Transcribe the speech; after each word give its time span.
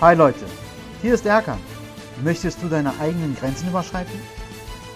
Hi 0.00 0.12
Leute, 0.12 0.44
hier 1.02 1.14
ist 1.14 1.24
Erkan. 1.24 1.60
Möchtest 2.24 2.60
du 2.60 2.68
deine 2.68 2.98
eigenen 2.98 3.36
Grenzen 3.36 3.68
überschreiten? 3.68 4.20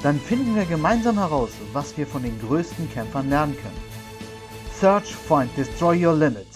Dann 0.03 0.19
finden 0.19 0.57
wir 0.57 0.65
gemeinsam 0.65 1.19
heraus, 1.19 1.51
was 1.73 1.97
wir 1.97 2.05
von 2.05 2.25
den 2.25 2.39
größten 2.41 2.91
Kämpfern 2.93 3.31
lernen 3.31 3.57
können. 3.57 3.81
Search, 4.73 5.15
Find, 5.15 5.57
Destroy 5.57 6.05
Your 6.05 6.15
Limit. 6.15 6.49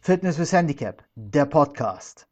Fitness 0.00 0.40
with 0.40 0.52
Handicap, 0.52 1.04
der 1.14 1.46
Podcast. 1.46 2.26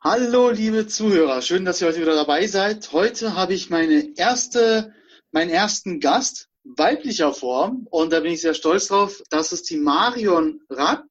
Hallo, 0.00 0.50
liebe 0.50 0.88
Zuhörer, 0.88 1.40
schön, 1.40 1.64
dass 1.64 1.80
ihr 1.80 1.86
heute 1.86 2.00
wieder 2.00 2.16
dabei 2.16 2.48
seid. 2.48 2.90
Heute 2.92 3.36
habe 3.36 3.54
ich 3.54 3.70
meine 3.70 4.16
erste, 4.16 4.92
meinen 5.30 5.50
ersten 5.50 6.00
Gast 6.00 6.48
weiblicher 6.64 7.32
Form 7.32 7.86
und 7.90 8.12
da 8.12 8.20
bin 8.20 8.32
ich 8.32 8.40
sehr 8.40 8.54
stolz 8.54 8.88
drauf. 8.88 9.22
Das 9.30 9.52
ist 9.52 9.68
die 9.70 9.76
Marion 9.76 10.60
Rapp 10.70 11.04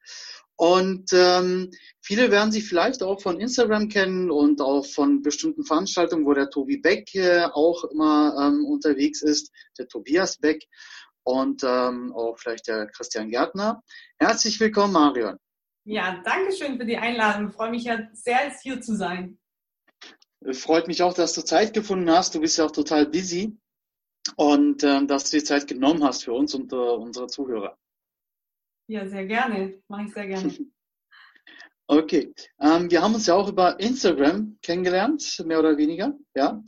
und 0.55 1.11
ähm, 1.13 1.71
viele 2.01 2.31
werden 2.31 2.51
sie 2.51 2.61
vielleicht 2.61 3.03
auch 3.03 3.21
von 3.21 3.39
Instagram 3.39 3.89
kennen 3.89 4.31
und 4.31 4.61
auch 4.61 4.85
von 4.85 5.21
bestimmten 5.21 5.65
Veranstaltungen, 5.65 6.25
wo 6.25 6.33
der 6.33 6.49
Tobi 6.49 6.77
Beck 6.77 7.13
äh, 7.15 7.45
auch 7.51 7.83
immer 7.85 8.35
ähm, 8.39 8.65
unterwegs 8.65 9.21
ist, 9.21 9.51
der 9.77 9.87
Tobias 9.87 10.37
Beck 10.37 10.67
und 11.23 11.63
ähm, 11.63 12.13
auch 12.15 12.37
vielleicht 12.37 12.67
der 12.67 12.87
Christian 12.87 13.29
Gärtner. 13.29 13.81
Herzlich 14.19 14.59
willkommen, 14.59 14.93
Marion. 14.93 15.37
Ja, 15.83 16.21
danke 16.23 16.53
schön 16.55 16.77
für 16.77 16.85
die 16.85 16.97
Einladung. 16.97 17.49
Ich 17.49 17.55
freue 17.55 17.71
mich 17.71 17.85
ja 17.85 18.07
sehr, 18.13 18.51
hier 18.61 18.81
zu 18.81 18.95
sein. 18.95 19.39
Freut 20.53 20.87
mich 20.87 21.03
auch, 21.03 21.13
dass 21.13 21.33
du 21.33 21.41
Zeit 21.41 21.73
gefunden 21.73 22.09
hast. 22.09 22.33
Du 22.35 22.39
bist 22.39 22.57
ja 22.57 22.65
auch 22.65 22.71
total 22.71 23.05
busy 23.07 23.57
und 24.35 24.83
ähm, 24.83 25.07
dass 25.07 25.29
du 25.29 25.37
die 25.37 25.43
Zeit 25.43 25.67
genommen 25.67 26.03
hast 26.03 26.23
für 26.23 26.33
uns 26.33 26.53
und 26.53 26.71
äh, 26.71 26.75
unsere 26.75 27.27
Zuhörer. 27.27 27.77
Ja, 28.87 29.07
sehr 29.07 29.25
gerne. 29.25 29.81
Mache 29.87 30.03
ich 30.05 30.13
sehr 30.13 30.27
gerne. 30.27 30.53
okay. 31.87 32.33
Ähm, 32.59 32.91
wir 32.91 33.01
haben 33.01 33.15
uns 33.15 33.27
ja 33.27 33.35
auch 33.35 33.49
über 33.49 33.79
Instagram 33.79 34.57
kennengelernt, 34.61 35.41
mehr 35.45 35.59
oder 35.59 35.77
weniger, 35.77 36.13
ja. 36.35 36.61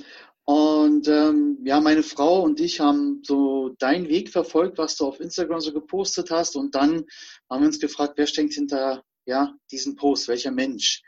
Und 0.45 1.07
ähm, 1.07 1.59
ja, 1.63 1.79
meine 1.79 2.03
Frau 2.03 2.41
und 2.41 2.59
ich 2.59 2.81
haben 2.81 3.21
so 3.23 3.69
deinen 3.79 4.09
Weg 4.09 4.29
verfolgt, 4.29 4.77
was 4.77 4.97
du 4.97 5.05
auf 5.05 5.21
Instagram 5.21 5.61
so 5.61 5.71
gepostet 5.71 6.31
hast. 6.31 6.57
Und 6.57 6.75
dann 6.75 7.05
haben 7.49 7.61
wir 7.61 7.67
uns 7.67 7.79
gefragt, 7.79 8.13
wer 8.17 8.27
steckt 8.27 8.53
hinter 8.53 9.03
ja, 9.25 9.55
diesen 9.71 9.95
Post, 9.95 10.27
welcher 10.27 10.51
Mensch? 10.51 11.01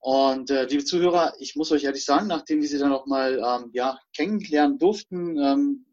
Und 0.00 0.50
äh, 0.50 0.64
liebe 0.66 0.84
Zuhörer, 0.84 1.34
ich 1.38 1.56
muss 1.56 1.72
euch 1.72 1.84
ehrlich 1.84 2.04
sagen, 2.04 2.28
nachdem 2.28 2.60
wir 2.60 2.68
sie 2.68 2.78
dann 2.78 2.92
auch 2.92 3.06
mal 3.06 3.38
ähm, 3.38 3.70
ja, 3.72 3.98
kennenlernen 4.14 4.78
durften, 4.78 5.36
ähm, 5.38 5.86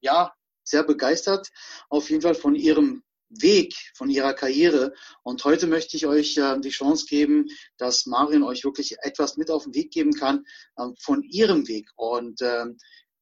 ja, 0.00 0.32
sehr 0.64 0.82
begeistert 0.82 1.50
auf 1.88 2.10
jeden 2.10 2.22
Fall 2.22 2.34
von 2.34 2.54
ihrem 2.54 3.02
Weg, 3.28 3.74
von 3.94 4.10
ihrer 4.10 4.34
Karriere. 4.34 4.94
Und 5.22 5.44
heute 5.44 5.66
möchte 5.66 5.96
ich 5.96 6.06
euch 6.06 6.36
äh, 6.36 6.58
die 6.60 6.70
Chance 6.70 7.06
geben, 7.06 7.46
dass 7.78 8.06
Marion 8.06 8.42
euch 8.42 8.64
wirklich 8.64 8.96
etwas 9.00 9.36
mit 9.36 9.50
auf 9.50 9.64
den 9.64 9.74
Weg 9.74 9.92
geben 9.92 10.12
kann 10.12 10.44
äh, 10.76 10.88
von 11.00 11.22
ihrem 11.22 11.68
Weg. 11.68 11.90
Und 11.96 12.40
ähm, 12.42 12.78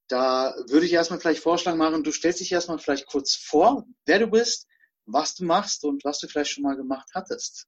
da 0.09 0.55
würde 0.69 0.87
ich 0.87 0.93
erstmal 0.93 1.21
vielleicht 1.21 1.43
vorschlagen, 1.43 1.79
Marion, 1.79 2.05
du 2.05 2.13
stellst 2.13 2.41
dich 2.41 2.53
erstmal 2.53 2.79
vielleicht 2.79 3.07
kurz 3.07 3.35
vor, 3.35 3.87
wer 4.07 4.19
du 4.19 4.27
bist, 4.27 4.67
was 5.07 5.35
du 5.35 5.45
machst 5.45 5.85
und 5.85 6.05
was 6.05 6.19
du 6.19 6.29
vielleicht 6.29 6.51
schon 6.51 6.63
mal 6.63 6.77
gemacht 6.77 7.11
hattest. 7.15 7.67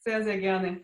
Sehr, 0.00 0.24
sehr 0.24 0.38
gerne. 0.38 0.82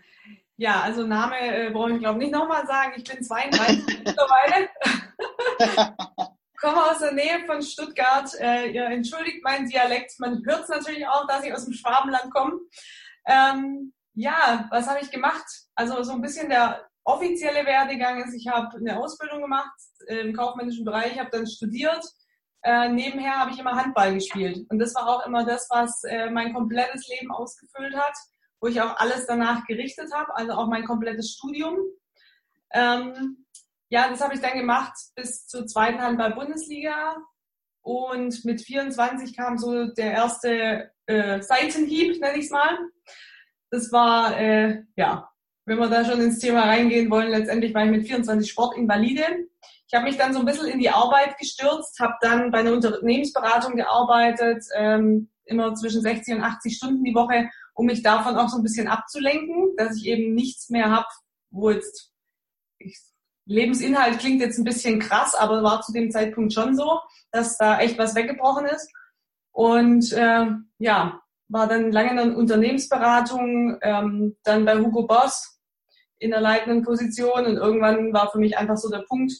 Ja, 0.61 0.81
also 0.81 1.07
Name 1.07 1.39
äh, 1.39 1.71
brauche 1.71 1.93
ich 1.93 2.01
glaube 2.01 2.19
nicht 2.19 2.33
nochmal 2.33 2.67
sagen. 2.67 2.93
Ich 2.97 3.05
bin 3.05 3.23
32 3.23 3.87
mittlerweile. 4.05 4.69
komme 6.61 6.85
aus 6.91 6.99
der 6.99 7.13
Nähe 7.13 7.47
von 7.47 7.63
Stuttgart. 7.63 8.29
Äh, 8.41 8.73
ihr 8.73 8.87
entschuldigt 8.87 9.45
meinen 9.45 9.69
Dialekt. 9.69 10.19
Man 10.19 10.43
hört 10.45 10.65
es 10.65 10.69
natürlich 10.69 11.07
auch, 11.07 11.29
dass 11.29 11.45
ich 11.45 11.55
aus 11.55 11.65
dem 11.65 11.75
Schwabenland 11.75 12.33
komme. 12.33 12.59
Ähm, 13.27 13.93
ja, 14.15 14.67
was 14.71 14.89
habe 14.89 14.99
ich 15.01 15.13
gemacht? 15.13 15.47
Also 15.77 16.03
so 16.03 16.13
ein 16.13 16.23
bisschen 16.23 16.49
der 16.49 16.85
offizielle 17.05 17.65
Werdegang 17.65 18.21
ist, 18.25 18.35
ich 18.35 18.49
habe 18.49 18.77
eine 18.77 18.99
Ausbildung 18.99 19.43
gemacht 19.43 19.71
im 20.09 20.35
kaufmännischen 20.35 20.85
Bereich, 20.85 21.19
habe 21.21 21.31
dann 21.31 21.47
studiert. 21.47 22.05
Äh, 22.63 22.89
nebenher 22.89 23.39
habe 23.39 23.53
ich 23.53 23.61
immer 23.61 23.77
Handball 23.77 24.13
gespielt. 24.15 24.67
Und 24.71 24.81
das 24.81 24.93
war 24.97 25.07
auch 25.07 25.25
immer 25.25 25.45
das, 25.45 25.69
was 25.71 26.03
äh, 26.03 26.31
mein 26.31 26.53
komplettes 26.53 27.07
Leben 27.07 27.31
ausgefüllt 27.31 27.97
hat, 27.97 28.15
wo 28.61 28.69
ich 28.69 28.81
auch 28.81 28.97
alles 28.97 29.27
danach 29.27 29.65
gerichtet 29.67 30.13
habe, 30.13 30.35
also 30.37 30.53
auch 30.53 30.69
mein 30.69 30.85
komplettes 30.85 31.33
Studium. 31.33 31.79
Ähm, 32.73 33.47
ja, 33.91 34.09
das 34.09 34.21
habe 34.21 34.35
ich 34.35 34.41
dann 34.41 34.59
gemacht 34.59 34.93
bis 35.15 35.47
zur 35.47 35.67
zweiten 35.67 36.01
Handball-Bundesliga. 36.01 37.17
Und 37.83 38.45
mit 38.45 38.61
24 38.61 39.35
kam 39.35 39.57
so 39.57 39.87
der 39.87 40.13
erste 40.13 40.91
äh, 41.07 41.41
Seitenhieb, 41.41 42.21
nenne 42.21 42.39
ich 42.39 42.47
es 42.47 42.51
mal. 42.51 42.79
Das 43.71 43.91
war, 43.93 44.39
äh, 44.39 44.83
ja, 44.97 45.31
wenn 45.65 45.79
wir 45.79 45.89
da 45.89 46.05
schon 46.05 46.21
ins 46.21 46.39
Thema 46.39 46.63
reingehen 46.63 47.11
wollen, 47.11 47.31
letztendlich 47.31 47.75
war 47.75 47.85
ich 47.85 47.91
mit 47.91 48.07
24 48.07 48.51
Sportinvalide. 48.51 49.25
Ich 49.87 49.95
habe 49.95 50.05
mich 50.05 50.19
dann 50.19 50.35
so 50.35 50.41
ein 50.41 50.47
bisschen 50.47 50.67
in 50.67 50.79
die 50.79 50.91
Arbeit 50.91 51.39
gestürzt, 51.39 51.99
habe 52.01 52.15
dann 52.21 52.51
bei 52.51 52.59
einer 52.59 52.73
Unternehmensberatung 52.73 53.77
gearbeitet, 53.77 54.63
ähm, 54.77 55.31
immer 55.45 55.75
zwischen 55.75 56.03
60 56.03 56.37
und 56.37 56.43
80 56.43 56.77
Stunden 56.77 57.05
die 57.05 57.15
Woche, 57.15 57.49
um 57.79 57.87
mich 57.87 58.03
davon 58.03 58.37
auch 58.37 58.49
so 58.49 58.57
ein 58.57 58.65
bisschen 58.65 58.89
abzulenken, 58.89 59.77
dass 59.77 59.97
ich 59.97 60.07
eben 60.07 60.35
nichts 60.35 60.69
mehr 60.69 60.91
habe, 60.91 61.07
wo 61.51 61.71
jetzt 61.71 62.13
ich 62.79 62.99
Lebensinhalt 63.47 64.19
klingt 64.19 64.41
jetzt 64.41 64.59
ein 64.59 64.65
bisschen 64.65 64.99
krass, 64.99 65.35
aber 65.35 65.63
war 65.63 65.81
zu 65.81 65.93
dem 65.93 66.11
Zeitpunkt 66.11 66.53
schon 66.53 66.77
so, 66.77 67.01
dass 67.31 67.57
da 67.57 67.79
echt 67.79 67.97
was 67.97 68.15
weggebrochen 68.15 68.67
ist. 68.67 68.91
Und 69.53 70.13
äh, 70.13 70.47
ja, 70.79 71.21
war 71.49 71.67
dann 71.69 71.93
lange 71.93 72.11
in 72.11 72.17
der 72.17 72.37
Unternehmensberatung, 72.37 73.79
ähm, 73.81 74.37
dann 74.43 74.65
bei 74.65 74.77
Hugo 74.77 75.07
Boss 75.07 75.61
in 76.19 76.33
der 76.33 76.41
leitenden 76.41 76.83
Position 76.83 77.47
und 77.47 77.57
irgendwann 77.57 78.13
war 78.13 78.31
für 78.31 78.39
mich 78.39 78.59
einfach 78.59 78.77
so 78.77 78.91
der 78.91 79.05
Punkt, 79.09 79.33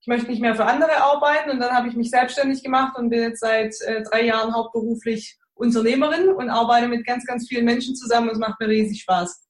ich 0.00 0.06
möchte 0.08 0.30
nicht 0.30 0.40
mehr 0.40 0.56
für 0.56 0.64
andere 0.64 0.96
arbeiten 0.96 1.50
und 1.50 1.60
dann 1.60 1.76
habe 1.76 1.88
ich 1.88 1.94
mich 1.94 2.10
selbstständig 2.10 2.64
gemacht 2.64 2.98
und 2.98 3.10
bin 3.10 3.20
jetzt 3.20 3.40
seit 3.40 3.74
äh, 3.82 4.02
drei 4.02 4.24
Jahren 4.24 4.54
hauptberuflich 4.54 5.38
Unternehmerin 5.62 6.28
und 6.28 6.50
arbeite 6.50 6.88
mit 6.88 7.06
ganz, 7.06 7.24
ganz 7.24 7.48
vielen 7.48 7.64
Menschen 7.64 7.94
zusammen 7.94 8.28
und 8.28 8.34
es 8.34 8.40
macht 8.40 8.60
mir 8.60 8.68
riesig 8.68 9.02
Spaß. 9.02 9.44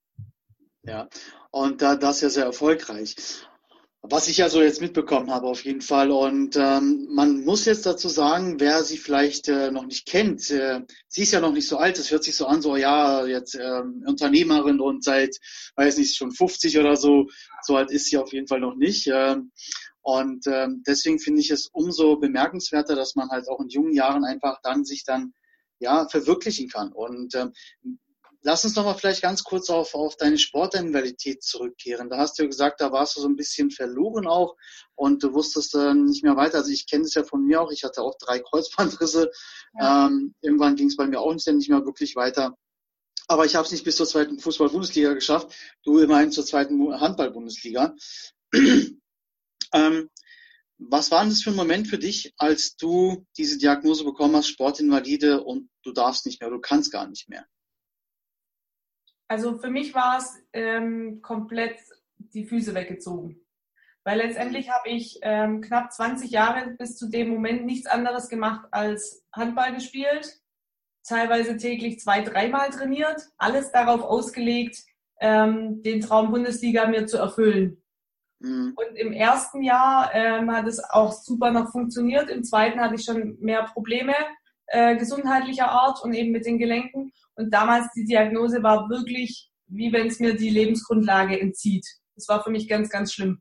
Ja, 0.84 1.09
und 1.50 1.81
da, 1.81 1.97
das 1.97 2.17
ist 2.17 2.23
ja 2.23 2.31
sehr 2.31 2.45
erfolgreich. 2.45 3.15
Was 4.05 4.27
ich 4.27 4.39
ja 4.39 4.49
so 4.49 4.61
jetzt 4.61 4.81
mitbekommen 4.81 5.31
habe 5.31 5.47
auf 5.47 5.65
jeden 5.65 5.81
Fall. 5.81 6.11
Und 6.11 6.56
ähm, 6.56 7.06
man 7.12 7.45
muss 7.45 7.67
jetzt 7.67 7.87
dazu 7.87 8.09
sagen, 8.09 8.59
wer 8.59 8.83
sie 8.83 8.99
vielleicht 8.99 9.49
äh, 9.49 9.71
noch 9.71 9.87
nicht 9.87 10.06
kennt, 10.06 10.51
äh, 10.51 10.81
sie 11.06 11.22
ist 11.22 11.33
ja 11.33 11.41
noch 11.41 11.53
nicht 11.53 11.69
so 11.69 11.77
alt, 11.77 12.01
es 12.01 12.11
hört 12.11 12.25
sich 12.25 12.34
so 12.34 12.47
an, 12.47 12.62
so 12.62 12.77
ja, 12.77 13.25
jetzt 13.27 13.55
ähm, 13.55 14.03
Unternehmerin 14.05 14.81
und 14.81 15.05
seit, 15.05 15.37
weiß 15.77 15.99
nicht, 15.99 16.17
schon 16.17 16.33
50 16.33 16.81
oder 16.81 16.97
so, 16.97 17.28
so 17.62 17.77
alt 17.77 17.93
ist 17.93 18.06
sie 18.06 18.19
auf 18.19 18.33
jeden 18.33 18.49
Fall 18.49 18.59
noch 18.59 18.75
nicht. 18.75 19.06
Ähm, 19.06 19.53
und 20.01 20.49
ähm, 20.49 20.83
deswegen 20.84 21.21
finde 21.21 21.41
ich 21.41 21.51
es 21.51 21.69
umso 21.72 22.17
bemerkenswerter, 22.17 22.97
dass 22.97 23.15
man 23.15 23.28
halt 23.28 23.49
auch 23.49 23.61
in 23.61 23.69
jungen 23.69 23.95
Jahren 23.95 24.25
einfach 24.25 24.59
dann 24.65 24.84
sich 24.84 25.05
dann 25.05 25.33
ja 25.82 26.09
verwirklichen 26.09 26.69
kann. 26.69 26.93
Und 26.93 27.34
ähm, 27.34 27.53
Lass 28.44 28.65
uns 28.65 28.75
noch 28.75 28.84
mal 28.84 28.94
vielleicht 28.94 29.22
ganz 29.22 29.44
kurz 29.44 29.70
auf, 29.70 29.94
auf 29.94 30.16
deine 30.16 30.37
Sportinvalidität 30.37 31.44
zurückkehren. 31.44 32.10
Da 32.10 32.19
hast 32.19 32.38
du 32.38 32.43
ja 32.43 32.48
gesagt, 32.48 32.81
da 32.81 32.91
warst 32.91 33.16
du 33.16 33.20
so 33.20 33.28
ein 33.28 33.37
bisschen 33.37 33.70
verloren 33.70 34.26
auch 34.26 34.56
und 34.97 35.22
du 35.22 35.32
wusstest 35.32 35.76
äh, 35.76 35.94
nicht 35.94 36.25
mehr 36.25 36.37
weiter. 36.37 36.59
Also 36.59 36.72
ich 36.72 36.88
kenne 36.88 37.04
es 37.04 37.15
ja 37.15 37.22
von 37.22 37.44
mir 37.44 37.62
auch. 37.62 37.71
Ich 37.71 37.84
hatte 37.84 38.03
auch 38.03 38.16
drei 38.19 38.41
Kreuzbandrisse. 38.41 39.31
Ja. 39.78 40.09
Ähm, 40.09 40.34
irgendwann 40.41 40.75
ging 40.75 40.88
es 40.88 40.97
bei 40.97 41.06
mir 41.06 41.21
auch 41.21 41.32
nicht, 41.32 41.47
nicht 41.47 41.71
mehr 41.71 41.84
wirklich 41.84 42.16
weiter. 42.16 42.59
Aber 43.28 43.47
ich 43.47 43.54
habe 43.54 43.65
es 43.65 43.71
nicht 43.71 43.84
bis 43.84 43.97
zur 43.97 44.06
zweiten 44.06 44.41
Fußball-Bundesliga 44.41 45.15
geschafft. 45.15 45.54
Du 45.84 46.00
immerhin 46.00 46.32
zur 46.32 46.44
zweiten 46.44 47.00
Handball-Bundesliga. 47.00 47.94
ähm, 49.72 50.10
was 50.88 51.10
war 51.10 51.20
denn 51.20 51.31
das 51.31 51.43
für 51.43 51.50
ein 51.50 51.56
Moment 51.56 51.89
für 51.89 51.98
dich, 51.98 52.34
als 52.36 52.77
du 52.77 53.27
diese 53.36 53.59
Diagnose 53.59 54.04
bekommen 54.04 54.36
hast, 54.36 54.48
Sportinvalide 54.48 55.42
und 55.42 55.71
du 55.83 55.92
darfst 55.92 56.27
nicht 56.27 56.41
mehr, 56.41 56.51
du 56.51 56.60
kannst 56.60 56.92
gar 56.92 57.09
nicht 57.09 57.28
mehr? 57.28 57.47
Also 59.28 59.59
für 59.59 59.71
mich 59.71 59.95
war 59.95 60.18
es 60.18 60.36
ähm, 60.53 61.22
komplett 61.22 61.78
die 62.18 62.45
Füße 62.45 62.74
weggezogen. 62.74 63.41
Weil 64.04 64.18
letztendlich 64.18 64.68
habe 64.71 64.89
ich 64.89 65.21
ähm, 65.22 65.60
knapp 65.60 65.92
20 65.92 66.30
Jahre 66.30 66.71
bis 66.78 66.97
zu 66.97 67.09
dem 67.09 67.28
Moment 67.28 67.65
nichts 67.65 67.86
anderes 67.86 68.28
gemacht 68.28 68.66
als 68.72 69.24
Handball 69.33 69.74
gespielt, 69.74 70.41
teilweise 71.07 71.57
täglich 71.57 72.01
zwei, 72.01 72.21
dreimal 72.22 72.71
trainiert, 72.71 73.22
alles 73.39 73.71
darauf 73.71 74.03
ausgelegt, 74.03 74.78
ähm, 75.21 75.83
den 75.83 76.01
Traum 76.01 76.30
Bundesliga 76.30 76.86
mir 76.86 77.07
zu 77.07 77.16
erfüllen. 77.16 77.82
Mhm. 78.42 78.74
Und 78.77 78.97
im 78.97 79.12
ersten 79.12 79.62
Jahr 79.62 80.10
ähm, 80.12 80.50
hat 80.50 80.66
es 80.66 80.83
auch 80.83 81.12
super 81.12 81.50
noch 81.50 81.71
funktioniert, 81.71 82.28
im 82.28 82.44
zweiten 82.44 82.80
hatte 82.80 82.97
ich 82.97 83.04
schon 83.04 83.36
mehr 83.41 83.65
Probleme 83.65 84.15
äh, 84.66 84.97
gesundheitlicher 84.97 85.71
Art 85.71 86.03
und 86.03 86.12
eben 86.12 86.33
mit 86.33 86.47
den 86.47 86.59
Gelenken. 86.59 87.12
Und 87.34 87.53
damals 87.53 87.91
die 87.94 88.04
Diagnose 88.04 88.62
war 88.62 88.89
wirklich, 88.89 89.50
wie 89.66 89.92
wenn 89.92 90.09
es 90.09 90.21
mir 90.21 90.34
die 90.34 90.50
Lebensgrundlage 90.50 91.41
entzieht. 91.41 91.86
Das 92.16 92.28
war 92.28 92.42
für 92.42 92.50
mich 92.50 92.68
ganz, 92.68 92.91
ganz 92.91 93.12
schlimm. 93.12 93.41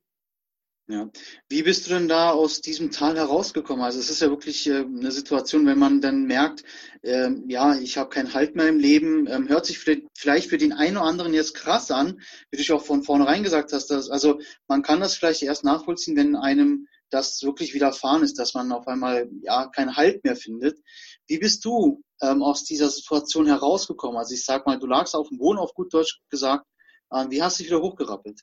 Ja. 0.91 1.09
Wie 1.47 1.63
bist 1.63 1.85
du 1.85 1.91
denn 1.91 2.09
da 2.09 2.31
aus 2.31 2.59
diesem 2.59 2.91
Tal 2.91 3.15
herausgekommen? 3.15 3.81
Also 3.81 3.97
es 3.97 4.09
ist 4.09 4.21
ja 4.21 4.29
wirklich 4.29 4.67
äh, 4.67 4.79
eine 4.79 5.13
Situation, 5.13 5.65
wenn 5.65 5.79
man 5.79 6.01
dann 6.01 6.25
merkt, 6.25 6.65
äh, 7.01 7.29
ja, 7.47 7.75
ich 7.75 7.97
habe 7.97 8.09
keinen 8.09 8.33
Halt 8.33 8.57
mehr 8.57 8.67
im 8.67 8.77
Leben, 8.77 9.25
ähm, 9.27 9.47
hört 9.47 9.65
sich 9.65 9.79
vielleicht 9.79 10.49
für 10.49 10.57
den 10.57 10.73
einen 10.73 10.97
oder 10.97 11.05
anderen 11.05 11.33
jetzt 11.33 11.53
krass 11.53 11.91
an, 11.91 12.19
wie 12.51 12.61
du 12.61 12.75
auch 12.75 12.83
von 12.83 13.03
vornherein 13.03 13.41
gesagt 13.41 13.71
hast. 13.71 13.87
Dass, 13.87 14.09
also 14.09 14.41
man 14.67 14.81
kann 14.81 14.99
das 14.99 15.15
vielleicht 15.15 15.43
erst 15.43 15.63
nachvollziehen, 15.63 16.17
wenn 16.17 16.35
einem 16.35 16.89
das 17.09 17.41
wirklich 17.41 17.73
widerfahren 17.73 18.23
ist, 18.23 18.37
dass 18.37 18.53
man 18.53 18.73
auf 18.73 18.85
einmal 18.85 19.29
ja 19.43 19.67
keinen 19.67 19.95
Halt 19.95 20.25
mehr 20.25 20.35
findet. 20.35 20.77
Wie 21.25 21.39
bist 21.39 21.63
du 21.63 22.03
ähm, 22.21 22.43
aus 22.43 22.65
dieser 22.65 22.89
Situation 22.89 23.45
herausgekommen? 23.45 24.17
Also 24.17 24.33
ich 24.33 24.43
sag 24.43 24.65
mal, 24.65 24.77
du 24.77 24.87
lagst 24.87 25.15
auf 25.15 25.29
dem 25.29 25.37
Boden, 25.37 25.57
auf 25.57 25.73
gut 25.73 25.93
Deutsch 25.93 26.19
gesagt. 26.29 26.65
Äh, 27.11 27.27
wie 27.29 27.41
hast 27.41 27.59
du 27.59 27.63
dich 27.63 27.71
wieder 27.71 27.81
hochgerappelt? 27.81 28.41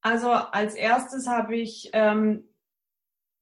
Also 0.00 0.30
als 0.30 0.74
erstes 0.74 1.26
habe 1.26 1.56
ich 1.56 1.90
ähm, 1.92 2.48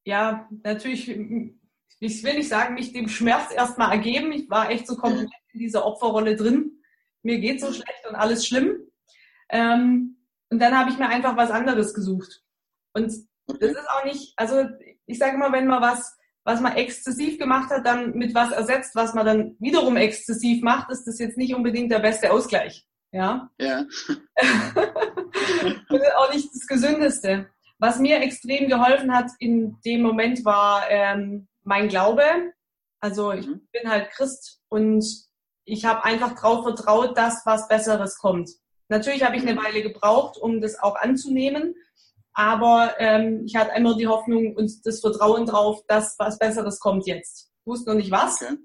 ja 0.05 0.49
natürlich, 0.63 1.09
ich 1.09 2.25
will 2.25 2.35
nicht 2.35 2.49
sagen, 2.49 2.75
mich 2.75 2.93
dem 2.93 3.09
Schmerz 3.09 3.53
erstmal 3.53 3.93
ergeben. 3.93 4.33
Ich 4.33 4.49
war 4.49 4.71
echt 4.71 4.87
so 4.87 4.97
komplett 4.97 5.29
in 5.53 5.61
dieser 5.61 5.85
Opferrolle 5.85 6.37
drin. 6.37 6.83
Mir 7.23 7.39
geht 7.41 7.61
so 7.61 7.73
schlecht 7.73 8.07
und 8.09 8.15
alles 8.15 8.47
schlimm. 8.47 8.77
Ähm, 9.49 10.17
und 10.51 10.61
dann 10.61 10.79
habe 10.79 10.91
ich 10.91 10.99
mir 10.99 11.09
einfach 11.09 11.37
was 11.37 11.51
anderes 11.51 11.93
gesucht. 11.93 12.43
Und 12.95 13.13
das 13.47 13.71
ist 13.71 13.91
auch 13.91 14.05
nicht, 14.05 14.33
also 14.37 14.65
ich 15.07 15.19
sage 15.19 15.35
immer, 15.35 15.53
wenn 15.53 15.67
man 15.67 15.83
was, 15.83 16.17
was 16.45 16.61
man 16.61 16.77
exzessiv 16.77 17.39
gemacht 17.39 17.71
hat, 17.71 17.85
dann 17.85 18.13
mit 18.13 18.35
was 18.35 18.53
ersetzt, 18.53 18.95
was 18.95 19.15
man 19.15 19.27
dann 19.27 19.57
wiederum 19.59 19.97
exzessiv 19.97 20.63
macht, 20.63 20.91
ist 20.91 21.05
das 21.05 21.19
jetzt 21.19 21.37
nicht 21.37 21.55
unbedingt 21.55 21.91
der 21.91 21.99
beste 21.99 22.33
Ausgleich. 22.33 22.87
Ja. 23.13 23.51
Ja. 23.59 23.85
und 25.89 26.03
auch 26.17 26.33
nicht 26.33 26.49
das 26.53 26.67
Gesündeste. 26.67 27.49
Was 27.79 27.99
mir 27.99 28.21
extrem 28.21 28.69
geholfen 28.69 29.15
hat 29.15 29.31
in 29.39 29.79
dem 29.85 30.03
Moment 30.03 30.45
war 30.45 30.89
ähm, 30.89 31.47
mein 31.63 31.89
Glaube. 31.89 32.23
Also 33.01 33.33
ich 33.33 33.47
mhm. 33.47 33.69
bin 33.73 33.91
halt 33.91 34.11
Christ 34.11 34.61
und 34.69 35.05
ich 35.65 35.85
habe 35.85 36.05
einfach 36.05 36.35
darauf 36.35 36.65
vertraut, 36.65 37.19
dass 37.19 37.43
was 37.45 37.69
Besseres 37.69 38.19
kommt. 38.19 38.51
Natürlich 38.89 39.25
habe 39.25 39.37
ich 39.37 39.43
eine 39.43 39.55
mhm. 39.55 39.65
Weile 39.65 39.83
gebraucht, 39.83 40.39
um 40.39 40.61
das 40.61 40.79
auch 40.79 40.97
anzunehmen, 40.97 41.75
aber 42.33 42.95
ähm, 42.99 43.43
ich 43.47 43.57
hatte 43.57 43.73
immer 43.77 43.97
die 43.97 44.07
Hoffnung 44.07 44.55
und 44.55 44.71
das 44.85 45.01
Vertrauen 45.01 45.47
drauf, 45.47 45.83
dass 45.89 46.17
was 46.19 46.39
Besseres 46.39 46.79
kommt 46.79 47.07
jetzt. 47.07 47.51
Ich 47.61 47.67
wusste 47.67 47.91
noch 47.91 47.97
nicht 47.97 48.11
was. 48.11 48.43
Okay. 48.43 48.57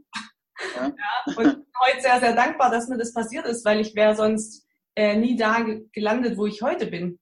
Ja. 0.75 0.87
ja. 1.27 1.37
und 1.37 1.65
heute 1.81 2.01
sehr, 2.01 2.19
sehr 2.19 2.35
dankbar, 2.35 2.69
dass 2.69 2.87
mir 2.87 2.97
das 2.97 3.13
passiert 3.13 3.45
ist, 3.45 3.65
weil 3.65 3.79
ich 3.79 3.95
wäre 3.95 4.15
sonst 4.15 4.67
äh, 4.95 5.15
nie 5.15 5.35
da 5.35 5.65
gelandet, 5.91 6.37
wo 6.37 6.45
ich 6.45 6.61
heute 6.61 6.87
bin. 6.87 7.19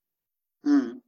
Hm. 0.63 1.01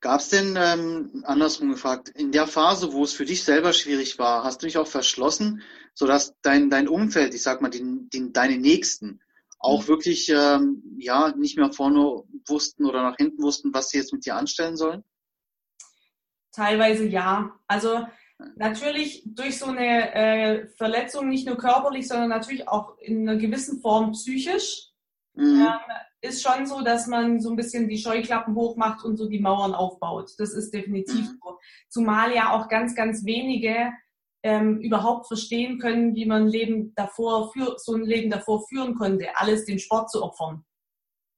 Gab 0.00 0.20
es 0.20 0.28
denn, 0.28 0.56
ähm, 0.58 1.24
andersrum 1.26 1.70
gefragt, 1.70 2.10
in 2.10 2.30
der 2.30 2.46
Phase, 2.46 2.92
wo 2.92 3.04
es 3.04 3.14
für 3.14 3.24
dich 3.24 3.42
selber 3.42 3.72
schwierig 3.72 4.18
war, 4.18 4.44
hast 4.44 4.62
du 4.62 4.66
dich 4.66 4.76
auch 4.76 4.86
verschlossen, 4.86 5.62
sodass 5.94 6.34
dein, 6.42 6.68
dein 6.68 6.88
Umfeld, 6.88 7.34
ich 7.34 7.42
sag 7.42 7.62
mal, 7.62 7.70
die, 7.70 7.82
die, 8.12 8.32
deine 8.32 8.58
Nächsten, 8.58 9.20
auch 9.58 9.84
mhm. 9.84 9.88
wirklich 9.88 10.28
ähm, 10.28 10.82
ja 10.98 11.34
nicht 11.36 11.56
mehr 11.56 11.72
vorne 11.72 12.22
wussten 12.46 12.84
oder 12.84 13.02
nach 13.02 13.16
hinten 13.16 13.42
wussten, 13.42 13.72
was 13.72 13.88
sie 13.88 13.96
jetzt 13.96 14.12
mit 14.12 14.26
dir 14.26 14.36
anstellen 14.36 14.76
sollen? 14.76 15.04
Teilweise 16.52 17.06
ja. 17.06 17.58
Also 17.66 18.06
natürlich 18.56 19.22
durch 19.24 19.58
so 19.58 19.66
eine 19.66 20.14
äh, 20.14 20.68
Verletzung, 20.76 21.28
nicht 21.28 21.46
nur 21.46 21.56
körperlich, 21.56 22.06
sondern 22.06 22.28
natürlich 22.28 22.68
auch 22.68 22.98
in 22.98 23.28
einer 23.28 23.38
gewissen 23.38 23.80
Form 23.80 24.12
psychisch, 24.12 24.90
mhm. 25.34 25.60
ähm, 25.60 25.78
ist 26.20 26.42
schon 26.42 26.66
so, 26.66 26.82
dass 26.82 27.06
man 27.06 27.40
so 27.40 27.50
ein 27.50 27.56
bisschen 27.56 27.88
die 27.88 27.98
Scheuklappen 27.98 28.54
hochmacht 28.54 29.04
und 29.04 29.16
so 29.16 29.28
die 29.28 29.40
Mauern 29.40 29.74
aufbaut. 29.74 30.30
Das 30.38 30.54
ist 30.54 30.72
definitiv 30.72 31.20
mhm. 31.20 31.38
so. 31.42 31.58
Zumal 31.88 32.34
ja 32.34 32.52
auch 32.52 32.68
ganz, 32.68 32.94
ganz 32.94 33.24
wenige 33.24 33.92
ähm, 34.42 34.78
überhaupt 34.80 35.26
verstehen 35.26 35.78
können, 35.78 36.14
wie 36.14 36.26
man 36.26 36.48
Leben 36.48 36.94
davor 36.94 37.52
für, 37.52 37.76
so 37.78 37.94
ein 37.94 38.04
Leben 38.04 38.30
davor 38.30 38.66
führen 38.68 38.94
konnte, 38.94 39.28
alles 39.36 39.64
den 39.64 39.78
Sport 39.78 40.10
zu 40.10 40.22
opfern. 40.22 40.64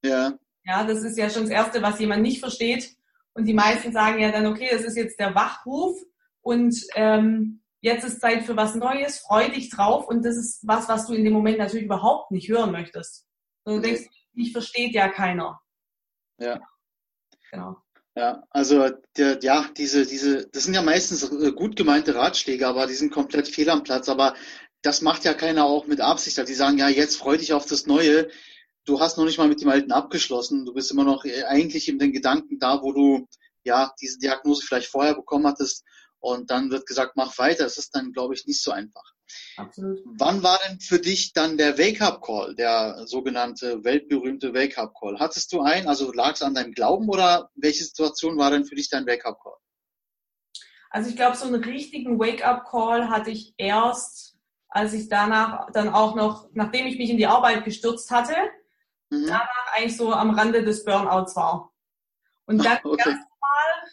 Ja. 0.04 0.34
Ja, 0.64 0.84
das 0.84 1.02
ist 1.04 1.16
ja 1.16 1.30
schon 1.30 1.42
das 1.42 1.50
Erste, 1.50 1.82
was 1.82 2.00
jemand 2.00 2.22
nicht 2.22 2.40
versteht. 2.40 2.96
Und 3.34 3.44
die 3.44 3.54
meisten 3.54 3.92
sagen 3.92 4.20
ja 4.20 4.32
dann, 4.32 4.46
okay, 4.46 4.68
das 4.72 4.82
ist 4.82 4.96
jetzt 4.96 5.20
der 5.20 5.34
Wachruf 5.34 5.96
und 6.40 6.74
ähm, 6.94 7.62
jetzt 7.80 8.04
ist 8.04 8.20
Zeit 8.20 8.44
für 8.44 8.56
was 8.56 8.74
Neues, 8.74 9.18
freu 9.18 9.48
dich 9.48 9.70
drauf 9.70 10.08
und 10.08 10.24
das 10.24 10.36
ist 10.36 10.66
was, 10.66 10.88
was 10.88 11.06
du 11.06 11.12
in 11.12 11.22
dem 11.22 11.32
Moment 11.32 11.58
natürlich 11.58 11.84
überhaupt 11.84 12.30
nicht 12.30 12.48
hören 12.48 12.72
möchtest. 12.72 13.25
Und 13.66 13.76
du 13.76 13.80
denkst, 13.80 14.08
mich 14.32 14.52
versteht 14.52 14.94
ja 14.94 15.08
keiner. 15.08 15.60
Ja. 16.38 16.60
Genau. 17.50 17.76
Ja, 18.14 18.44
also 18.50 18.88
der, 19.16 19.40
ja, 19.42 19.68
diese, 19.76 20.06
diese, 20.06 20.46
das 20.48 20.64
sind 20.64 20.74
ja 20.74 20.82
meistens 20.82 21.30
äh, 21.30 21.52
gut 21.52 21.76
gemeinte 21.76 22.14
Ratschläge, 22.14 22.66
aber 22.66 22.86
die 22.86 22.94
sind 22.94 23.12
komplett 23.12 23.48
fehl 23.48 23.68
am 23.68 23.82
Platz. 23.82 24.08
Aber 24.08 24.34
das 24.82 25.02
macht 25.02 25.24
ja 25.24 25.34
keiner 25.34 25.64
auch 25.64 25.86
mit 25.86 26.00
Absicht. 26.00 26.38
Die 26.48 26.54
sagen, 26.54 26.78
ja, 26.78 26.88
jetzt 26.88 27.16
freu 27.16 27.36
dich 27.36 27.52
auf 27.52 27.66
das 27.66 27.86
Neue. 27.86 28.30
Du 28.84 29.00
hast 29.00 29.18
noch 29.18 29.24
nicht 29.24 29.36
mal 29.36 29.48
mit 29.48 29.60
dem 29.60 29.68
Alten 29.68 29.90
abgeschlossen. 29.92 30.64
Du 30.64 30.72
bist 30.72 30.90
immer 30.92 31.04
noch 31.04 31.24
äh, 31.24 31.42
eigentlich 31.44 31.88
in 31.88 31.98
den 31.98 32.12
Gedanken 32.12 32.58
da, 32.60 32.80
wo 32.82 32.92
du 32.92 33.26
ja 33.64 33.92
diese 34.00 34.18
Diagnose 34.18 34.64
vielleicht 34.64 34.88
vorher 34.88 35.14
bekommen 35.14 35.46
hattest. 35.46 35.84
Und 36.20 36.50
dann 36.50 36.70
wird 36.70 36.86
gesagt, 36.86 37.16
mach 37.16 37.36
weiter. 37.38 37.64
Das 37.64 37.78
ist 37.78 37.94
dann, 37.96 38.12
glaube 38.12 38.34
ich, 38.34 38.46
nicht 38.46 38.62
so 38.62 38.70
einfach. 38.70 39.15
Absolut. 39.56 40.00
Wann 40.04 40.42
war 40.42 40.58
denn 40.68 40.80
für 40.80 40.98
dich 40.98 41.32
dann 41.32 41.56
der 41.56 41.78
Wake-up-Call, 41.78 42.54
der 42.54 43.06
sogenannte 43.06 43.84
weltberühmte 43.84 44.54
Wake-up-Call? 44.54 45.18
Hattest 45.18 45.52
du 45.52 45.60
einen, 45.62 45.88
also 45.88 46.12
lag 46.12 46.34
es 46.34 46.42
an 46.42 46.54
deinem 46.54 46.72
Glauben 46.72 47.08
oder 47.08 47.50
welche 47.54 47.84
Situation 47.84 48.36
war 48.36 48.50
denn 48.50 48.64
für 48.64 48.74
dich 48.74 48.90
dein 48.90 49.06
Wake-up-Call? 49.06 49.56
Also 50.90 51.10
ich 51.10 51.16
glaube, 51.16 51.36
so 51.36 51.46
einen 51.46 51.62
richtigen 51.62 52.18
Wake-up-Call 52.18 53.08
hatte 53.08 53.30
ich 53.30 53.54
erst, 53.56 54.36
als 54.68 54.92
ich 54.92 55.08
danach 55.08 55.70
dann 55.72 55.88
auch 55.88 56.14
noch, 56.14 56.48
nachdem 56.52 56.86
ich 56.86 56.98
mich 56.98 57.10
in 57.10 57.16
die 57.16 57.26
Arbeit 57.26 57.64
gestürzt 57.64 58.10
hatte, 58.10 58.34
mhm. 59.10 59.26
danach 59.26 59.72
eigentlich 59.74 59.96
so 59.96 60.12
am 60.12 60.30
Rande 60.30 60.64
des 60.64 60.84
Burnouts 60.84 61.36
war. 61.36 61.72
Und 62.46 62.64
dann 62.64 62.78
okay. 62.84 62.96
erstmal 62.98 63.26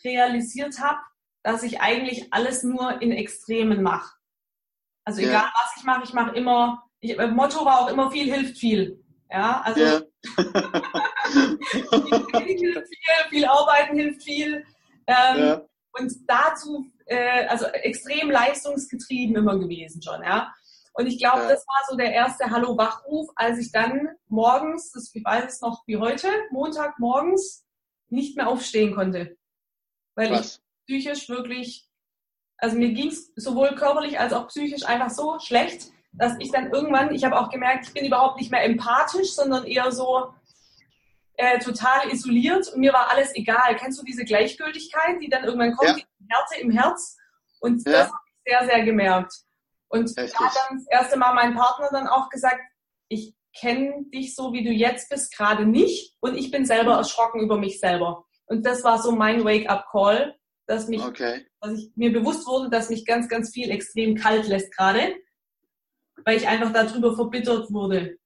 realisiert 0.04 0.80
habe, 0.80 1.00
dass 1.44 1.64
ich 1.64 1.82
eigentlich 1.82 2.32
alles 2.32 2.64
nur 2.64 3.02
in 3.02 3.12
Extremen 3.12 3.82
mache. 3.84 4.16
Also 5.06 5.22
ja. 5.22 5.30
egal 5.30 5.52
was 5.54 5.78
ich 5.78 5.84
mache, 5.84 6.04
ich 6.04 6.14
mache 6.14 6.36
immer, 6.36 6.84
ich, 7.00 7.18
Motto 7.18 7.66
war 7.66 7.82
auch 7.82 7.90
immer 7.90 8.12
viel 8.12 8.34
hilft 8.34 8.58
viel. 8.58 9.04
Ja, 9.30 9.62
also 9.62 9.82
ja. 9.82 10.02
viel, 12.38 12.58
hilft 12.58 12.88
viel, 12.88 13.30
viel 13.30 13.46
arbeiten 13.46 13.98
hilft 13.98 14.24
viel. 14.24 14.66
Ähm, 15.08 15.38
ja. 15.38 15.62
Und 15.94 16.14
dazu, 16.28 16.86
äh, 17.06 17.48
also 17.48 17.66
extrem 17.66 18.32
leistungsgetrieben 18.32 19.36
immer 19.36 19.58
gewesen 19.60 20.02
schon, 20.02 20.24
ja. 20.24 20.54
Und 20.94 21.08
ich 21.08 21.18
glaube, 21.18 21.42
das 21.48 21.66
war 21.66 21.84
so 21.90 21.98
der 21.98 22.14
erste 22.14 22.52
Hallo-Wachruf, 22.52 23.30
als 23.36 23.58
ich 23.58 23.72
dann 23.72 24.10
morgens, 24.28 24.92
das, 24.92 25.14
ich 25.14 25.26
weiß 25.26 25.54
es 25.54 25.62
noch 25.62 25.82
wie 25.88 25.98
heute, 25.98 26.28
Montag 26.52 27.00
morgens, 27.00 27.66
nicht 28.10 28.38
mehr 28.38 28.48
aufstehen 28.48 28.94
konnte. 28.94 29.36
Weil 30.16 30.32
Was? 30.32 30.62
ich 30.88 31.02
psychisch 31.02 31.30
wirklich 31.30 31.90
also 32.58 32.78
mir 32.78 32.94
ging 32.94 33.10
es 33.10 33.32
sowohl 33.36 33.76
körperlich 33.76 34.20
als 34.20 34.34
auch 34.34 34.48
psychisch 34.48 34.86
einfach 34.86 35.10
so 35.10 35.40
schlecht, 35.40 35.92
dass 36.14 36.34
ich 36.40 36.52
dann 36.52 36.72
irgendwann, 36.72 37.14
ich 37.14 37.24
habe 37.24 37.38
auch 37.38 37.50
gemerkt, 37.50 37.88
ich 37.88 37.94
bin 37.94 38.06
überhaupt 38.06 38.40
nicht 38.40 38.52
mehr 38.52 38.64
empathisch, 38.64 39.34
sondern 39.34 39.66
eher 39.66 39.92
so 39.92 40.34
äh, 41.36 41.60
total 41.60 42.12
isoliert 42.12 42.68
und 42.70 42.80
mir 42.80 42.94
war 42.94 43.10
alles 43.10 43.36
egal. 43.36 43.76
Kennst 43.76 44.00
du 44.00 44.06
diese 44.06 44.24
Gleichgültigkeit, 44.24 45.22
die 45.22 45.30
dann 45.30 45.44
irgendwann 45.44 45.76
kommt, 45.76 45.98
ja. 45.98 46.06
die 46.20 46.28
Härte 46.30 46.62
im 46.62 46.72
Herz? 46.72 47.18
Und 47.60 47.86
ja. 47.86 47.92
das 47.92 48.08
habe 48.08 48.22
ich 48.28 48.52
sehr, 48.54 48.66
sehr 48.66 48.86
gemerkt. 48.86 49.34
Und 49.90 50.06
Richtig. 50.06 50.34
da 50.38 50.46
hat 50.46 50.56
dann 50.56 50.78
das 50.78 50.88
erste 50.88 51.18
Mal 51.18 51.34
mein 51.34 51.56
Partner 51.56 51.90
dann 51.92 52.08
auch 52.08 52.30
gesagt, 52.30 52.62
ich 53.10 53.36
kenne 53.56 54.06
dich 54.14 54.36
so, 54.36 54.54
wie 54.54 54.64
du 54.64 54.72
jetzt 54.72 55.10
bist, 55.10 55.36
gerade 55.36 55.66
nicht 55.66 56.16
und 56.20 56.36
ich 56.36 56.52
bin 56.52 56.66
selber 56.66 56.94
erschrocken 56.94 57.42
über 57.42 57.58
mich 57.58 57.80
selber. 57.80 58.26
Und 58.46 58.66
das 58.66 58.84
war 58.84 59.00
so 59.02 59.12
mein 59.12 59.44
Wake-up-Call, 59.46 60.36
dass 60.66 60.88
mich, 60.88 61.02
okay. 61.02 61.46
dass 61.62 61.78
ich 61.78 61.92
mir 61.96 62.12
bewusst 62.12 62.48
wurde, 62.48 62.70
dass 62.70 62.90
mich 62.90 63.06
ganz, 63.06 63.28
ganz 63.28 63.52
viel 63.52 63.70
extrem 63.70 64.16
kalt 64.16 64.48
lässt 64.48 64.76
gerade, 64.76 65.16
weil 66.26 66.38
ich 66.38 66.48
einfach 66.48 66.72
darüber 66.72 67.16
verbittert 67.16 67.72
wurde. 67.72 68.18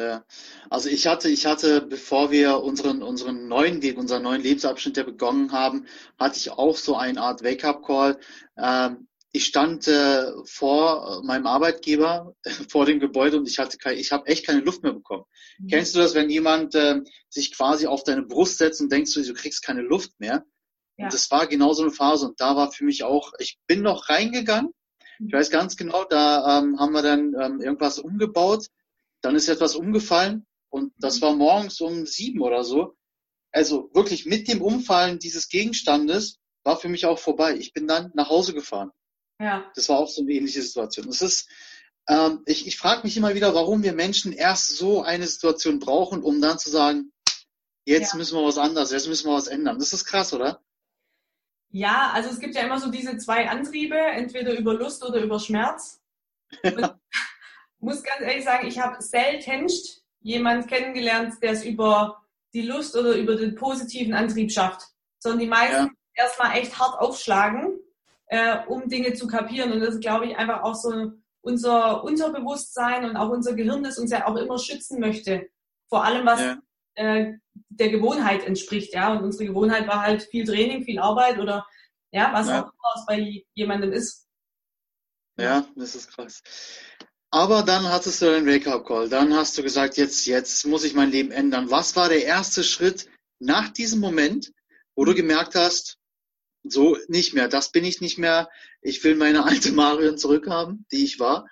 Ja, 0.00 0.24
also 0.70 0.88
ich 0.88 1.08
hatte, 1.08 1.28
ich 1.28 1.44
hatte, 1.44 1.80
bevor 1.80 2.30
wir 2.30 2.62
unseren, 2.62 3.02
unseren 3.02 3.48
neuen 3.48 3.82
Weg, 3.82 3.98
unseren 3.98 4.22
neuen 4.22 4.42
Lebensabschnitt 4.42 4.96
ja 4.96 5.02
begonnen 5.02 5.50
haben, 5.50 5.86
hatte 6.18 6.38
ich 6.38 6.52
auch 6.52 6.76
so 6.76 6.94
eine 6.94 7.20
Art 7.20 7.42
Wake-up-Call. 7.42 8.20
Ähm, 8.56 9.08
ich 9.32 9.44
stand 9.44 9.88
äh, 9.88 10.30
vor 10.44 11.22
meinem 11.24 11.46
Arbeitgeber, 11.46 12.34
vor 12.68 12.86
dem 12.86 13.00
Gebäude 13.00 13.38
und 13.38 13.48
ich 13.48 13.58
hatte 13.58 13.76
kein, 13.76 13.98
ich 13.98 14.12
habe 14.12 14.26
echt 14.28 14.46
keine 14.46 14.60
Luft 14.60 14.84
mehr 14.84 14.92
bekommen. 14.92 15.24
Mhm. 15.58 15.66
Kennst 15.66 15.96
du 15.96 15.98
das, 15.98 16.14
wenn 16.14 16.30
jemand 16.30 16.76
äh, 16.76 17.00
sich 17.28 17.52
quasi 17.56 17.88
auf 17.88 18.04
deine 18.04 18.22
Brust 18.22 18.58
setzt 18.58 18.80
und 18.80 18.92
denkst 18.92 19.14
du, 19.14 19.22
du 19.22 19.34
kriegst 19.34 19.64
keine 19.64 19.82
Luft 19.82 20.12
mehr? 20.20 20.44
Ja. 20.98 21.04
Und 21.04 21.12
das 21.14 21.30
war 21.30 21.46
genau 21.46 21.72
so 21.72 21.82
eine 21.82 21.92
Phase. 21.92 22.26
Und 22.28 22.40
da 22.40 22.56
war 22.56 22.70
für 22.72 22.84
mich 22.84 23.04
auch, 23.04 23.32
ich 23.38 23.58
bin 23.66 23.82
noch 23.82 24.08
reingegangen. 24.10 24.72
Ich 25.26 25.32
weiß 25.32 25.50
ganz 25.50 25.76
genau, 25.76 26.04
da 26.04 26.58
ähm, 26.58 26.78
haben 26.78 26.92
wir 26.92 27.02
dann 27.02 27.34
ähm, 27.40 27.60
irgendwas 27.60 27.98
umgebaut. 27.98 28.66
Dann 29.20 29.34
ist 29.34 29.48
etwas 29.48 29.74
umgefallen 29.74 30.46
und 30.70 30.92
das 30.98 31.16
mhm. 31.16 31.22
war 31.22 31.34
morgens 31.34 31.80
um 31.80 32.06
sieben 32.06 32.40
oder 32.40 32.62
so. 32.62 32.94
also 33.50 33.90
wirklich 33.94 34.26
mit 34.26 34.46
dem 34.46 34.62
Umfallen 34.62 35.18
dieses 35.18 35.48
Gegenstandes 35.48 36.38
war 36.64 36.76
für 36.76 36.88
mich 36.88 37.06
auch 37.06 37.18
vorbei. 37.18 37.56
Ich 37.56 37.72
bin 37.72 37.88
dann 37.88 38.12
nach 38.14 38.28
Hause 38.28 38.52
gefahren. 38.54 38.90
Ja. 39.40 39.70
Das 39.74 39.88
war 39.88 39.98
auch 39.98 40.08
so 40.08 40.22
eine 40.22 40.32
ähnliche 40.32 40.62
Situation. 40.62 41.08
Es 41.08 41.22
ist, 41.22 41.48
ähm, 42.08 42.42
ich, 42.46 42.66
ich 42.66 42.76
frage 42.76 43.02
mich 43.04 43.16
immer 43.16 43.34
wieder, 43.34 43.54
warum 43.54 43.82
wir 43.82 43.92
Menschen 43.94 44.32
erst 44.32 44.76
so 44.76 45.02
eine 45.02 45.26
Situation 45.26 45.78
brauchen, 45.78 46.22
um 46.22 46.40
dann 46.40 46.58
zu 46.58 46.70
sagen, 46.70 47.12
jetzt 47.86 48.12
Ja. 48.12 48.18
müssen 48.18 48.36
wir 48.36 48.44
was 48.44 48.58
anderes, 48.58 48.92
jetzt 48.92 49.08
müssen 49.08 49.28
wir 49.28 49.34
was 49.34 49.46
ändern. 49.46 49.78
Das 49.78 49.92
ist 49.92 50.04
krass, 50.04 50.32
oder? 50.32 50.60
Ja, 51.70 52.10
also 52.14 52.30
es 52.30 52.40
gibt 52.40 52.54
ja 52.54 52.62
immer 52.62 52.80
so 52.80 52.90
diese 52.90 53.18
zwei 53.18 53.48
Antriebe, 53.48 53.96
entweder 53.96 54.58
über 54.58 54.74
Lust 54.74 55.04
oder 55.04 55.20
über 55.20 55.38
Schmerz. 55.38 56.02
Und 56.62 56.94
muss 57.80 58.02
ganz 58.02 58.20
ehrlich 58.22 58.44
sagen, 58.44 58.66
ich 58.66 58.78
habe 58.78 59.02
seltenst 59.02 60.02
jemand 60.20 60.68
kennengelernt, 60.68 61.34
der 61.42 61.52
es 61.52 61.64
über 61.64 62.22
die 62.54 62.62
Lust 62.62 62.96
oder 62.96 63.16
über 63.16 63.36
den 63.36 63.54
positiven 63.54 64.14
Antrieb 64.14 64.50
schafft. 64.50 64.88
Sondern 65.18 65.40
die 65.40 65.46
meisten 65.46 65.90
erstmal 66.14 66.56
echt 66.56 66.78
hart 66.78 66.98
aufschlagen, 67.00 67.78
äh, 68.26 68.58
um 68.66 68.88
Dinge 68.88 69.14
zu 69.14 69.26
kapieren. 69.26 69.72
Und 69.72 69.80
das 69.80 69.94
ist, 69.94 70.00
glaube 70.00 70.26
ich, 70.26 70.36
einfach 70.36 70.62
auch 70.62 70.74
so 70.74 71.12
unser 71.40 72.02
Unterbewusstsein 72.04 73.04
und 73.04 73.16
auch 73.16 73.30
unser 73.30 73.54
Gehirn, 73.54 73.82
das 73.82 73.98
uns 73.98 74.10
ja 74.10 74.26
auch 74.26 74.36
immer 74.36 74.58
schützen 74.58 75.00
möchte. 75.00 75.48
Vor 75.88 76.04
allem, 76.04 76.26
was 76.26 76.40
Ja. 76.40 76.58
Äh, 76.98 77.38
der 77.70 77.90
Gewohnheit 77.90 78.44
entspricht, 78.44 78.94
ja. 78.94 79.12
Und 79.12 79.22
unsere 79.24 79.46
Gewohnheit 79.46 79.86
war 79.86 80.02
halt 80.02 80.22
viel 80.24 80.44
Training, 80.44 80.84
viel 80.84 80.98
Arbeit 80.98 81.38
oder 81.38 81.66
ja, 82.10 82.32
was 82.32 82.48
Ja. 82.48 82.60
auch 82.60 82.72
immer 82.72 82.94
es 82.96 83.06
bei 83.06 83.44
jemandem 83.54 83.92
ist. 83.92 84.26
Ja, 85.38 85.66
das 85.76 85.94
ist 85.94 86.10
krass. 86.10 86.42
Aber 87.30 87.62
dann 87.62 87.88
hattest 87.88 88.22
du 88.22 88.34
einen 88.34 88.46
Wake-up-Call. 88.46 89.08
Dann 89.08 89.34
hast 89.34 89.56
du 89.58 89.62
gesagt, 89.62 89.96
jetzt, 89.98 90.26
jetzt 90.26 90.66
muss 90.66 90.84
ich 90.84 90.94
mein 90.94 91.10
Leben 91.10 91.30
ändern. 91.30 91.70
Was 91.70 91.94
war 91.94 92.08
der 92.08 92.24
erste 92.24 92.64
Schritt 92.64 93.08
nach 93.38 93.68
diesem 93.68 94.00
Moment, 94.00 94.52
wo 94.96 95.04
du 95.04 95.14
gemerkt 95.14 95.54
hast, 95.54 95.98
so 96.64 96.96
nicht 97.06 97.34
mehr, 97.34 97.48
das 97.48 97.70
bin 97.70 97.84
ich 97.84 98.00
nicht 98.00 98.18
mehr. 98.18 98.48
Ich 98.82 99.04
will 99.04 99.14
meine 99.14 99.44
alte 99.44 99.72
Marion 99.72 100.18
zurückhaben, 100.18 100.86
die 100.90 101.04
ich 101.04 101.20
war. 101.20 101.46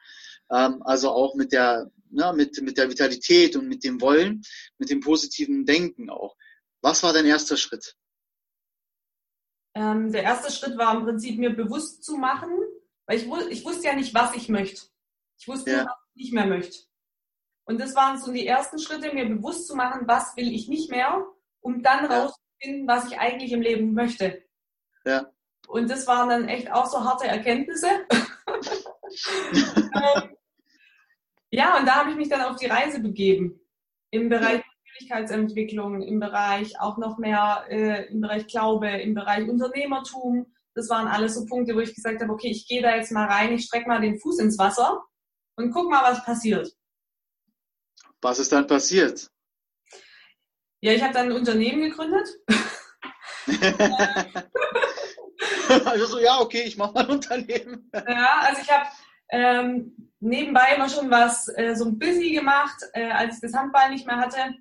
Ähm, 0.50 0.82
also 0.82 1.10
auch 1.10 1.34
mit 1.34 1.52
der, 1.52 1.90
ja, 2.10 2.32
mit, 2.32 2.60
mit 2.62 2.78
der 2.78 2.88
Vitalität 2.88 3.56
und 3.56 3.68
mit 3.68 3.84
dem 3.84 4.00
Wollen, 4.00 4.42
mit 4.78 4.90
dem 4.90 5.00
positiven 5.00 5.64
Denken 5.64 6.10
auch. 6.10 6.36
Was 6.80 7.02
war 7.02 7.12
dein 7.12 7.26
erster 7.26 7.56
Schritt? 7.56 7.96
Ähm, 9.74 10.10
der 10.12 10.22
erste 10.22 10.50
Schritt 10.50 10.78
war 10.78 10.96
im 10.96 11.04
Prinzip 11.04 11.38
mir 11.38 11.50
bewusst 11.50 12.02
zu 12.02 12.16
machen, 12.16 12.50
weil 13.06 13.18
ich, 13.18 13.26
ich 13.50 13.64
wusste 13.64 13.86
ja 13.88 13.94
nicht, 13.94 14.14
was 14.14 14.34
ich 14.34 14.48
möchte. 14.48 14.86
Ich 15.38 15.46
wusste 15.48 15.70
Ja. 15.70 15.76
nur, 15.78 15.86
was 15.86 15.98
ich 16.14 16.22
nicht 16.22 16.32
mehr 16.32 16.46
möchte. 16.46 16.78
Und 17.64 17.80
das 17.80 17.94
waren 17.94 18.18
so 18.18 18.32
die 18.32 18.46
ersten 18.46 18.78
Schritte, 18.78 19.12
mir 19.12 19.26
bewusst 19.28 19.66
zu 19.66 19.74
machen, 19.74 20.06
was 20.06 20.36
will 20.36 20.52
ich 20.52 20.68
nicht 20.68 20.90
mehr, 20.90 21.26
um 21.60 21.82
dann 21.82 22.04
Ja. 22.10 22.22
rauszufinden, 22.24 22.86
was 22.86 23.06
ich 23.10 23.18
eigentlich 23.18 23.52
im 23.52 23.60
Leben 23.60 23.92
möchte. 23.92 24.42
Ja. 25.04 25.30
Und 25.68 25.90
das 25.90 26.06
waren 26.06 26.28
dann 26.28 26.48
echt 26.48 26.70
auch 26.70 26.86
so 26.86 27.04
harte 27.04 27.26
Erkenntnisse. 27.26 27.88
ähm, 29.52 30.36
ja, 31.56 31.78
und 31.78 31.86
da 31.86 31.94
habe 31.94 32.10
ich 32.10 32.16
mich 32.16 32.28
dann 32.28 32.42
auf 32.42 32.56
die 32.56 32.66
Reise 32.66 33.00
begeben. 33.00 33.58
Im 34.10 34.28
Bereich 34.28 34.62
Persönlichkeitsentwicklung, 34.98 36.02
im 36.02 36.20
Bereich 36.20 36.78
auch 36.78 36.98
noch 36.98 37.16
mehr, 37.16 37.64
äh, 37.70 38.10
im 38.10 38.20
Bereich 38.20 38.46
Glaube, 38.46 38.88
im 38.88 39.14
Bereich 39.14 39.48
Unternehmertum. 39.48 40.52
Das 40.74 40.90
waren 40.90 41.08
alles 41.08 41.34
so 41.34 41.46
Punkte, 41.46 41.74
wo 41.74 41.80
ich 41.80 41.94
gesagt 41.94 42.20
habe, 42.20 42.30
okay, 42.30 42.50
ich 42.50 42.68
gehe 42.68 42.82
da 42.82 42.94
jetzt 42.94 43.10
mal 43.10 43.24
rein, 43.24 43.54
ich 43.54 43.64
strecke 43.64 43.88
mal 43.88 44.02
den 44.02 44.18
Fuß 44.18 44.38
ins 44.40 44.58
Wasser 44.58 45.02
und 45.56 45.72
guck 45.72 45.90
mal, 45.90 46.02
was 46.02 46.22
passiert. 46.26 46.70
Was 48.20 48.38
ist 48.38 48.52
dann 48.52 48.66
passiert? 48.66 49.30
Ja, 50.82 50.92
ich 50.92 51.02
habe 51.02 51.14
dann 51.14 51.30
ein 51.30 51.36
Unternehmen 51.36 51.80
gegründet. 51.80 52.28
also 55.86 56.04
so, 56.04 56.18
ja, 56.18 56.38
okay, 56.38 56.64
ich 56.66 56.76
mache 56.76 56.92
mal 56.92 57.04
ein 57.04 57.12
Unternehmen. 57.12 57.90
Ja, 57.94 58.40
also 58.40 58.60
ich 58.60 58.70
habe 58.70 58.86
ähm, 59.30 60.12
nebenbei 60.20 60.74
immer 60.76 60.88
schon 60.88 61.10
was 61.10 61.48
äh, 61.56 61.74
so 61.74 61.86
ein 61.86 61.98
busy 61.98 62.32
gemacht, 62.32 62.76
äh, 62.94 63.10
als 63.10 63.36
ich 63.36 63.40
das 63.40 63.54
Handball 63.54 63.90
nicht 63.90 64.06
mehr 64.06 64.16
hatte, 64.16 64.54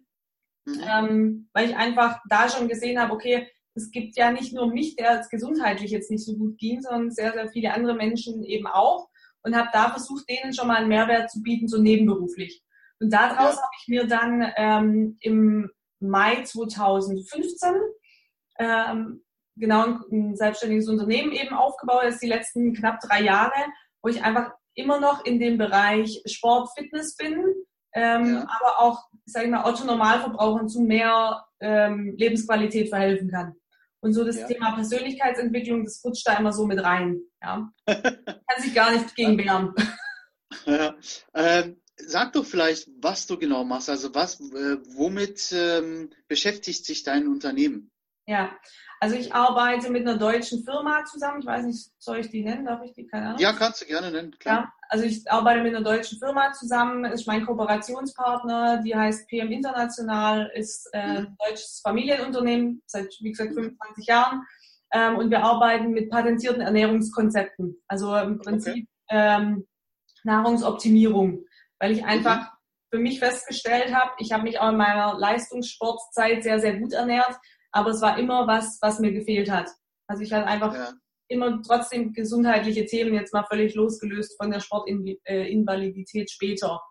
Mhm. 0.67 0.81
ähm, 0.89 1.49
weil 1.53 1.69
ich 1.69 1.75
einfach 1.75 2.19
da 2.27 2.49
schon 2.49 2.67
gesehen 2.67 2.99
habe, 2.99 3.13
okay, 3.13 3.47
es 3.75 3.91
gibt 3.91 4.17
ja 4.17 4.31
nicht 4.31 4.53
nur 4.53 4.71
mich, 4.71 4.95
der 4.95 5.19
es 5.19 5.29
gesundheitlich 5.29 5.91
jetzt 5.91 6.09
nicht 6.09 6.25
so 6.25 6.35
gut 6.35 6.57
ging, 6.57 6.81
sondern 6.81 7.11
sehr, 7.11 7.33
sehr 7.33 7.49
viele 7.49 7.73
andere 7.73 7.93
Menschen 7.93 8.43
eben 8.43 8.65
auch 8.65 9.09
und 9.43 9.55
habe 9.55 9.69
da 9.73 9.89
versucht, 9.91 10.27
denen 10.27 10.53
schon 10.53 10.67
mal 10.67 10.77
einen 10.77 10.87
Mehrwert 10.87 11.29
zu 11.29 11.41
bieten, 11.43 11.67
so 11.67 11.79
nebenberuflich. 11.79 12.63
Und 12.99 13.11
daraus 13.11 13.55
Ja. 13.55 13.61
habe 13.61 13.71
ich 13.79 13.87
mir 13.87 14.07
dann 14.07 14.51
ähm, 14.55 15.17
im 15.19 15.69
Mai 15.99 16.41
2015 16.43 17.75
ähm, 18.57 19.23
genau 19.57 19.85
ein, 19.85 19.99
ein 20.11 20.35
selbstständiges 20.35 20.87
Unternehmen 20.89 21.31
eben 21.31 21.53
aufgebaut, 21.53 22.03
das 22.05 22.15
ist 22.15 22.23
die 22.23 22.27
letzten 22.27 22.73
knapp 22.73 22.99
drei 23.01 23.21
Jahre, 23.21 23.53
wo 24.05 24.09
ich 24.09 24.23
einfach 24.23 24.51
immer 24.75 24.99
noch 24.99 25.25
in 25.25 25.39
dem 25.39 25.57
Bereich 25.57 26.21
Sport, 26.27 26.69
Fitness 26.77 27.15
bin, 27.15 27.43
ähm, 27.93 28.35
Ja. 28.35 28.41
aber 28.41 28.79
auch, 28.79 29.03
sag 29.25 29.45
ich 29.45 29.49
mal, 29.49 29.65
Otto-Normalverbrauchern 29.65 30.69
zu 30.69 30.81
mehr 30.81 31.43
ähm, 31.59 32.13
Lebensqualität 32.15 32.89
verhelfen 32.89 33.31
kann. 33.31 33.55
Und 34.01 34.13
so 34.13 34.23
das 34.23 34.37
Ja. 34.37 34.47
Thema 34.47 34.75
Persönlichkeitsentwicklung, 34.75 35.85
das 35.85 36.03
rutscht 36.05 36.27
da 36.27 36.33
immer 36.37 36.53
so 36.53 36.67
mit 36.67 36.83
rein. 36.83 37.19
Ja. 37.41 37.71
Kann 37.87 38.61
sich 38.61 38.75
gar 38.75 38.91
nicht 38.91 39.15
gegen 39.15 39.39
wehren. 39.39 39.73
Ja. 40.67 40.93
Ähm, 41.33 41.81
sag 41.97 42.33
doch 42.33 42.45
vielleicht, 42.45 42.87
was 43.01 43.25
du 43.25 43.39
genau 43.39 43.63
machst. 43.63 43.89
Also 43.89 44.13
was, 44.13 44.39
äh, 44.39 44.77
womit 44.95 45.51
ähm, 45.51 46.11
beschäftigt 46.27 46.85
sich 46.85 47.01
dein 47.03 47.27
Unternehmen? 47.27 47.89
Ja, 48.27 48.57
also 48.99 49.15
ich 49.15 49.33
arbeite 49.35 49.91
mit 49.91 50.07
einer 50.07 50.17
deutschen 50.17 50.63
Firma 50.63 51.05
zusammen. 51.05 51.41
Ich 51.41 51.45
weiß 51.45 51.63
nicht, 51.65 51.91
soll 51.99 52.19
ich 52.19 52.29
die 52.29 52.43
nennen? 52.43 52.65
Darf 52.65 52.81
ich 52.83 52.93
die? 52.93 53.05
Keine 53.05 53.27
Ahnung. 53.27 53.39
Ja, 53.39 53.53
kannst 53.53 53.81
du 53.81 53.85
gerne 53.85 54.09
nennen, 54.09 54.35
klar. 54.39 54.55
Ja, 54.55 54.73
also 54.89 55.05
ich 55.05 55.31
arbeite 55.31 55.61
mit 55.61 55.75
einer 55.75 55.83
deutschen 55.83 56.17
Firma 56.17 56.51
zusammen, 56.53 57.05
ist 57.05 57.27
mein 57.27 57.45
Kooperationspartner, 57.45 58.81
die 58.81 58.95
heißt 58.95 59.27
PM 59.29 59.51
International, 59.51 60.51
ist 60.55 60.89
äh, 60.93 60.97
ein 60.97 61.37
deutsches 61.47 61.81
Familienunternehmen 61.83 62.81
seit, 62.87 63.15
wie 63.19 63.29
gesagt, 63.29 63.53
25 63.53 64.07
Jahren. 64.07 64.43
Ähm, 64.91 65.17
und 65.17 65.29
wir 65.29 65.43
arbeiten 65.43 65.91
mit 65.91 66.09
patentierten 66.09 66.61
Ernährungskonzepten, 66.61 67.75
also 67.87 68.15
im 68.15 68.39
Prinzip 68.39 68.87
ähm, 69.09 69.67
Nahrungsoptimierung, 70.23 71.45
weil 71.79 71.91
ich 71.91 72.03
einfach 72.05 72.53
für 72.91 72.99
mich 72.99 73.19
festgestellt 73.19 73.93
habe, 73.93 74.11
ich 74.19 74.31
habe 74.31 74.43
mich 74.43 74.59
auch 74.59 74.69
in 74.69 74.77
meiner 74.77 75.17
Leistungssportzeit 75.19 76.43
sehr, 76.43 76.59
sehr 76.59 76.79
gut 76.79 76.93
ernährt, 76.93 77.35
aber 77.75 77.89
es 77.91 78.01
war 78.01 78.17
immer 78.17 78.47
was, 78.47 78.79
was 78.81 78.99
mir 78.99 79.11
gefehlt 79.11 79.51
hat. 79.51 79.69
Also 80.07 80.23
ich 80.23 80.31
hatte 80.31 80.47
einfach 80.47 80.73
Ja. 80.73 80.93
immer 81.27 81.61
trotzdem 81.61 82.13
gesundheitliche 82.13 82.85
Themen, 82.85 83.13
jetzt 83.13 83.33
mal 83.33 83.43
völlig 83.43 83.75
losgelöst 83.75 84.37
von 84.37 84.49
der 84.51 84.59
Sportinvalidität 84.61 86.31
später. 86.31 86.81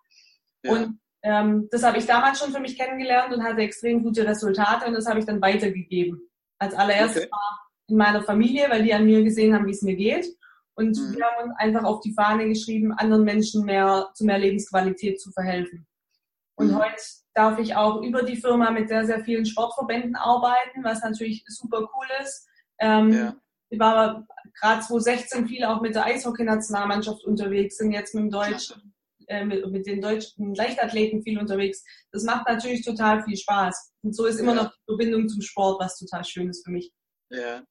Ja. 0.62 0.72
Und 0.72 1.00
ähm, 1.22 1.68
das 1.70 1.82
habe 1.84 1.98
ich 1.98 2.06
damals 2.06 2.38
schon 2.38 2.52
für 2.52 2.60
mich 2.60 2.76
kennengelernt 2.76 3.32
und 3.34 3.42
hatte 3.42 3.62
extrem 3.62 4.02
gute 4.02 4.26
Resultate 4.26 4.86
und 4.86 4.92
das 4.94 5.06
habe 5.06 5.18
ich 5.20 5.24
dann 5.24 5.40
weitergegeben. 5.40 6.20
Als 6.58 6.74
allererstes 6.74 7.22
Okay. 7.22 7.30
mal 7.30 7.58
in 7.88 7.96
meiner 7.96 8.22
Familie, 8.22 8.68
weil 8.70 8.82
die 8.82 8.92
an 8.94 9.04
mir 9.06 9.22
gesehen 9.24 9.54
haben, 9.54 9.66
wie 9.66 9.70
es 9.72 9.82
mir 9.82 9.96
geht. 9.96 10.26
Und 10.74 10.96
Mhm. 10.98 11.14
wir 11.16 11.24
haben 11.24 11.48
uns 11.48 11.58
einfach 11.58 11.84
auf 11.84 12.00
die 12.00 12.12
Fahne 12.12 12.46
geschrieben, 12.48 12.92
anderen 12.92 13.24
Menschen 13.24 13.64
mehr 13.64 14.10
zu 14.14 14.24
mehr 14.24 14.38
Lebensqualität 14.38 15.20
zu 15.20 15.30
verhelfen. 15.32 15.86
Und 16.56 16.68
Mhm. 16.68 16.76
heute 16.78 16.96
darf 17.34 17.58
ich 17.58 17.74
auch 17.74 18.02
über 18.02 18.22
die 18.22 18.36
Firma 18.36 18.70
mit 18.70 18.88
sehr, 18.88 19.04
sehr 19.06 19.24
vielen 19.24 19.44
Sportverbänden 19.44 20.16
arbeiten, 20.16 20.82
was 20.84 21.02
natürlich 21.02 21.44
super 21.48 21.80
cool 21.80 22.06
ist. 22.22 22.46
Ähm, 22.78 23.12
Ja. 23.12 23.36
Ich 23.70 23.80
war 23.80 24.24
gerade 24.60 24.82
2016 24.82 25.48
viel 25.48 25.64
auch 25.64 25.80
mit 25.80 25.94
der 25.96 26.04
Eishockey-Nationalmannschaft 26.04 27.24
unterwegs, 27.24 27.76
sind 27.78 27.90
jetzt 27.90 28.14
mit 28.14 28.24
dem 28.24 28.30
deutschen, 28.30 28.94
äh, 29.26 29.44
mit, 29.44 29.66
mit 29.70 29.86
den 29.86 30.00
deutschen 30.00 30.54
Leichtathleten 30.54 31.22
viel 31.22 31.38
unterwegs. 31.40 31.82
Das 32.12 32.22
macht 32.22 32.46
natürlich 32.46 32.84
total 32.84 33.24
viel 33.24 33.36
Spaß. 33.36 33.94
Und 34.02 34.14
so 34.14 34.26
ist 34.26 34.38
immer 34.38 34.54
Ja. 34.54 34.64
noch 34.64 34.70
die 34.72 34.84
Verbindung 34.86 35.28
zum 35.28 35.40
Sport, 35.42 35.80
was 35.80 35.98
total 35.98 36.24
schön 36.24 36.48
ist 36.50 36.64
für 36.64 36.70
mich. 36.70 36.92
Ja, 37.30 37.62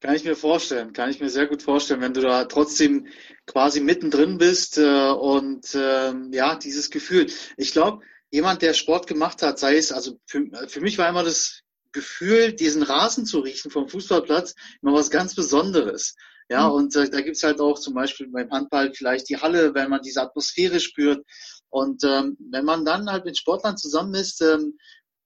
kann 0.00 0.14
ich 0.14 0.24
mir 0.24 0.36
vorstellen, 0.36 0.94
kann 0.94 1.10
ich 1.10 1.20
mir 1.20 1.28
sehr 1.28 1.46
gut 1.46 1.62
vorstellen, 1.62 2.00
wenn 2.00 2.14
du 2.14 2.22
da 2.22 2.44
trotzdem 2.46 3.06
quasi 3.46 3.80
mittendrin 3.80 4.38
bist 4.38 4.78
äh, 4.78 5.10
und 5.10 5.76
ähm, 5.78 6.30
ja, 6.32 6.56
dieses 6.56 6.88
Gefühl. 6.90 7.26
Ich 7.58 7.72
glaube, 7.72 8.02
jemand, 8.30 8.62
der 8.62 8.74
Sport 8.74 9.06
gemacht 9.06 9.42
hat, 9.42 9.58
sei 9.58 9.76
es, 9.76 9.92
also 9.92 10.18
für, 10.26 10.46
für 10.68 10.80
mich 10.80 10.98
war 10.98 11.08
immer 11.08 11.24
das 11.24 11.60
Gefühl, 11.92 12.52
diesen 12.52 12.82
Rasen 12.82 13.26
zu 13.26 13.40
riechen 13.40 13.70
vom 13.70 13.88
Fußballplatz, 13.88 14.54
immer 14.82 14.92
was 14.94 15.10
ganz 15.10 15.34
Besonderes. 15.34 16.14
Ja, 16.48 16.68
Mhm. 16.68 16.74
und 16.74 16.96
äh, 16.96 17.08
da 17.10 17.20
gibt's 17.20 17.42
halt 17.42 17.60
auch 17.60 17.78
zum 17.78 17.94
Beispiel 17.94 18.28
beim 18.28 18.50
Handball 18.50 18.92
vielleicht 18.94 19.28
die 19.28 19.36
Halle, 19.36 19.74
wenn 19.74 19.90
man 19.90 20.02
diese 20.02 20.22
Atmosphäre 20.22 20.80
spürt. 20.80 21.24
Und 21.68 22.02
ähm, 22.04 22.36
wenn 22.50 22.64
man 22.64 22.84
dann 22.84 23.10
halt 23.10 23.24
mit 23.24 23.38
Sportlern 23.38 23.76
zusammen 23.76 24.14
ist, 24.14 24.40
ähm, 24.42 24.76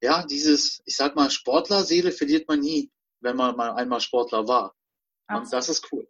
ja, 0.02 0.24
dieses, 0.26 0.82
ich 0.84 0.96
sag 0.96 1.16
mal, 1.16 1.30
Sportlerseele 1.30 2.12
verliert 2.12 2.46
man 2.48 2.60
nie, 2.60 2.90
wenn 3.20 3.36
man 3.36 3.56
mal 3.56 3.72
einmal 3.72 4.00
Sportler 4.00 4.46
war. 4.48 4.74
Und 5.28 5.36
Absolut. 5.36 5.52
das 5.54 5.68
ist 5.70 5.92
cool. 5.92 6.06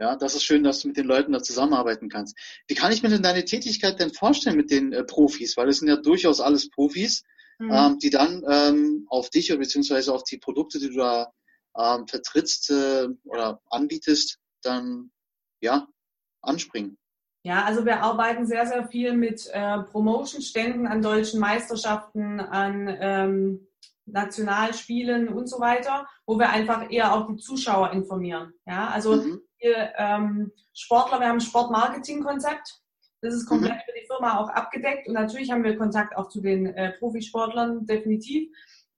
Ja, 0.00 0.16
das 0.16 0.34
ist 0.34 0.44
schön, 0.44 0.64
dass 0.64 0.80
du 0.80 0.88
mit 0.88 0.96
den 0.96 1.06
Leuten 1.06 1.32
da 1.32 1.42
zusammenarbeiten 1.42 2.08
kannst. 2.08 2.36
Wie 2.66 2.74
kann 2.74 2.92
ich 2.92 3.02
mir 3.02 3.10
denn 3.10 3.22
deine 3.22 3.44
Tätigkeit 3.44 4.00
denn 4.00 4.12
vorstellen 4.12 4.56
mit 4.56 4.70
den 4.70 4.92
äh, 4.92 5.04
Profis? 5.04 5.56
Weil 5.56 5.68
es 5.68 5.78
sind 5.78 5.88
ja 5.88 5.96
durchaus 5.96 6.40
alles 6.40 6.68
Profis. 6.70 7.22
mhm. 7.58 7.70
ähm, 7.72 7.98
die 7.98 8.10
dann 8.10 8.42
ähm, 8.48 9.06
auf 9.08 9.30
dich 9.30 9.50
oder 9.50 9.60
beziehungsweise 9.60 10.12
auf 10.12 10.24
die 10.24 10.38
Produkte, 10.38 10.78
die 10.78 10.88
du 10.88 10.96
da 10.96 11.32
ähm, 11.78 12.06
vertrittst 12.06 12.70
äh, 12.70 13.08
oder 13.24 13.60
anbietest, 13.70 14.38
dann 14.62 15.10
ja 15.60 15.86
anspringen. 16.42 16.98
Ja, 17.46 17.64
also 17.64 17.84
wir 17.84 18.02
arbeiten 18.02 18.46
sehr, 18.46 18.66
sehr 18.66 18.88
viel 18.88 19.14
mit 19.14 19.48
äh, 19.52 19.78
Promotion-Ständen 19.82 20.86
an 20.86 21.02
deutschen 21.02 21.40
Meisterschaften, 21.40 22.40
an 22.40 22.88
ähm, 23.00 23.68
Nationalspielen 24.06 25.28
und 25.28 25.48
so 25.48 25.60
weiter, 25.60 26.06
wo 26.26 26.38
wir 26.38 26.48
einfach 26.50 26.90
eher 26.90 27.12
auch 27.12 27.26
die 27.26 27.36
Zuschauer 27.36 27.92
informieren. 27.92 28.52
Ja, 28.66 28.88
also 28.88 29.16
mhm. 29.16 29.42
Wir, 29.64 29.92
ähm, 29.96 30.52
Sportler, 30.72 31.20
wir 31.20 31.28
haben 31.28 31.36
ein 31.36 31.40
Sportmarketing-Konzept. 31.40 32.80
Das 33.20 33.34
ist 33.34 33.46
komplett 33.46 33.72
mhm. 33.72 33.82
für 33.86 34.00
die 34.00 34.06
Firma 34.06 34.38
auch 34.38 34.50
abgedeckt 34.50 35.08
und 35.08 35.14
natürlich 35.14 35.50
haben 35.50 35.64
wir 35.64 35.78
Kontakt 35.78 36.16
auch 36.16 36.28
zu 36.28 36.40
den 36.40 36.66
äh, 36.66 36.92
Profisportlern, 36.98 37.86
definitiv. 37.86 38.50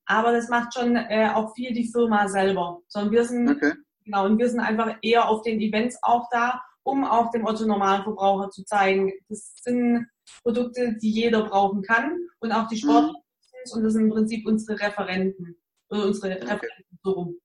Aber 0.04 0.32
das 0.32 0.48
macht 0.48 0.74
schon 0.74 0.96
äh, 0.96 1.30
auch 1.32 1.54
viel 1.54 1.72
die 1.72 1.88
Firma 1.90 2.28
selber. 2.28 2.80
Sondern 2.88 3.12
wir 3.12 3.24
sind, 3.24 3.48
okay. 3.48 3.72
genau, 4.04 4.26
und 4.26 4.38
wir 4.38 4.48
sind 4.48 4.60
einfach 4.60 4.96
eher 5.02 5.28
auf 5.28 5.42
den 5.42 5.60
Events 5.60 5.96
auch 6.02 6.28
da 6.30 6.60
um 6.86 7.04
auch 7.04 7.32
dem 7.32 7.44
Otto-Normalverbraucher 7.44 8.50
zu 8.50 8.64
zeigen, 8.64 9.12
das 9.28 9.56
sind 9.62 10.06
Produkte, 10.42 10.96
die 11.02 11.10
jeder 11.10 11.44
brauchen 11.44 11.82
kann 11.82 12.16
und 12.38 12.52
auch 12.52 12.68
die 12.68 12.76
Sportler 12.76 13.12
mhm. 13.12 13.72
und 13.72 13.82
das 13.82 13.92
sind 13.94 14.04
im 14.04 14.10
Prinzip 14.10 14.46
unsere 14.46 14.78
Referenten 14.78 15.56
oder 15.90 16.06
unsere 16.06 16.36
Referenten 16.36 16.98
so 17.02 17.10
rum. 17.10 17.40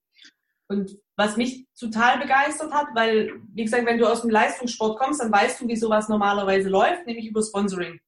Und 0.71 0.97
was 1.17 1.35
mich 1.35 1.67
total 1.77 2.17
begeistert 2.17 2.71
hat, 2.71 2.87
weil, 2.93 3.33
wie 3.53 3.65
gesagt, 3.65 3.85
wenn 3.85 3.97
du 3.97 4.07
aus 4.07 4.21
dem 4.21 4.29
Leistungssport 4.29 4.97
kommst, 4.97 5.19
dann 5.19 5.31
weißt 5.31 5.59
du, 5.59 5.67
wie 5.67 5.75
sowas 5.75 6.07
normalerweise 6.07 6.69
läuft, 6.69 7.05
nämlich 7.05 7.27
über 7.27 7.43
Sponsoring. 7.43 7.99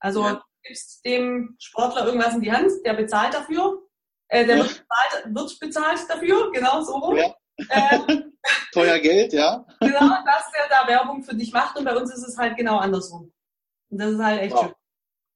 Also 0.00 0.24
ja. 0.24 0.34
du 0.36 0.40
gibst 0.62 1.04
dem 1.04 1.54
Sportler 1.60 2.06
irgendwas 2.06 2.34
in 2.34 2.40
die 2.40 2.50
Hand, 2.50 2.70
der 2.86 2.94
bezahlt 2.94 3.34
dafür, 3.34 3.82
äh, 4.28 4.46
der 4.46 4.56
ja. 4.56 4.62
wird, 4.62 4.78
bezahlt, 4.78 5.34
wird 5.34 5.60
bezahlt 5.60 6.00
dafür, 6.08 6.50
genau 6.50 6.82
so 6.82 6.92
rum. 6.96 7.16
Ja. 7.16 7.34
Äh, 7.68 8.22
Teuer 8.72 8.98
Geld, 9.00 9.34
ja. 9.34 9.66
Genau, 9.80 10.08
dass 10.24 10.50
der 10.52 10.68
da 10.70 10.88
Werbung 10.88 11.22
für 11.22 11.34
dich 11.34 11.52
macht 11.52 11.76
und 11.76 11.84
bei 11.84 11.94
uns 11.94 12.10
ist 12.10 12.26
es 12.26 12.38
halt 12.38 12.56
genau 12.56 12.78
andersrum. 12.78 13.34
Und 13.90 13.98
das 13.98 14.12
ist 14.12 14.22
halt 14.22 14.40
echt 14.40 14.54
wow. 14.54 14.64
schön. 14.64 14.74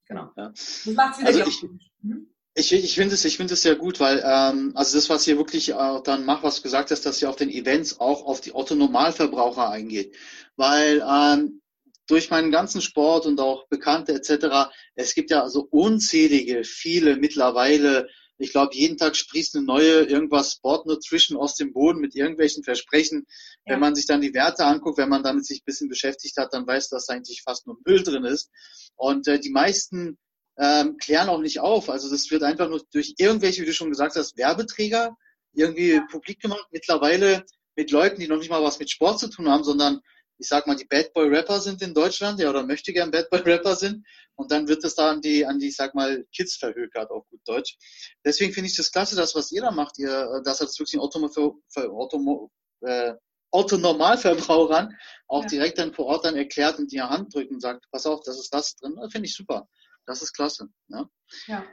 Genau. 0.06 0.30
Ja. 0.36 0.48
Das 0.48 0.86
macht 0.86 1.18
wieder 1.18 1.28
also 1.28 1.42
ich, 1.42 1.62
mhm. 2.00 2.31
Ich, 2.54 2.72
ich 2.72 2.94
finde 2.94 3.14
es, 3.14 3.24
ich 3.24 3.36
finde 3.36 3.54
es 3.54 3.62
sehr 3.62 3.76
gut, 3.76 4.00
weil 4.00 4.22
ähm, 4.24 4.72
also 4.74 4.96
das, 4.96 5.08
was 5.08 5.26
ihr 5.26 5.38
wirklich 5.38 5.70
äh, 5.70 6.00
dann 6.04 6.24
macht, 6.24 6.42
was 6.42 6.56
du 6.56 6.62
gesagt 6.62 6.90
hast, 6.90 7.06
dass 7.06 7.22
ihr 7.22 7.30
auf 7.30 7.36
den 7.36 7.50
Events 7.50 7.98
auch 8.00 8.26
auf 8.26 8.40
die 8.40 8.54
Otto-Normalverbraucher 8.54 9.70
eingeht, 9.70 10.14
weil 10.56 11.02
ähm, 11.08 11.62
durch 12.06 12.30
meinen 12.30 12.50
ganzen 12.50 12.82
Sport 12.82 13.26
und 13.26 13.40
auch 13.40 13.68
Bekannte 13.68 14.12
etc. 14.12 14.70
Es 14.94 15.14
gibt 15.14 15.30
ja 15.30 15.48
so 15.48 15.66
unzählige, 15.70 16.64
viele 16.64 17.16
mittlerweile 17.16 18.08
ich 18.42 18.50
glaube, 18.50 18.74
jeden 18.74 18.96
Tag 18.96 19.14
sprießt 19.14 19.56
eine 19.56 19.64
neue 19.64 20.02
irgendwas 20.02 20.54
Sport 20.54 20.86
Nutrition 20.86 21.38
aus 21.38 21.54
dem 21.54 21.72
Boden 21.72 22.00
mit 22.00 22.16
irgendwelchen 22.16 22.64
Versprechen. 22.64 23.26
Ja. 23.64 23.74
Wenn 23.74 23.80
man 23.80 23.94
sich 23.94 24.06
dann 24.06 24.20
die 24.20 24.34
Werte 24.34 24.64
anguckt, 24.64 24.98
wenn 24.98 25.08
man 25.08 25.22
damit 25.22 25.46
sich 25.46 25.60
ein 25.60 25.64
bisschen 25.64 25.88
beschäftigt 25.88 26.36
hat, 26.36 26.52
dann 26.52 26.66
weiß, 26.66 26.88
dass 26.88 27.08
eigentlich 27.08 27.42
fast 27.42 27.66
nur 27.66 27.78
Müll 27.84 28.02
drin 28.02 28.24
ist. 28.24 28.50
Und 28.96 29.28
äh, 29.28 29.38
die 29.38 29.50
meisten 29.50 30.18
ähm, 30.58 30.96
klären 30.98 31.28
auch 31.28 31.40
nicht 31.40 31.60
auf. 31.60 31.88
Also 31.88 32.10
das 32.10 32.30
wird 32.30 32.42
einfach 32.42 32.68
nur 32.68 32.82
durch 32.92 33.14
irgendwelche, 33.18 33.62
wie 33.62 33.66
du 33.66 33.72
schon 33.72 33.90
gesagt 33.90 34.16
hast, 34.16 34.36
Werbeträger 34.36 35.16
irgendwie 35.54 35.92
ja. 35.92 36.06
publik 36.10 36.40
gemacht. 36.40 36.66
Mittlerweile 36.70 37.44
mit 37.76 37.90
Leuten, 37.90 38.20
die 38.20 38.28
noch 38.28 38.38
nicht 38.38 38.50
mal 38.50 38.62
was 38.62 38.78
mit 38.78 38.90
Sport 38.90 39.18
zu 39.18 39.28
tun 39.28 39.48
haben, 39.48 39.64
sondern 39.64 40.00
ich 40.38 40.48
sag 40.48 40.66
mal, 40.66 40.76
die 40.76 40.84
Bad 40.84 41.12
Boy 41.12 41.28
Rapper 41.28 41.60
sind 41.60 41.82
in 41.82 41.94
Deutschland, 41.94 42.40
ja, 42.40 42.50
oder 42.50 42.66
möchte 42.66 42.92
gern 42.92 43.10
Bad 43.12 43.30
Boy 43.30 43.40
Rapper 43.40 43.76
sind. 43.76 44.04
Und 44.34 44.50
dann 44.50 44.66
wird 44.66 44.82
es 44.82 44.94
da 44.94 45.10
an 45.10 45.20
die, 45.20 45.46
an 45.46 45.58
die, 45.58 45.68
ich 45.68 45.76
sag 45.76 45.94
mal, 45.94 46.24
Kids 46.34 46.56
verhökert, 46.56 47.10
auf 47.10 47.28
gut 47.28 47.40
Deutsch. 47.44 47.76
Deswegen 48.24 48.52
finde 48.52 48.68
ich 48.68 48.76
das 48.76 48.90
klasse, 48.90 49.14
das, 49.14 49.34
was 49.34 49.52
ihr 49.52 49.62
da 49.62 49.70
macht, 49.70 49.98
ihr, 49.98 50.40
dass 50.44 50.58
das 50.58 50.78
wirklich 50.78 50.94
ein 50.94 51.00
Automo, 51.00 52.50
äh, 52.80 53.14
Autonormalverbrauchern 53.52 54.96
auch 55.28 55.42
ja. 55.42 55.48
direkt 55.48 55.78
dann 55.78 55.92
vor 55.92 56.06
Ort 56.06 56.24
dann 56.24 56.36
erklärt 56.36 56.78
und 56.78 56.90
die 56.90 57.02
Hand 57.02 57.34
drückt 57.34 57.52
und 57.52 57.60
sagt, 57.60 57.84
pass 57.90 58.06
auf, 58.06 58.22
das 58.24 58.38
ist 58.38 58.52
das 58.52 58.74
drin. 58.76 58.96
Das 59.00 59.12
finde 59.12 59.28
ich 59.28 59.36
super. 59.36 59.68
Das 60.06 60.22
ist 60.22 60.32
klasse. 60.32 60.68
Ne? 60.88 61.08
Ja. 61.46 61.64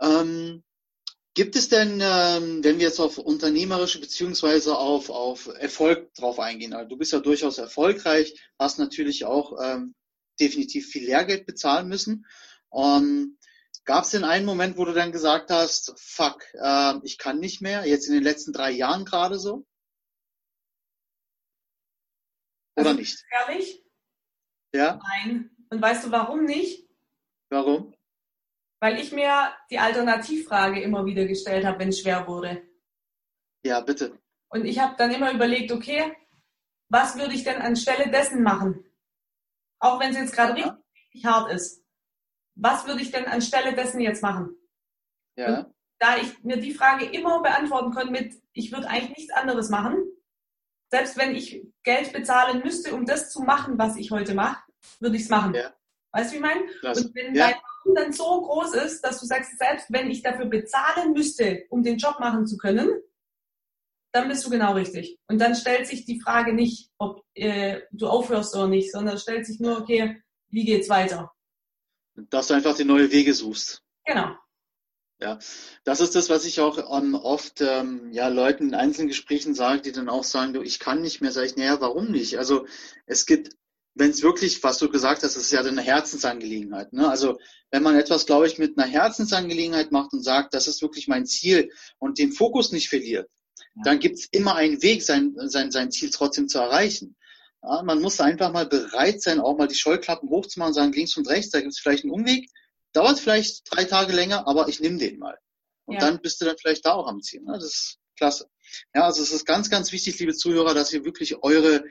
Ähm, 0.00 0.62
Gibt 1.34 1.56
es 1.56 1.70
denn, 1.70 2.00
ähm, 2.02 2.62
wenn 2.62 2.78
wir 2.78 2.86
jetzt 2.86 3.00
auf 3.00 3.16
unternehmerische 3.16 4.00
beziehungsweise 4.00 4.76
auf, 4.76 5.08
auf 5.08 5.46
Erfolg 5.46 6.12
drauf 6.14 6.38
eingehen, 6.38 6.74
also 6.74 6.90
du 6.90 6.96
bist 6.98 7.12
ja 7.12 7.20
durchaus 7.20 7.56
erfolgreich, 7.56 8.38
hast 8.58 8.78
natürlich 8.78 9.24
auch 9.24 9.58
ähm, 9.62 9.94
definitiv 10.38 10.88
viel 10.88 11.06
Lehrgeld 11.06 11.46
bezahlen 11.46 11.88
müssen. 11.88 12.26
Ähm, 12.74 13.38
Gab 13.84 14.04
es 14.04 14.10
denn 14.10 14.24
einen 14.24 14.46
Moment, 14.46 14.76
wo 14.76 14.84
du 14.84 14.92
dann 14.92 15.10
gesagt 15.10 15.50
hast, 15.50 15.98
fuck, 15.98 16.44
äh, 16.54 16.94
ich 17.02 17.18
kann 17.18 17.40
nicht 17.40 17.60
mehr, 17.62 17.84
jetzt 17.84 18.06
in 18.06 18.14
den 18.14 18.22
letzten 18.22 18.52
drei 18.52 18.70
Jahren 18.70 19.04
gerade 19.04 19.40
so? 19.40 19.66
Oder 22.76 22.90
also, 22.90 23.00
nicht? 23.00 23.24
Ehrlich? 23.30 23.84
Ja? 24.72 25.00
Nein. 25.02 25.50
Und 25.70 25.82
weißt 25.82 26.04
du 26.04 26.10
warum 26.12 26.44
nicht? 26.44 26.88
Warum? 27.52 27.94
weil 28.82 28.98
ich 28.98 29.12
mir 29.12 29.54
die 29.70 29.78
Alternativfrage 29.78 30.82
immer 30.82 31.06
wieder 31.06 31.24
gestellt 31.24 31.64
habe, 31.64 31.78
wenn 31.78 31.90
es 31.90 32.00
schwer 32.00 32.26
wurde. 32.26 32.66
Ja, 33.64 33.80
bitte. 33.80 34.18
Und 34.48 34.64
ich 34.64 34.80
habe 34.80 34.96
dann 34.98 35.12
immer 35.12 35.32
überlegt, 35.32 35.70
okay, 35.70 36.12
was 36.88 37.16
würde 37.16 37.32
ich 37.32 37.44
denn 37.44 37.62
anstelle 37.62 38.10
dessen 38.10 38.42
machen? 38.42 38.84
Auch 39.78 40.00
wenn 40.00 40.10
es 40.10 40.16
jetzt 40.16 40.34
gerade 40.34 40.58
ja. 40.58 40.66
richtig, 40.66 40.82
richtig, 40.96 41.26
hart 41.26 41.52
ist. 41.52 41.84
Was 42.56 42.84
würde 42.88 43.02
ich 43.02 43.12
denn 43.12 43.26
anstelle 43.26 43.72
dessen 43.72 44.00
jetzt 44.00 44.20
machen? 44.20 44.56
Ja. 45.36 45.60
Und 45.60 45.74
da 46.00 46.16
ich 46.16 46.42
mir 46.42 46.56
die 46.56 46.74
Frage 46.74 47.04
immer 47.04 47.40
beantworten 47.40 47.92
konnte 47.92 48.10
mit, 48.10 48.34
ich 48.52 48.72
würde 48.72 48.88
eigentlich 48.88 49.16
nichts 49.16 49.32
anderes 49.32 49.70
machen, 49.70 50.02
selbst 50.90 51.16
wenn 51.16 51.36
ich 51.36 51.64
Geld 51.84 52.12
bezahlen 52.12 52.62
müsste, 52.64 52.96
um 52.96 53.06
das 53.06 53.30
zu 53.30 53.42
machen, 53.42 53.78
was 53.78 53.96
ich 53.96 54.10
heute 54.10 54.34
mache, 54.34 54.60
würde 54.98 55.14
ich 55.14 55.22
es 55.22 55.28
machen. 55.28 55.54
Ja. 55.54 55.72
Weißt 56.12 56.30
du, 56.30 56.34
wie 56.34 56.36
ich 56.36 56.42
meine? 56.42 56.60
Und 56.60 57.14
wenn 57.14 57.34
ja. 57.34 57.48
dein 57.48 57.56
Warum 57.84 57.94
dann 57.94 58.12
so 58.12 58.42
groß 58.42 58.74
ist, 58.74 59.02
dass 59.02 59.20
du 59.20 59.26
sagst, 59.26 59.58
selbst 59.58 59.86
wenn 59.88 60.10
ich 60.10 60.22
dafür 60.22 60.46
bezahlen 60.46 61.12
müsste, 61.12 61.64
um 61.70 61.82
den 61.82 61.98
Job 61.98 62.20
machen 62.20 62.46
zu 62.46 62.56
können, 62.56 62.90
dann 64.12 64.28
bist 64.28 64.44
du 64.44 64.50
genau 64.50 64.74
richtig. 64.74 65.18
Und 65.26 65.38
dann 65.38 65.54
stellt 65.54 65.86
sich 65.86 66.04
die 66.04 66.20
Frage 66.20 66.52
nicht, 66.52 66.90
ob 66.98 67.24
äh, 67.34 67.80
du 67.92 68.08
aufhörst 68.08 68.54
oder 68.54 68.68
nicht, 68.68 68.92
sondern 68.92 69.18
stellt 69.18 69.46
sich 69.46 69.58
nur, 69.58 69.78
okay, 69.78 70.22
wie 70.48 70.64
geht's 70.64 70.88
weiter? 70.88 71.32
Dass 72.14 72.48
du 72.48 72.54
einfach 72.54 72.76
die 72.76 72.84
neue 72.84 73.10
Wege 73.10 73.32
suchst. 73.32 73.82
Genau. 74.04 74.36
Ja, 75.18 75.38
das 75.84 76.00
ist 76.00 76.14
das, 76.14 76.30
was 76.30 76.44
ich 76.44 76.60
auch 76.60 76.78
oft 76.78 77.60
ähm, 77.60 78.12
ja, 78.12 78.28
Leuten 78.28 78.68
in 78.68 78.74
einzelnen 78.74 79.08
Gesprächen 79.08 79.54
sage, 79.54 79.80
die 79.80 79.92
dann 79.92 80.08
auch 80.08 80.24
sagen, 80.24 80.52
du, 80.52 80.62
ich 80.62 80.78
kann 80.78 81.00
nicht 81.00 81.20
mehr. 81.20 81.30
Sag 81.30 81.46
ich, 81.46 81.56
naja, 81.56 81.80
warum 81.80 82.10
nicht? 82.10 82.38
Also 82.38 82.66
es 83.06 83.24
gibt 83.24 83.56
wenn 83.94 84.10
es 84.10 84.22
wirklich, 84.22 84.62
was 84.62 84.78
du 84.78 84.88
gesagt 84.88 85.22
hast, 85.22 85.36
das 85.36 85.42
ist 85.42 85.52
ja 85.52 85.60
eine 85.60 85.82
Herzensangelegenheit. 85.82 86.92
Ne? 86.92 87.08
Also 87.08 87.38
wenn 87.70 87.82
man 87.82 87.96
etwas, 87.96 88.26
glaube 88.26 88.46
ich, 88.46 88.58
mit 88.58 88.78
einer 88.78 88.86
Herzensangelegenheit 88.86 89.92
macht 89.92 90.12
und 90.12 90.22
sagt, 90.22 90.54
das 90.54 90.66
ist 90.66 90.82
wirklich 90.82 91.08
mein 91.08 91.26
Ziel 91.26 91.70
und 91.98 92.18
den 92.18 92.32
Fokus 92.32 92.72
nicht 92.72 92.88
verliert, 92.88 93.28
ja. 93.76 93.82
dann 93.84 93.98
gibt 93.98 94.18
es 94.18 94.28
immer 94.30 94.54
einen 94.54 94.82
Weg, 94.82 95.02
sein, 95.02 95.34
sein, 95.36 95.70
sein 95.70 95.90
Ziel 95.90 96.10
trotzdem 96.10 96.48
zu 96.48 96.58
erreichen. 96.58 97.16
Ja, 97.62 97.82
man 97.82 98.00
muss 98.00 98.20
einfach 98.20 98.52
mal 98.52 98.66
bereit 98.66 99.22
sein, 99.22 99.40
auch 99.40 99.56
mal 99.56 99.68
die 99.68 99.74
Scheuklappen 99.74 100.28
hochzumachen 100.30 100.70
und 100.70 100.74
sagen, 100.74 100.92
links 100.92 101.16
und 101.16 101.28
rechts, 101.28 101.50
da 101.50 101.60
gibt 101.60 101.72
es 101.72 101.78
vielleicht 101.78 102.04
einen 102.04 102.12
Umweg, 102.12 102.48
dauert 102.92 103.18
vielleicht 103.18 103.62
drei 103.70 103.84
Tage 103.84 104.12
länger, 104.12 104.48
aber 104.48 104.68
ich 104.68 104.80
nehme 104.80 104.98
den 104.98 105.18
mal. 105.18 105.38
Und 105.84 105.96
ja. 105.96 106.00
dann 106.00 106.20
bist 106.20 106.40
du 106.40 106.44
dann 106.46 106.56
vielleicht 106.58 106.86
da 106.86 106.92
auch 106.92 107.06
am 107.06 107.20
Ziel. 107.20 107.42
Ne? 107.42 107.52
Das 107.54 107.64
ist 107.64 107.98
klasse. 108.16 108.48
Ja, 108.94 109.04
also 109.04 109.22
es 109.22 109.32
ist 109.32 109.44
ganz, 109.44 109.68
ganz 109.68 109.92
wichtig, 109.92 110.18
liebe 110.18 110.34
Zuhörer, 110.34 110.74
dass 110.74 110.92
ihr 110.92 111.04
wirklich 111.04 111.42
eure 111.42 111.84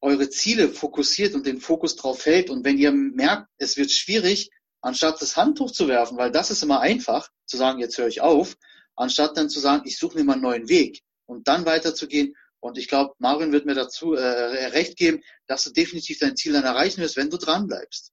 eure 0.00 0.30
Ziele 0.30 0.68
fokussiert 0.68 1.34
und 1.34 1.46
den 1.46 1.60
Fokus 1.60 1.96
drauf 1.96 2.24
hält. 2.26 2.50
Und 2.50 2.64
wenn 2.64 2.78
ihr 2.78 2.92
merkt, 2.92 3.48
es 3.58 3.76
wird 3.76 3.90
schwierig, 3.90 4.50
anstatt 4.80 5.20
das 5.20 5.36
Handtuch 5.36 5.70
zu 5.70 5.88
werfen, 5.88 6.16
weil 6.16 6.30
das 6.30 6.50
ist 6.50 6.62
immer 6.62 6.80
einfach, 6.80 7.28
zu 7.46 7.56
sagen, 7.56 7.80
jetzt 7.80 7.98
höre 7.98 8.08
ich 8.08 8.20
auf, 8.20 8.56
anstatt 8.96 9.36
dann 9.36 9.50
zu 9.50 9.60
sagen, 9.60 9.82
ich 9.86 9.98
suche 9.98 10.18
mir 10.18 10.24
mal 10.24 10.34
einen 10.34 10.42
neuen 10.42 10.68
Weg 10.68 11.02
und 11.26 11.48
dann 11.48 11.66
weiterzugehen. 11.66 12.34
Und 12.60 12.76
ich 12.76 12.88
glaube, 12.88 13.14
Marvin 13.18 13.52
wird 13.52 13.64
mir 13.66 13.74
dazu 13.74 14.14
äh, 14.14 14.22
recht 14.68 14.96
geben, 14.96 15.22
dass 15.46 15.64
du 15.64 15.70
definitiv 15.70 16.18
dein 16.18 16.36
Ziel 16.36 16.52
dann 16.52 16.64
erreichen 16.64 17.00
wirst, 17.00 17.16
wenn 17.16 17.30
du 17.30 17.38
dran 17.38 17.66
bleibst. 17.66 18.12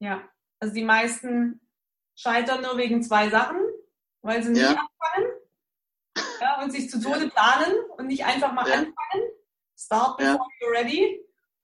Ja, 0.00 0.28
also 0.58 0.74
die 0.74 0.84
meisten 0.84 1.60
scheitern 2.16 2.62
nur 2.62 2.76
wegen 2.76 3.02
zwei 3.02 3.30
Sachen, 3.30 3.58
weil 4.22 4.42
sie 4.42 4.50
nicht 4.50 4.62
ja. 4.62 4.70
anfangen 4.70 5.32
ja, 6.40 6.62
und 6.62 6.72
sich 6.72 6.90
zu 6.90 7.00
Tode 7.00 7.28
planen 7.28 7.72
und 7.96 8.08
nicht 8.08 8.24
einfach 8.24 8.52
mal 8.52 8.68
ja. 8.68 8.74
anfangen 8.74 9.31
Start 9.84 10.18
before 10.18 10.36
ja. 10.36 10.66
you're 10.66 10.72
ready 10.72 11.20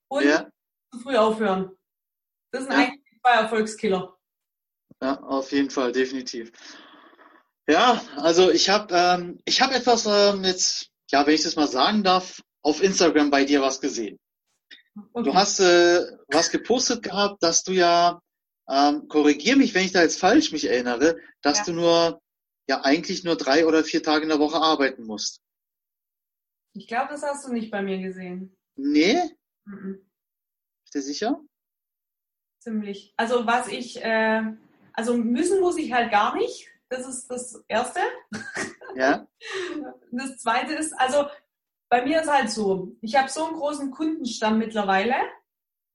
und 0.08 0.24
ja. 0.24 0.50
zu 0.92 1.00
früh 1.00 1.16
aufhören. 1.16 1.70
Das 2.52 2.64
sind 2.64 2.72
ja. 2.72 2.78
eigentlich 2.78 3.20
zwei 3.20 3.32
Erfolgskiller. 3.32 4.18
Ja, 5.02 5.20
auf 5.22 5.52
jeden 5.52 5.70
Fall, 5.70 5.92
definitiv. 5.92 6.52
Ja, 7.68 8.02
also 8.16 8.50
ich 8.50 8.70
habe 8.70 8.94
ähm, 8.94 9.40
ich 9.44 9.60
habe 9.60 9.74
etwas 9.74 10.06
ähm, 10.06 10.42
jetzt, 10.44 10.90
ja, 11.10 11.26
wenn 11.26 11.34
ich 11.34 11.42
das 11.42 11.56
mal 11.56 11.68
sagen 11.68 12.02
darf, 12.02 12.40
auf 12.62 12.82
Instagram 12.82 13.30
bei 13.30 13.44
dir 13.44 13.60
was 13.60 13.80
gesehen. 13.80 14.18
Okay. 15.12 15.30
Du 15.30 15.34
hast 15.34 15.60
äh, 15.60 16.06
was 16.28 16.50
gepostet 16.50 17.02
gehabt, 17.02 17.42
dass 17.42 17.62
du 17.62 17.72
ja 17.72 18.20
ähm, 18.68 19.08
korrigier 19.08 19.56
mich, 19.56 19.74
wenn 19.74 19.84
ich 19.84 19.92
da 19.92 20.02
jetzt 20.02 20.18
falsch 20.18 20.52
mich 20.52 20.64
erinnere, 20.64 21.18
dass 21.42 21.58
Ja. 21.58 21.64
du 21.66 21.72
nur, 21.72 22.20
ja, 22.68 22.82
eigentlich 22.84 23.24
nur 23.24 23.36
drei 23.36 23.66
oder 23.66 23.84
vier 23.84 24.02
Tage 24.02 24.24
in 24.24 24.28
der 24.28 24.40
Woche 24.40 24.58
arbeiten 24.58 25.04
musst. 25.04 25.40
Ich 26.74 26.86
glaube, 26.86 27.08
das 27.10 27.22
hast 27.22 27.46
du 27.46 27.52
nicht 27.52 27.70
bei 27.70 27.82
mir 27.82 27.98
gesehen. 27.98 28.56
Nee? 28.76 29.20
Mhm. 29.64 30.06
Bist 30.84 30.94
du 30.94 31.02
sicher? 31.02 31.40
Ziemlich. 32.60 33.12
Also 33.16 33.46
was 33.46 33.68
ich, 33.68 34.02
äh, 34.02 34.42
also 34.92 35.16
müssen 35.16 35.60
muss 35.60 35.76
ich 35.76 35.92
halt 35.92 36.10
gar 36.10 36.34
nicht. 36.34 36.68
Das 36.88 37.06
ist 37.06 37.30
das 37.30 37.62
Erste. 37.68 38.00
Ja? 38.94 39.26
Das 40.10 40.38
Zweite 40.38 40.72
ist, 40.74 40.92
also 40.98 41.26
bei 41.88 42.04
mir 42.04 42.22
ist 42.22 42.30
halt 42.30 42.50
so, 42.50 42.96
ich 43.00 43.14
habe 43.14 43.28
so 43.28 43.44
einen 43.44 43.56
großen 43.56 43.90
Kundenstamm 43.90 44.58
mittlerweile, 44.58 45.14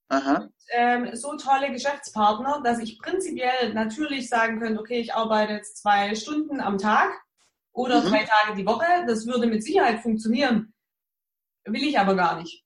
Aha. 0.09 0.49
ähm, 0.69 1.15
so 1.15 1.35
tolle 1.35 1.71
Geschäftspartner, 1.71 2.61
dass 2.63 2.79
ich 2.79 2.99
prinzipiell 2.99 3.73
natürlich 3.73 4.29
sagen 4.29 4.59
könnte, 4.59 4.79
okay, 4.79 4.99
ich 4.99 5.13
arbeite 5.13 5.53
jetzt 5.53 5.77
zwei 5.77 6.15
Stunden 6.15 6.61
am 6.61 6.77
Tag 6.77 7.11
oder 7.73 8.01
Mhm. 8.01 8.09
drei 8.09 8.23
Tage 8.25 8.55
die 8.55 8.65
Woche. 8.65 8.85
Das 9.07 9.25
würde 9.27 9.47
mit 9.47 9.63
Sicherheit 9.63 10.01
funktionieren. 10.01 10.73
Will 11.65 11.83
ich 11.83 11.97
aber 11.99 12.15
gar 12.15 12.39
nicht. 12.39 12.63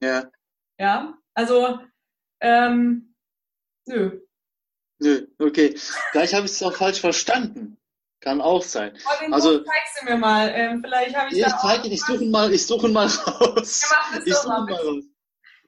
Ja. 0.00 0.30
Ja, 0.78 1.16
also 1.34 1.78
ähm, 2.40 3.14
nö. 3.86 4.20
Nö, 4.98 5.26
okay. 5.38 5.74
Vielleicht 6.10 6.34
habe 6.34 6.46
ich 6.46 6.52
es 6.52 6.62
auch 6.62 6.74
falsch 6.74 7.00
verstanden. 7.00 7.78
Kann 8.20 8.40
auch 8.40 8.62
sein. 8.62 8.96
Oh, 9.06 9.32
Also- 9.32 9.62
zeigst 9.62 10.00
du 10.00 10.04
mir 10.06 10.16
mal. 10.16 10.48
Ähm, 10.54 10.82
vielleicht 10.82 11.14
habe 11.14 11.28
ich 11.30 11.38
Ich 11.38 11.44
da 11.44 11.58
zeige 11.58 11.88
ich 11.88 12.00
suche 12.02 12.24
mal, 12.24 12.52
ich 12.52 12.66
suche 12.66 12.88
mal 12.88 13.06
raus. 13.06 13.82
Ich 14.24 14.34
suche 14.34 14.48
mal, 14.48 14.72
raus. 14.72 15.04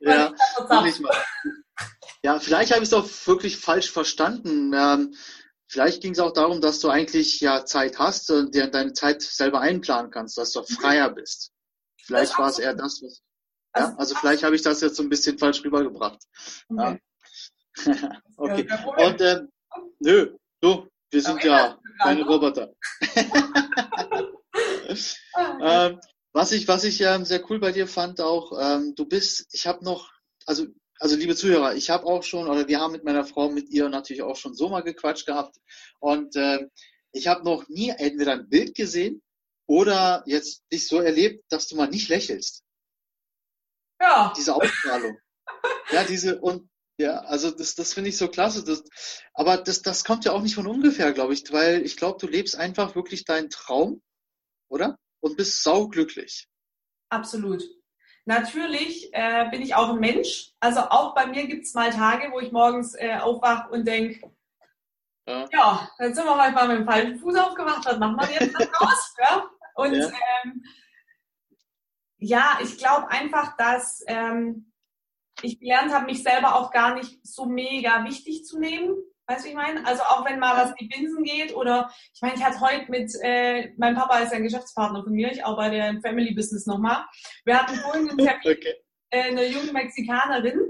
Ja, 0.01 0.35
ich 0.87 1.01
mal. 1.01 1.15
Ja, 2.23 2.41
vielleicht 2.41 2.73
habe 2.73 2.83
ich 2.83 2.89
es 2.89 2.95
auch 2.95 3.09
wirklich 3.27 3.59
falsch 3.59 3.91
verstanden. 3.91 4.73
Ähm, 4.75 5.15
vielleicht 5.69 6.03
ging 6.03 6.13
es 6.13 6.19
auch 6.19 6.33
darum, 6.33 6.61
dass 6.61 6.81
du 6.81 6.89
eigentlich 6.89 7.41
ja 7.41 7.65
Zeit 7.65 7.99
hast 7.99 8.31
und 8.31 8.55
dir 8.55 8.67
deine 8.69 8.93
Zeit 8.93 9.23
selber 9.23 9.61
einplanen 9.61 10.11
kannst, 10.11 10.37
dass 10.39 10.53
du 10.53 10.63
freier 10.63 11.11
bist. 11.11 11.53
Vielleicht 12.03 12.39
war 12.39 12.49
es 12.49 12.59
eher 12.59 12.75
das, 12.75 13.03
was. 13.03 13.23
Ja, 13.77 13.95
also 13.97 14.15
vielleicht 14.15 14.43
habe 14.43 14.57
ich 14.57 14.63
das 14.63 14.81
jetzt 14.81 14.97
so 14.97 15.03
ein 15.03 15.09
bisschen 15.09 15.39
falsch 15.39 15.63
rübergebracht. 15.65 16.23
Okay. 16.69 17.01
Okay. 18.37 18.67
Ja, 18.69 18.77
Problem. 18.79 19.07
Und 19.07 19.21
ähm, 19.21 19.53
nö, 20.01 20.37
du, 20.61 20.89
wir 21.11 21.23
sind 21.23 21.45
ja 21.45 21.79
keine 22.01 22.25
Roboter. 22.25 22.73
Ah, 25.35 25.59
Ähm, 25.89 26.01
was 26.33 26.53
ich, 26.53 26.69
was 26.69 26.85
ich 26.85 27.01
ähm, 27.01 27.25
sehr 27.25 27.49
cool 27.51 27.59
bei 27.59 27.73
dir 27.73 27.87
fand 27.87 28.21
auch, 28.21 28.53
ähm, 28.61 28.95
du 28.95 29.07
bist, 29.07 29.47
ich 29.53 29.67
habe 29.67 29.85
noch, 29.85 30.11
also, 30.47 30.67
also 30.99 31.17
liebe 31.17 31.37
Zuhörer, 31.37 31.75
ich 31.75 31.91
habe 31.91 32.07
auch 32.07 32.23
schon, 32.23 32.49
oder 32.49 32.67
wir 32.67 32.81
haben 32.81 32.93
mit 32.93 33.05
meiner 33.05 33.25
Frau, 33.25 33.51
mit 33.51 33.69
ihr 33.71 33.89
natürlich 33.89 34.23
auch 34.23 34.37
schon 34.37 34.55
so 34.55 34.69
mal 34.69 34.83
gequatscht 34.83 35.27
gehabt. 35.27 35.57
Und 36.01 36.35
ähm, 36.37 36.71
ich 37.13 37.27
habe 37.29 37.45
noch 37.45 37.69
nie 37.69 37.91
entweder 37.91 38.33
ein 38.33 38.49
Bild 38.49 38.75
gesehen 38.75 39.23
oder 39.67 40.23
jetzt 40.27 40.65
dich 40.73 40.89
so 40.89 41.01
erlebt, 41.01 41.45
dass 41.51 41.69
du 41.69 41.77
mal 41.77 41.89
nicht 41.89 42.09
lächelst. 42.09 42.65
ja, 44.01 44.33
Diese 44.37 44.55
Ausstrahlung. 44.55 45.19
ja, 45.91 46.05
diese 46.05 46.41
und 46.41 46.69
ja, 47.01 47.21
also 47.21 47.53
das, 47.53 47.77
das 47.77 47.95
finde 47.95 48.11
ich 48.11 48.17
so 48.17 48.29
klasse. 48.29 48.65
Das, 48.65 48.83
aber 49.33 49.57
das, 49.57 49.83
das 49.83 50.05
kommt 50.05 50.25
ja 50.25 50.33
auch 50.33 50.43
nicht 50.43 50.57
von 50.57 50.67
ungefähr, 50.67 51.13
glaube 51.13 51.33
ich, 51.33 51.51
weil 51.53 51.85
ich 51.87 51.97
glaube, 51.97 52.19
du 52.19 52.27
lebst 52.27 52.57
einfach 52.57 52.97
wirklich 52.97 53.25
deinen 53.25 53.51
Traum, 53.51 54.03
oder? 54.69 54.99
Und 55.21 55.37
bist 55.37 55.63
sauglücklich. 55.63 56.49
absolut. 57.11 57.63
Natürlich 58.29 59.09
äh, 59.15 59.49
bin 59.51 59.63
ich 59.63 59.75
auch 59.75 59.89
ein 59.89 60.01
Mensch. 60.01 60.53
Also 60.61 60.81
auch 60.81 61.15
bei 61.15 61.27
mir 61.27 61.47
gibt 61.47 61.65
es 61.65 61.73
mal 61.73 61.89
Tage, 61.91 62.31
wo 62.31 62.41
ich 62.41 62.53
morgens 62.53 62.95
äh, 62.95 63.17
aufwache 63.17 63.71
und 63.71 63.87
denke, 63.89 64.31
Ja. 65.27 65.47
ja, 65.51 65.91
jetzt 65.99 66.17
sind 66.17 66.27
wir 66.27 66.39
heute 66.45 66.53
mal 66.55 66.69
mit 66.69 66.77
dem 66.81 66.85
falschen 66.85 67.19
Fuß 67.19 67.37
aufgewacht, 67.37 67.87
was 67.87 67.99
machen 67.99 68.19
wir 68.19 68.31
jetzt 68.39 68.55
raus? 68.83 69.15
Ja? 69.19 69.49
Und 69.77 69.95
Ja. 69.95 70.11
ähm, 70.45 70.63
ja, 72.19 72.59
ich 72.63 72.77
glaube 72.77 73.09
einfach, 73.09 73.57
dass 73.57 74.05
ähm, 74.07 74.73
ich 75.41 75.59
gelernt 75.59 75.95
habe, 75.95 76.05
mich 76.05 76.23
selber 76.23 76.57
auch 76.57 76.71
gar 76.71 76.95
nicht 76.97 77.27
so 77.27 77.47
mega 77.47 78.05
wichtig 78.05 78.45
zu 78.45 78.59
nehmen. 78.59 78.95
Weißt 79.29 79.41
du, 79.41 79.45
wie 79.45 79.51
ich 79.51 79.57
meine? 79.57 79.87
Also 79.87 80.03
auch 80.05 80.25
wenn 80.25 80.39
mal 80.39 80.57
was 80.57 80.71
in 80.71 80.77
die 80.81 80.87
Binsen 80.87 81.23
geht 81.23 81.55
oder 81.55 81.93
ich 82.15 82.23
meine, 82.23 82.35
ich 82.37 82.43
hatte 82.43 82.61
heute 82.61 82.91
mit, 82.91 83.13
äh, 83.23 83.75
mein 83.77 83.95
Papa 83.95 84.21
ist 84.21 84.33
ein 84.33 84.43
Geschäftspartner 84.43 85.05
von 85.05 85.13
mir, 85.13 85.31
ich 85.31 85.45
arbeite 85.45 85.77
ja 85.77 85.89
im 85.89 86.01
Family 86.01 86.35
Business 86.35 86.65
nochmal. 86.65 87.05
Wir 87.45 87.61
hatten 87.61 87.77
vorhin 87.77 88.09
einen 88.09 88.19
Termin, 88.27 88.41
Okay. 88.43 88.75
äh, 89.11 89.23
eine 89.25 89.47
junge 89.47 89.73
Mexikanerin. 89.73 90.61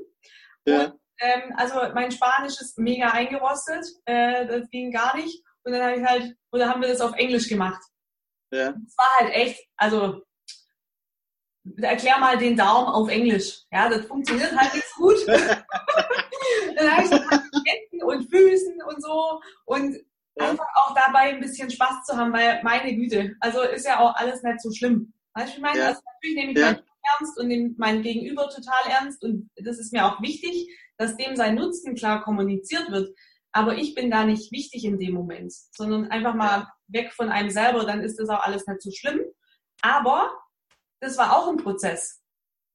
Ja. 0.66 0.92
Ähm, 1.20 1.54
also 1.56 1.76
mein 1.94 2.10
Spanisch 2.10 2.60
ist 2.60 2.78
mega 2.78 3.10
eingerostet, 3.10 3.86
äh, 4.06 4.44
das 4.46 4.68
ging 4.70 4.90
gar 4.90 5.14
nicht. 5.16 5.40
Und 5.62 5.72
dann 5.72 5.82
habe 5.82 5.96
ich 6.00 6.04
halt, 6.04 6.36
oder 6.50 6.68
haben 6.68 6.82
wir 6.82 6.88
das 6.88 7.00
auf 7.00 7.14
Englisch 7.14 7.48
gemacht. 7.48 7.80
Ja. 8.50 8.70
Es 8.70 8.96
war 8.98 9.20
halt 9.20 9.34
echt, 9.34 9.64
also 9.76 10.22
erklär 11.76 12.18
mal 12.18 12.38
den 12.38 12.56
Daumen 12.56 12.88
auf 12.88 13.08
Englisch. 13.08 13.62
Ja, 13.70 13.88
das 13.88 14.04
funktioniert 14.06 14.56
halt 14.56 14.74
nicht 14.74 14.88
so 14.96 15.02
gut. 15.02 15.16
dann 16.76 16.90
habe 16.90 17.02
ich 17.04 17.10
Händen 17.10 17.87
und 18.08 18.28
Füßen 18.30 18.82
und 18.86 19.02
so 19.02 19.40
und 19.66 19.96
Ja. 20.36 20.50
einfach 20.50 20.66
auch 20.76 20.94
dabei 20.94 21.34
ein 21.34 21.40
bisschen 21.40 21.70
Spaß 21.70 22.04
zu 22.06 22.16
haben, 22.16 22.32
weil 22.32 22.60
meine 22.62 22.94
Güte, 22.94 23.34
also 23.40 23.60
ist 23.62 23.86
ja 23.86 23.98
auch 24.00 24.14
alles 24.14 24.42
nicht 24.42 24.60
so 24.60 24.70
schlimm. 24.72 25.12
Weißt 25.34 25.52
du, 25.52 25.56
ich 25.56 25.62
meine? 25.62 25.78
Ja. 25.78 25.86
Also 25.88 26.00
natürlich 26.14 26.36
nehme 26.36 26.52
ich 26.52 26.58
Ja. 26.58 26.70
Job 26.72 26.84
ernst 27.18 27.38
und 27.38 27.48
nehme 27.48 27.74
mein 27.78 28.02
Gegenüber 28.02 28.48
total 28.48 28.90
ernst 28.90 29.22
und 29.24 29.50
das 29.56 29.78
ist 29.78 29.92
mir 29.92 30.04
auch 30.06 30.20
wichtig, 30.20 30.68
dass 30.96 31.16
dem 31.16 31.36
sein 31.36 31.54
Nutzen 31.54 31.94
klar 31.94 32.22
kommuniziert 32.22 32.90
wird. 32.90 33.14
Aber 33.52 33.76
ich 33.76 33.94
bin 33.94 34.10
da 34.10 34.24
nicht 34.24 34.52
wichtig 34.52 34.84
in 34.84 34.98
dem 34.98 35.14
Moment, 35.14 35.52
sondern 35.76 36.10
einfach 36.10 36.34
mal 36.34 36.70
weg 36.88 37.12
von 37.12 37.30
einem 37.30 37.50
selber, 37.50 37.84
dann 37.84 38.00
ist 38.00 38.18
das 38.18 38.28
auch 38.28 38.40
alles 38.40 38.66
nicht 38.66 38.82
so 38.82 38.90
schlimm. 38.90 39.20
Aber 39.80 40.30
das 41.00 41.16
war 41.18 41.36
auch 41.36 41.48
ein 41.48 41.56
Prozess. 41.56 42.22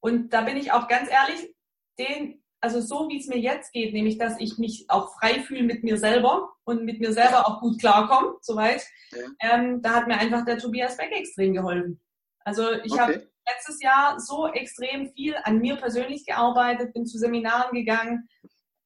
Und 0.01 0.33
da 0.33 0.41
bin 0.41 0.57
ich 0.57 0.71
auch 0.71 0.87
ganz 0.87 1.09
ehrlich, 1.09 1.53
den, 1.99 2.42
also 2.63 2.79
so 2.79 3.09
wie 3.09 3.19
es 3.19 3.27
mir 3.27 3.37
jetzt 3.37 3.73
geht, 3.73 3.93
nämlich 3.93 4.17
dass 4.17 4.39
ich 4.39 4.57
mich 4.57 4.85
auch 4.87 5.13
frei 5.19 5.41
fühle 5.41 5.63
mit 5.63 5.83
mir 5.83 5.97
selber 5.97 6.53
und 6.63 6.85
mit 6.85 7.01
mir 7.01 7.11
selber 7.11 7.45
auch 7.45 7.59
gut 7.59 7.77
klarkomme, 7.77 8.37
soweit, 8.41 8.81
Ja. 9.11 9.27
ähm, 9.41 9.81
da 9.81 9.95
hat 9.95 10.07
mir 10.07 10.17
einfach 10.17 10.45
der 10.45 10.57
Tobias 10.57 10.95
Beck 10.95 11.11
extrem 11.11 11.53
geholfen. 11.53 11.99
Also 12.45 12.71
ich 12.83 12.97
habe 12.97 13.15
Okay. 13.15 13.27
letztes 13.49 13.81
Jahr 13.81 14.17
so 14.17 14.47
extrem 14.47 15.11
viel 15.13 15.35
an 15.43 15.59
mir 15.59 15.75
persönlich 15.75 16.25
gearbeitet, 16.25 16.93
bin 16.93 17.05
zu 17.05 17.17
Seminaren 17.17 17.73
gegangen, 17.73 18.29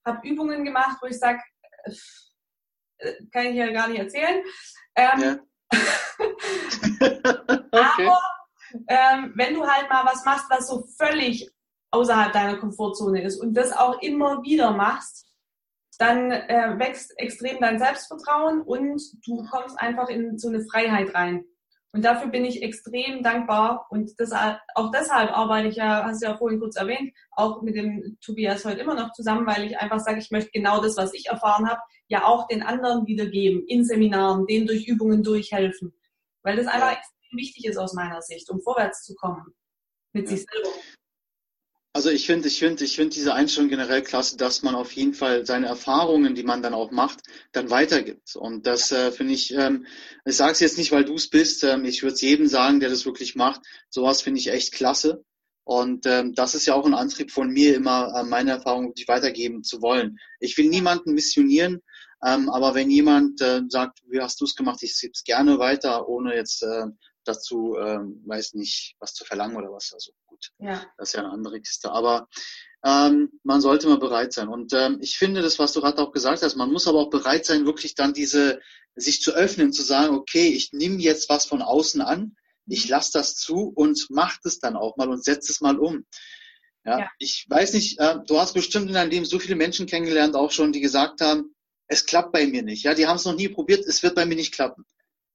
habe 0.03 0.27
Übungen 0.27 0.65
gemacht, 0.65 0.97
wo 1.01 1.05
ich 1.07 1.19
sage, 1.19 1.39
kann 3.31 3.45
ich 3.45 3.55
ja 3.55 3.71
gar 3.71 3.87
nicht 3.89 3.99
erzählen. 3.99 4.41
Ähm, 4.95 5.21
Ja. 5.21 5.39
okay. 7.71 8.07
Aber 8.07 8.21
ähm, 8.87 9.33
wenn 9.35 9.53
du 9.53 9.67
halt 9.67 9.87
mal 9.89 10.03
was 10.05 10.25
machst, 10.25 10.45
was 10.49 10.67
so 10.67 10.83
völlig 10.97 11.47
außerhalb 11.91 12.33
deiner 12.33 12.57
Komfortzone 12.57 13.23
ist 13.23 13.39
und 13.39 13.53
das 13.53 13.71
auch 13.71 14.01
immer 14.01 14.43
wieder 14.43 14.71
machst, 14.71 15.27
dann 15.99 16.31
äh, 16.31 16.77
wächst 16.77 17.17
extrem 17.17 17.59
dein 17.59 17.79
Selbstvertrauen 17.79 18.61
und 18.61 19.01
du 19.25 19.43
kommst 19.49 19.79
einfach 19.79 20.09
in 20.09 20.37
so 20.37 20.49
eine 20.49 20.63
Freiheit 20.63 21.13
rein. 21.15 21.43
Und 21.93 22.03
dafür 22.03 22.29
bin 22.29 22.45
ich 22.45 22.61
extrem 22.61 23.23
dankbar 23.23 23.87
und 23.89 24.11
das, 24.19 24.31
auch 24.75 24.91
deshalb 24.91 25.35
arbeite 25.35 25.69
ich 25.69 25.77
ja, 25.77 26.03
hast 26.03 26.21
du 26.21 26.27
ja 26.27 26.37
vorhin 26.37 26.59
kurz 26.59 26.75
erwähnt, 26.75 27.11
auch 27.31 27.61
mit 27.63 27.75
dem 27.75 28.17
Tobias 28.21 28.65
heute 28.65 28.81
immer 28.81 28.93
noch 28.93 29.13
zusammen, 29.13 29.47
weil 29.47 29.65
ich 29.65 29.79
einfach 29.79 29.99
sage, 29.99 30.19
ich 30.19 30.29
möchte 30.29 30.51
genau 30.51 30.81
das, 30.81 30.97
was 30.97 31.13
ich 31.13 31.27
erfahren 31.27 31.67
habe, 31.67 31.81
ja 32.07 32.25
auch 32.25 32.47
den 32.47 32.61
anderen 32.61 33.07
wiedergeben, 33.07 33.65
in 33.67 33.83
Seminaren, 33.83 34.45
denen 34.45 34.67
durch 34.67 34.87
Übungen 34.87 35.23
durchhelfen. 35.23 35.93
Weil 36.43 36.57
das 36.57 36.67
einfach 36.67 36.91
extrem 36.91 37.37
wichtig 37.37 37.65
ist 37.65 37.77
aus 37.77 37.93
meiner 37.93 38.21
Sicht, 38.21 38.49
um 38.51 38.61
vorwärts 38.61 39.03
zu 39.03 39.15
kommen 39.15 39.55
mit 40.13 40.25
Ja. 40.25 40.35
sich 40.35 40.45
selber. 40.45 40.69
Also 41.97 42.11
ich 42.11 42.27
finde, 42.27 42.47
ich 42.47 42.59
finde, 42.59 42.83
ich 42.83 42.95
finde 42.95 43.15
diese 43.15 43.33
Einstellung 43.33 43.71
generell 43.71 44.03
klasse, 44.03 44.37
dass 44.37 44.61
man 44.61 44.75
auf 44.75 44.91
jeden 44.91 45.15
Fall 45.15 45.47
seine 45.47 45.65
Erfahrungen, 45.65 46.35
die 46.35 46.43
man 46.43 46.61
dann 46.61 46.75
auch 46.75 46.91
macht, 46.91 47.21
dann 47.53 47.71
weitergibt. 47.71 48.35
Und 48.35 48.67
das 48.67 48.91
äh, 48.91 49.11
finde 49.11 49.33
ich, 49.33 49.51
ähm, 49.55 49.87
ich 50.23 50.35
sage 50.35 50.51
es 50.51 50.59
jetzt 50.59 50.77
nicht, 50.77 50.91
weil 50.91 51.05
du 51.05 51.15
es 51.15 51.27
bist, 51.27 51.63
ähm, 51.63 51.85
ich 51.85 52.03
würde 52.03 52.13
es 52.13 52.21
jedem 52.21 52.45
sagen, 52.45 52.79
der 52.79 52.89
das 52.89 53.07
wirklich 53.07 53.33
macht. 53.33 53.61
Sowas 53.89 54.21
finde 54.21 54.39
ich 54.39 54.49
echt 54.49 54.73
klasse. 54.73 55.23
Und 55.63 56.05
ähm, 56.05 56.35
das 56.35 56.53
ist 56.53 56.67
ja 56.67 56.75
auch 56.75 56.85
ein 56.85 56.93
Antrieb 56.93 57.31
von 57.31 57.49
mir, 57.49 57.75
immer 57.75 58.13
äh, 58.15 58.23
meine 58.23 58.51
Erfahrungen 58.51 58.89
wirklich 58.89 59.07
weitergeben 59.07 59.63
zu 59.63 59.81
wollen. 59.81 60.19
Ich 60.39 60.55
will 60.59 60.69
niemanden 60.69 61.15
missionieren, 61.15 61.81
ähm, 62.23 62.47
aber 62.51 62.75
wenn 62.75 62.91
jemand 62.91 63.41
äh, 63.41 63.61
sagt, 63.69 64.03
wie 64.07 64.21
hast 64.21 64.39
du 64.39 64.45
es 64.45 64.53
gemacht, 64.53 64.83
ich 64.83 64.95
gebe 65.01 65.13
es 65.15 65.23
gerne 65.23 65.57
weiter, 65.57 66.07
ohne 66.07 66.35
jetzt 66.35 66.61
äh, 66.61 66.85
dazu, 67.27 67.75
ähm, 67.79 68.21
weiß 68.25 68.53
nicht, 68.53 68.95
was 68.99 69.13
zu 69.13 69.25
verlangen 69.25 69.55
oder 69.55 69.71
was. 69.71 69.91
Also 69.93 70.11
gut. 70.25 70.51
Ja, 70.59 70.85
Das 70.97 71.09
ist 71.09 71.13
ja 71.13 71.21
eine 71.21 71.31
andere 71.31 71.59
Kiste. 71.59 71.91
Aber 71.91 72.27
ähm, 72.85 73.31
man 73.43 73.61
sollte 73.61 73.87
mal 73.87 73.99
bereit 73.99 74.33
sein. 74.33 74.47
Und 74.47 74.73
ähm, 74.73 74.99
ich 75.01 75.17
finde 75.17 75.41
das, 75.41 75.59
was 75.59 75.73
du 75.73 75.81
gerade 75.81 76.01
auch 76.01 76.11
gesagt 76.11 76.41
hast, 76.43 76.55
man 76.55 76.71
muss 76.71 76.87
aber 76.87 76.99
auch 76.99 77.09
bereit 77.09 77.45
sein, 77.45 77.65
wirklich 77.65 77.95
dann 77.95 78.13
diese, 78.13 78.59
sich 78.95 79.21
zu 79.21 79.31
öffnen, 79.33 79.73
zu 79.73 79.83
sagen, 79.83 80.15
okay, 80.15 80.47
ich 80.47 80.71
nehme 80.73 80.97
jetzt 80.97 81.29
was 81.29 81.45
von 81.45 81.61
außen 81.61 82.01
an, 82.01 82.35
ich 82.65 82.87
lasse 82.87 83.11
das 83.13 83.35
zu 83.35 83.71
und 83.75 84.07
mach 84.09 84.37
das 84.43 84.59
dann 84.59 84.75
auch 84.75 84.97
mal 84.97 85.09
und 85.09 85.23
setze 85.23 85.51
es 85.51 85.61
mal 85.61 85.79
um. 85.79 86.05
Ja, 86.85 86.99
ja. 86.99 87.09
ich 87.19 87.45
weiß 87.49 87.73
nicht, 87.73 87.99
äh, 87.99 88.17
du 88.25 88.39
hast 88.39 88.53
bestimmt 88.53 88.87
in 88.87 88.93
deinem 88.93 89.09
Leben 89.09 89.25
so 89.25 89.39
viele 89.39 89.55
Menschen 89.55 89.87
kennengelernt, 89.87 90.35
auch 90.35 90.51
schon, 90.51 90.71
die 90.71 90.81
gesagt 90.81 91.21
haben, 91.21 91.53
es 91.87 92.05
klappt 92.05 92.31
bei 92.31 92.45
mir 92.47 92.63
nicht. 92.63 92.83
Ja, 92.83 92.93
die 92.93 93.07
haben 93.07 93.17
es 93.17 93.25
noch 93.25 93.35
nie 93.35 93.49
probiert, 93.49 93.85
es 93.85 94.03
wird 94.03 94.15
bei 94.15 94.25
mir 94.25 94.35
nicht 94.35 94.53
klappen. 94.53 94.85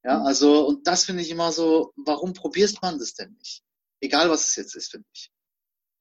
Ja, 0.04 0.22
also, 0.22 0.66
und 0.66 0.86
das 0.86 1.04
finde 1.04 1.22
ich 1.22 1.30
immer 1.30 1.52
so, 1.52 1.92
warum 1.96 2.32
probierst 2.32 2.82
man 2.82 2.98
das 2.98 3.14
denn 3.14 3.32
nicht? 3.38 3.62
Egal 4.00 4.30
was 4.30 4.48
es 4.48 4.56
jetzt 4.56 4.74
ist, 4.74 4.90
finde 4.90 5.06
ich. 5.12 5.30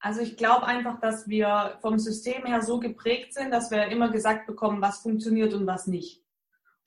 Also 0.00 0.20
ich 0.20 0.36
glaube 0.36 0.66
einfach, 0.66 1.00
dass 1.00 1.28
wir 1.28 1.78
vom 1.80 2.00
System 2.00 2.44
her 2.44 2.60
so 2.62 2.80
geprägt 2.80 3.34
sind, 3.34 3.52
dass 3.52 3.70
wir 3.70 3.86
immer 3.86 4.10
gesagt 4.10 4.48
bekommen, 4.48 4.82
was 4.82 4.98
funktioniert 4.98 5.54
und 5.54 5.66
was 5.66 5.86
nicht. 5.86 6.20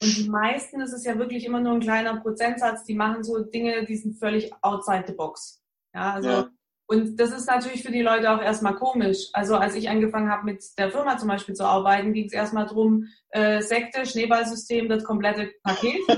Und 0.02 0.18
die 0.18 0.30
meisten, 0.30 0.80
das 0.80 0.92
ist 0.92 1.06
ja 1.06 1.18
wirklich 1.18 1.46
immer 1.46 1.62
nur 1.62 1.74
ein 1.74 1.80
kleiner 1.80 2.20
Prozentsatz, 2.20 2.84
die 2.84 2.96
machen 2.96 3.24
so 3.24 3.40
Dinge, 3.40 3.86
die 3.86 3.96
sind 3.96 4.20
völlig 4.20 4.52
outside 4.62 5.06
the 5.08 5.14
box. 5.14 5.64
Ja, 5.94 6.14
also 6.14 6.30
ja. 6.30 6.50
Und 6.88 7.20
das 7.20 7.32
ist 7.32 7.48
natürlich 7.48 7.82
für 7.82 7.92
die 7.92 8.04
Leute 8.04 8.30
auch 8.32 8.42
erstmal 8.42 8.76
komisch. 8.76 9.30
Also 9.34 9.56
als 9.56 9.74
ich 9.76 9.90
angefangen 9.90 10.30
habe 10.30 10.46
mit 10.46 10.64
der 10.78 10.92
Firma 10.92 11.18
zum 11.18 11.30
Beispiel 11.30 11.56
zu 11.56 11.66
arbeiten, 11.66 12.14
ging 12.14 12.28
es 12.28 12.34
erstmal 12.34 12.68
drum, 12.68 13.08
äh, 13.30 13.62
Sekte, 13.62 14.06
Schneeballsystem, 14.06 14.88
das 14.88 15.04
komplette 15.04 15.52
Paket. 15.64 16.00
ja, 16.08 16.18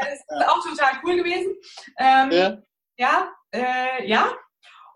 das 0.00 0.18
ist 0.18 0.48
auch 0.48 0.64
total 0.64 0.92
cool 1.04 1.16
gewesen. 1.16 1.54
Ähm, 1.98 2.30
ja, 2.32 2.58
ja, 2.96 3.30
äh, 3.52 4.08
ja. 4.08 4.32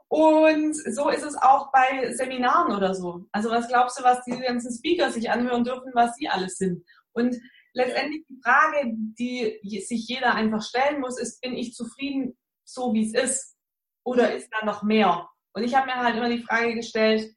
Und 0.09 0.75
so 0.75 1.11
ist 1.11 1.25
es 1.25 1.37
auch 1.37 1.71
bei 1.73 2.13
Seminaren 2.13 2.75
oder 2.75 2.95
so. 2.95 3.27
Also 3.33 3.51
was 3.51 3.69
glaubst 3.69 3.99
du, 3.99 4.05
was 4.05 4.25
die 4.25 4.39
ganzen 4.39 4.73
Speaker 4.73 5.11
sich 5.11 5.31
anhören 5.31 5.65
dürfen, 5.65 5.91
was 5.93 6.15
sie 6.17 6.29
alles 6.29 6.57
sind? 6.57 6.87
Und 7.13 7.37
letztendlich 7.75 8.25
die 8.29 8.41
Frage, 8.43 8.93
die 9.19 9.61
sich 9.87 10.07
jeder 10.09 10.35
einfach 10.35 10.63
stellen 10.63 11.01
muss, 11.01 11.19
ist, 11.19 11.43
bin 11.43 11.55
ich 11.55 11.75
zufrieden 11.75 12.37
so, 12.65 12.93
wie 12.95 13.07
es 13.07 13.15
ist? 13.15 13.57
Oder 14.05 14.35
ist 14.35 14.51
da 14.51 14.65
noch 14.65 14.83
mehr? 14.83 15.29
Und 15.55 15.63
ich 15.63 15.75
habe 15.75 15.87
mir 15.87 15.97
halt 15.97 16.17
immer 16.17 16.29
die 16.29 16.43
Frage 16.43 16.75
gestellt, 16.75 17.35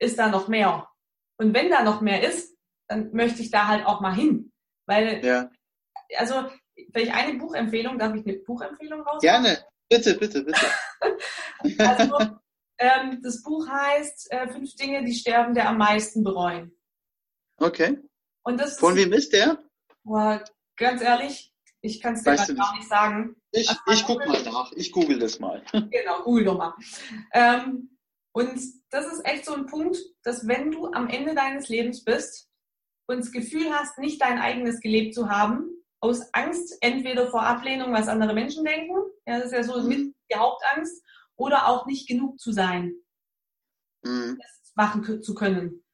ist 0.00 0.18
da 0.18 0.28
noch 0.28 0.48
mehr? 0.48 0.88
Und 1.38 1.54
wenn 1.54 1.70
da 1.70 1.82
noch 1.82 2.00
mehr 2.00 2.26
ist, 2.26 2.56
dann 2.88 3.12
möchte 3.12 3.42
ich 3.42 3.50
da 3.50 3.66
halt 3.66 3.86
auch 3.86 4.00
mal 4.00 4.14
hin. 4.14 4.52
Weil, 4.86 5.24
ja. 5.24 5.50
also, 6.16 6.48
vielleicht 6.92 7.12
eine 7.12 7.38
Buchempfehlung, 7.38 7.98
darf 7.98 8.14
ich 8.14 8.26
eine 8.26 8.38
Buchempfehlung 8.38 9.02
raus? 9.02 9.20
Gerne, 9.20 9.64
bitte, 9.88 10.16
bitte, 10.16 10.44
bitte. 10.44 10.66
also, 11.78 12.38
ähm, 12.78 13.20
das 13.22 13.42
Buch 13.42 13.68
heißt 13.68 14.32
äh, 14.32 14.48
Fünf 14.48 14.74
Dinge, 14.76 15.04
die 15.04 15.14
Sterbende 15.14 15.64
am 15.64 15.78
meisten 15.78 16.22
bereuen. 16.22 16.72
Okay. 17.58 17.98
Und 18.44 18.58
das 18.58 18.78
Von 18.78 18.96
wem 18.96 19.12
ist 19.12 19.32
der? 19.32 19.58
Boah, 20.04 20.42
ganz 20.76 21.02
ehrlich, 21.02 21.52
ich 21.80 22.00
kann 22.00 22.14
es 22.14 22.22
dir 22.22 22.54
gar 22.54 22.76
nicht 22.76 22.88
sagen. 22.88 23.36
Ich, 23.52 23.70
ich 23.90 24.04
gucke 24.04 24.28
mal 24.28 24.42
nach. 24.42 24.72
Ich 24.72 24.92
google 24.92 25.18
das 25.18 25.38
mal. 25.38 25.62
Genau, 25.72 26.22
google 26.22 26.44
doch 26.44 26.58
mal. 26.58 26.74
Ähm, 27.32 27.96
und 28.32 28.60
das 28.90 29.06
ist 29.06 29.24
echt 29.24 29.44
so 29.44 29.54
ein 29.54 29.66
Punkt, 29.66 29.98
dass 30.22 30.46
wenn 30.46 30.70
du 30.70 30.92
am 30.92 31.08
Ende 31.08 31.34
deines 31.34 31.68
Lebens 31.68 32.04
bist 32.04 32.48
und 33.06 33.18
das 33.18 33.32
Gefühl 33.32 33.72
hast, 33.72 33.98
nicht 33.98 34.20
dein 34.20 34.38
eigenes 34.38 34.80
gelebt 34.80 35.14
zu 35.14 35.30
haben, 35.30 35.70
aus 36.00 36.22
Angst 36.32 36.76
entweder 36.80 37.30
vor 37.30 37.42
Ablehnung, 37.42 37.92
was 37.92 38.08
andere 38.08 38.34
Menschen 38.34 38.64
denken, 38.64 38.94
ja, 39.26 39.38
das 39.38 39.46
ist 39.46 39.52
ja 39.52 39.62
so 39.64 39.80
mhm. 39.82 39.88
mit 39.88 40.14
die 40.30 40.36
Hauptangst, 40.36 41.02
oder 41.38 41.68
auch 41.68 41.86
nicht 41.86 42.06
genug 42.08 42.38
zu 42.38 42.52
sein, 42.52 42.94
mhm. 44.02 44.38
das 44.38 44.72
machen 44.74 45.22
zu 45.22 45.34
können. 45.34 45.84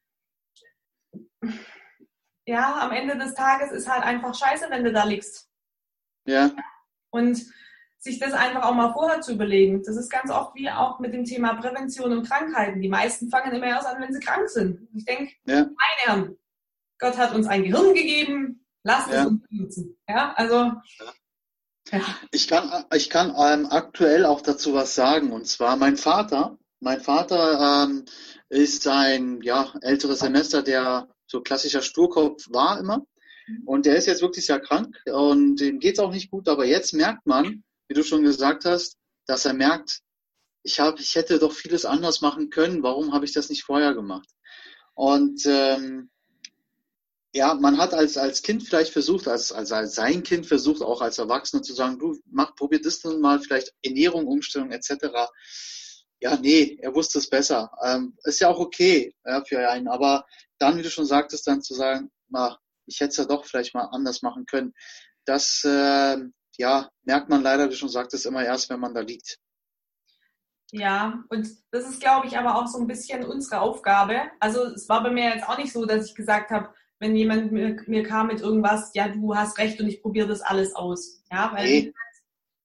Ja, 2.47 2.81
am 2.81 2.93
Ende 2.93 3.17
des 3.17 3.35
Tages 3.35 3.71
ist 3.71 3.89
halt 3.89 4.03
einfach 4.03 4.35
scheiße, 4.35 4.69
wenn 4.71 4.85
du 4.85 4.93
da 4.93 5.05
liegst. 5.05 5.49
Ja. 6.27 6.51
Und 7.15 7.47
sich 7.99 8.19
das 8.19 8.35
einfach 8.35 8.65
auch 8.65 8.75
mal 8.75 8.93
vorher 8.93 9.21
zu 9.21 9.33
überlegen. 9.33 9.83
Das 9.83 9.97
ist 9.97 10.11
ganz 10.11 10.31
oft 10.31 10.55
wie 10.57 10.69
auch 10.69 10.99
mit 10.99 11.15
dem 11.15 11.25
Thema 11.25 11.55
Prävention 11.55 12.13
und 12.13 12.29
Krankheiten. 12.29 12.81
Die 12.81 12.89
meisten 12.89 13.31
fangen 13.31 13.55
immer 13.55 13.67
erst 13.67 13.87
an, 13.87 14.03
wenn 14.03 14.13
sie 14.13 14.21
krank 14.21 14.49
sind. 14.51 14.89
Ich 14.95 15.05
denke, 15.05 15.33
ja. 15.47 15.61
meine 15.63 15.75
Herren, 15.99 16.37
Gott 16.99 17.17
hat 17.17 17.35
uns 17.35 17.47
ein 17.47 17.63
Gehirn 17.63 17.95
gegeben, 17.95 18.67
lasst 18.83 19.11
ja. 19.11 19.23
es 19.23 19.27
uns 19.27 19.49
benutzen. 19.49 19.97
Ja, 20.09 20.35
also. 20.37 20.73
Ja. 21.91 22.01
Ich 22.33 22.49
kann, 22.49 22.85
ich 22.93 23.09
kann 23.09 23.35
ähm, 23.39 23.69
aktuell 23.71 24.27
auch 24.27 24.41
dazu 24.41 24.75
was 24.75 24.95
sagen. 24.95 25.33
Und 25.33 25.47
zwar 25.47 25.77
mein 25.77 25.97
Vater. 25.97 26.59
Mein 26.81 27.01
Vater 27.01 27.85
ähm, 27.85 28.05
ist 28.49 28.89
ein 28.89 29.41
ja, 29.43 29.73
älteres 29.81 30.19
Semester, 30.19 30.63
der 30.63 31.09
so 31.27 31.41
klassischer 31.41 31.83
Sturkopf 31.83 32.49
war 32.51 32.79
immer. 32.81 33.07
Mhm. 33.47 33.63
Und 33.67 33.87
der 33.87 33.97
ist 33.97 34.07
jetzt 34.07 34.23
wirklich 34.23 34.47
sehr 34.47 34.61
krank 34.61 34.97
und 35.07 35.57
dem 35.57 35.79
geht's 35.79 35.99
auch 35.99 36.13
nicht 36.13 36.31
gut. 36.31 36.49
Aber 36.49 36.65
jetzt 36.65 36.93
merkt 36.93 37.27
man, 37.27 37.65
wie 37.89 37.95
du 37.95 38.03
schon 38.03 38.23
gesagt 38.23 38.65
hast, 38.65 38.97
dass 39.27 39.45
er 39.45 39.55
merkt, 39.55 40.01
ich 40.63 40.81
habe, 40.81 41.01
ich 41.01 41.15
hätte 41.15 41.39
doch 41.39 41.53
vieles 41.53 41.85
anders 41.85 42.21
machen 42.21 42.51
können. 42.51 42.83
Warum 42.83 43.13
habe 43.13 43.25
ich 43.25 43.33
das 43.33 43.51
nicht 43.51 43.65
vorher 43.65 43.95
gemacht? 43.95 44.29
Und 44.95 45.45
ähm, 45.47 46.11
ja, 47.35 47.55
man 47.55 47.79
hat 47.79 47.93
als, 47.95 48.17
als 48.17 48.43
Kind 48.43 48.63
vielleicht 48.63 48.93
versucht, 48.93 49.27
als, 49.27 49.51
als, 49.51 49.73
als 49.73 49.95
sein 49.95 50.23
Kind 50.23 50.47
versucht, 50.47 50.83
auch 50.83 51.03
als 51.03 51.19
Erwachsener 51.19 51.63
zu 51.63 51.75
sagen, 51.75 51.99
du 51.99 52.17
mach, 52.27 52.55
probier 52.55 52.81
das 52.81 53.01
dann 53.01 53.21
mal, 53.21 53.41
vielleicht 53.41 53.75
Ernährung, 53.83 54.27
Umstellung 54.27 54.71
etc. 54.71 55.07
Ja, 56.21 56.37
nee, 56.37 56.79
er 56.81 56.95
wusste 56.95 57.19
es 57.19 57.29
besser. 57.29 57.73
Ähm, 57.85 58.17
ist 58.23 58.41
ja 58.41 58.49
auch 58.49 58.61
okay 58.61 59.15
ja, 59.27 59.45
für 59.45 59.69
einen, 59.69 59.89
aber 59.89 60.25
dann, 60.59 60.79
wie 60.79 60.83
du 60.83 60.91
schon 60.91 61.07
sagtest, 61.07 61.47
dann 61.49 61.61
zu 61.61 61.75
sagen, 61.75 62.11
na, 62.29 62.57
ich 62.87 63.01
hätte 63.01 63.11
es 63.11 63.17
ja 63.17 63.25
doch 63.25 63.45
vielleicht 63.45 63.75
mal 63.75 63.89
anders 63.93 64.23
machen 64.23 64.47
können. 64.47 64.75
Das 65.25 65.65
äh, 65.65 66.19
ja, 66.57 66.89
merkt 67.03 67.29
man 67.29 67.43
leider, 67.43 67.71
wie 67.71 67.75
schon 67.75 67.89
sagtest, 67.89 68.27
immer 68.27 68.45
erst, 68.45 68.71
wenn 68.71 68.81
man 68.81 68.95
da 68.95 69.01
liegt. 69.01 69.39
Ja, 70.73 71.23
und 71.29 71.49
das 71.71 71.89
ist, 71.89 72.01
glaube 72.01 72.27
ich, 72.27 72.37
aber 72.37 72.57
auch 72.57 72.67
so 72.67 72.79
ein 72.79 72.87
bisschen 72.87 73.25
unsere 73.25 73.61
Aufgabe. 73.61 74.23
Also 74.41 74.65
es 74.65 74.89
war 74.89 75.03
bei 75.03 75.11
mir 75.11 75.31
jetzt 75.31 75.49
auch 75.49 75.59
nicht 75.59 75.73
so, 75.73 75.85
dass 75.85 76.07
ich 76.07 76.15
gesagt 76.15 76.51
habe, 76.51 76.69
wenn 76.99 77.15
jemand 77.15 77.53
mir, 77.53 77.77
mir 77.87 78.03
kam 78.03 78.29
mit 78.29 78.41
irgendwas, 78.41 78.91
ja, 78.95 79.09
du 79.09 79.37
hast 79.37 79.59
recht 79.59 79.81
und 79.81 79.89
ich 79.89 80.03
probiere 80.03 80.27
das 80.27 80.41
alles 80.41 80.75
aus. 80.75 81.23
Ja, 81.31 81.53
weil 81.55 81.65
nee. 81.65 81.93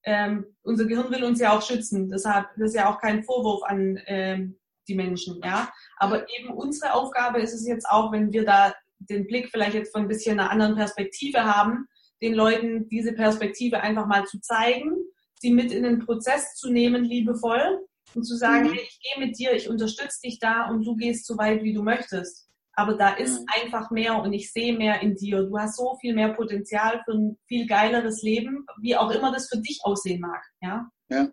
ähm, 0.04 0.46
unser 0.64 0.86
Gehirn 0.86 1.12
will 1.12 1.24
uns 1.24 1.40
ja 1.40 1.56
auch 1.56 1.62
schützen. 1.62 2.10
Deshalb 2.10 2.48
das 2.58 2.70
ist 2.70 2.76
ja 2.76 2.92
auch 2.92 3.00
kein 3.00 3.24
Vorwurf 3.24 3.64
an 3.64 4.00
ähm, 4.06 4.60
die 4.88 4.96
Menschen. 4.96 5.42
Ja, 5.44 5.72
aber 5.98 6.28
eben 6.30 6.50
unsere 6.50 6.94
Aufgabe 6.94 7.42
ist 7.42 7.54
es 7.54 7.68
jetzt 7.68 7.88
auch, 7.88 8.12
wenn 8.12 8.32
wir 8.32 8.46
da 8.46 8.74
den 9.00 9.28
Blick 9.28 9.50
vielleicht 9.50 9.74
jetzt 9.74 9.92
von 9.92 10.04
ein 10.04 10.08
bisschen 10.08 10.40
einer 10.40 10.52
anderen 10.52 10.76
Perspektive 10.76 11.44
haben, 11.44 11.88
den 12.22 12.34
Leuten 12.34 12.88
diese 12.90 13.14
Perspektive 13.14 13.82
einfach 13.82 14.06
mal 14.06 14.26
zu 14.26 14.40
zeigen, 14.42 14.92
sie 15.40 15.54
mit 15.54 15.72
in 15.72 15.84
den 15.84 16.00
Prozess 16.00 16.56
zu 16.56 16.70
nehmen, 16.70 17.06
liebevoll 17.06 17.80
und 18.14 18.24
zu 18.24 18.36
sagen, 18.36 18.70
mhm. 18.70 18.74
hey, 18.74 18.82
ich 18.84 19.00
gehe 19.02 19.26
mit 19.26 19.38
dir, 19.38 19.54
ich 19.54 19.70
unterstütze 19.70 20.20
dich 20.24 20.40
da 20.40 20.70
und 20.70 20.86
du 20.86 20.96
gehst 20.96 21.26
so 21.26 21.38
weit, 21.38 21.64
wie 21.64 21.74
du 21.74 21.84
möchtest. 21.84 22.48
Aber 22.74 22.96
da 22.96 23.14
ist 23.14 23.42
mhm. 23.42 23.46
einfach 23.62 23.92
mehr 23.92 24.22
und 24.22 24.34
ich 24.34 24.52
sehe 24.52 24.78
mehr 24.78 25.02
in 25.02 25.16
dir. 25.16 25.44
Du 25.44 25.58
hast 25.58 25.78
so 25.78 25.98
viel 26.00 26.14
mehr 26.14 26.34
Potenzial 26.34 27.02
für 27.04 27.14
ein 27.14 27.38
viel 27.48 27.68
geileres 27.68 28.22
Leben, 28.22 28.66
wie 28.82 28.96
auch 28.96 29.12
immer 29.12 29.32
das 29.32 29.50
für 29.50 29.60
dich 29.60 29.80
aussehen 29.84 30.22
mag. 30.22 30.42
Ja. 30.62 30.90
Ja. 31.10 31.30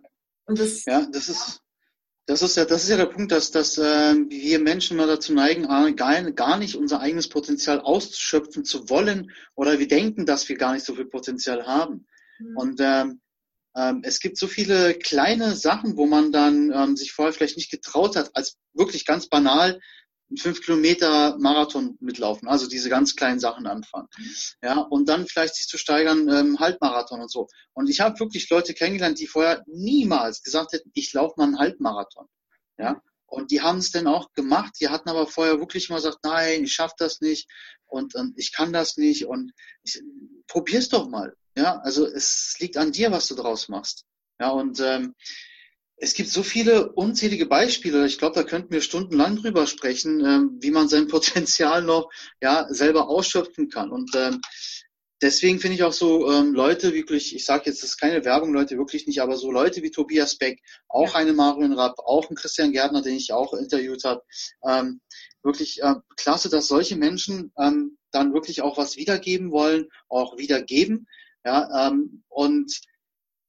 Und 0.47 0.59
das, 0.59 0.85
ja, 0.85 1.07
das 1.13 1.29
ist, 1.29 1.61
das 2.27 2.43
ist 2.43 2.57
ja, 2.57 2.65
das 2.65 2.83
ist 2.83 2.91
ja 2.91 2.97
der 2.97 3.07
Punkt, 3.07 3.31
dass, 3.31 3.53
dass 3.53 3.79
äh, 3.79 4.15
wir 4.29 4.59
Menschen 4.59 4.97
mal 4.97 5.07
dazu 5.07 5.33
neigen, 5.33 5.67
gar, 5.97 6.33
gar 6.33 6.59
nicht 6.59 6.75
unser 6.75 7.01
eigenes 7.01 7.29
Potenzial 7.29 7.81
ausschöpfen 7.81 8.65
zu 8.65 8.89
wollen 8.91 9.31
oder 9.55 9.79
wir 9.79 9.87
denken, 9.87 10.27
dass 10.27 10.49
wir 10.49 10.57
gar 10.57 10.73
nicht 10.75 10.85
so 10.85 10.95
viel 10.95 11.07
Potenzial 11.07 11.67
haben. 11.67 12.07
Mhm. 12.41 12.57
Und 12.57 12.81
ähm, 12.81 13.21
ähm, 13.77 14.01
es 14.03 14.19
gibt 14.19 14.39
so 14.39 14.49
viele 14.49 14.95
kleine 14.95 15.55
Sachen, 15.55 15.97
wo 15.97 16.07
man 16.07 16.33
dann 16.33 16.73
ähm, 16.75 16.97
sich 16.97 17.12
vorher 17.12 17.33
vielleicht 17.33 17.57
nicht 17.57 17.71
getraut 17.71 18.17
hat, 18.17 18.31
als 18.35 18.57
wirklich 18.75 19.07
ganz 19.07 19.29
banal 19.29 19.81
einen 20.29 20.39
fünf 20.39 20.61
Kilometer 20.61 21.37
Marathon 21.39 21.97
mitlaufen, 22.01 22.49
also 22.49 22.67
diese 22.67 22.89
ganz 22.89 23.15
kleinen 23.17 23.41
Sachen 23.41 23.67
anfangen. 23.67 24.09
Ja, 24.62 24.81
und 24.81 25.09
dann 25.09 25.27
vielleicht 25.27 25.55
sich 25.55 25.69
zu 25.69 25.79
steigern, 25.79 26.29
ähm, 26.29 26.59
Halbmarathon 26.59 27.21
und 27.21 27.31
so. 27.31 27.49
Und 27.75 27.89
ich 27.89 28.01
habe 28.01 28.19
wirklich 28.19 28.49
Leute 28.51 28.75
kennengelernt, 28.75 29.21
die 29.21 29.27
vorher 29.27 29.62
niemals 29.67 30.43
gesagt 30.43 30.73
hätten, 30.73 30.91
ich 30.95 31.12
laufe 31.12 31.35
mal 31.37 31.45
einen 31.45 31.59
Halbmarathon. 31.59 32.27
Ja, 32.79 33.01
und 33.27 33.51
die 33.51 33.61
haben 33.61 33.79
es 33.79 33.91
dann 33.91 34.07
auch 34.07 34.33
gemacht, 34.33 34.75
die 34.81 34.89
hatten 34.89 35.09
aber 35.09 35.27
vorher 35.27 35.59
wirklich 35.59 35.89
mal 35.89 35.97
gesagt, 35.97 36.19
nein, 36.23 36.65
ich 36.65 36.73
schaff 36.73 36.93
das 36.97 37.21
nicht 37.21 37.49
und, 37.87 38.15
und 38.15 38.39
ich 38.39 38.53
kann 38.53 38.73
das 38.73 38.97
nicht 38.97 39.27
und 39.27 39.53
ich, 39.83 40.01
probier's 40.47 40.89
doch 40.89 41.09
mal. 41.09 41.35
Ja, 41.57 41.79
also 41.81 42.07
es 42.07 42.57
liegt 42.59 42.77
an 42.77 42.93
dir, 42.93 43.11
was 43.12 43.29
du 43.29 43.35
draus 43.35 43.69
machst. 43.69 44.05
Ja, 44.39 44.51
und 44.51 44.79
ähm, 44.81 45.15
es 45.99 46.15
gibt 46.15 46.29
so 46.29 46.43
viele 46.43 46.93
unzählige 46.93 47.47
Beispiele. 47.47 48.07
Ich 48.07 48.19
glaube, 48.19 48.35
da 48.35 48.43
könnten 48.43 48.73
wir 48.73 48.83
stundenlang 48.83 49.37
drüber 49.37 49.67
sprechen, 49.67 50.25
ähm, 50.25 50.59
wie 50.61 50.71
man 50.71 50.89
sein 50.89 51.09
Potenzial 51.09 51.83
noch 51.83 52.11
ja 52.41 52.67
selber 52.69 53.09
ausschöpfen 53.09 53.71
kann. 53.71 53.91
Und 53.91 54.15
ähm, 54.15 54.41
deswegen 55.23 55.59
finde 55.59 55.77
ich 55.77 55.83
auch 55.83 55.95
so 55.95 56.31
ähm, 56.31 56.53
Leute 56.53 56.93
wirklich, 56.93 57.35
ich 57.35 57.47
sage 57.47 57.65
jetzt, 57.67 57.83
das 57.83 57.91
ist 57.91 57.97
keine 57.97 58.25
Werbung, 58.25 58.53
Leute 58.53 58.77
wirklich 58.77 59.07
nicht, 59.07 59.23
aber 59.23 59.37
so 59.37 59.51
Leute 59.51 59.83
wie 59.83 59.91
Tobias 59.91 60.37
Beck, 60.37 60.61
auch 60.89 61.15
ja. 61.15 61.21
eine 61.21 61.33
Marion 61.33 61.73
Rapp, 61.73 61.99
auch 61.99 62.29
ein 62.29 62.37
Christian 62.37 62.73
Gärtner, 62.73 63.01
den 63.01 63.17
ich 63.17 63.33
auch 63.33 63.55
interviewt 63.55 64.05
habe, 64.05 64.23
ähm, 64.69 65.01
wirklich 65.43 65.83
äh, 65.83 65.95
klasse, 66.17 66.51
dass 66.51 66.69
solche 66.69 66.97
Menschen 66.97 67.53
ähm, 67.59 67.97
dann 68.11 68.35
wirklich 68.35 68.61
auch 68.61 68.77
was 68.77 68.97
wiedergeben 68.97 69.51
wollen, 69.51 69.89
auch 70.09 70.37
wiedergeben. 70.37 71.07
Ja, 71.45 71.89
ähm, 71.89 72.25
und 72.29 72.81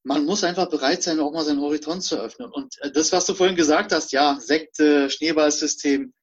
man 0.07 0.23
muss 0.25 0.45
einfach 0.45 0.69
bereit 0.69 1.03
sein, 1.03 1.19
auch 1.19 1.33
mal 1.33 1.43
seinen 1.43 1.59
Horizont 1.59 2.01
zu 2.01 2.15
öffnen. 2.17 2.49
Und 2.49 2.81
äh, 2.81 2.91
das, 2.91 3.11
was 3.11 3.25
du 3.25 3.33
vorhin 3.33 3.57
gesagt 3.57 3.91
hast, 3.91 4.13
ja, 4.13 4.39
Sekte, 4.39 5.09
Schneeballsystem, 5.09 6.13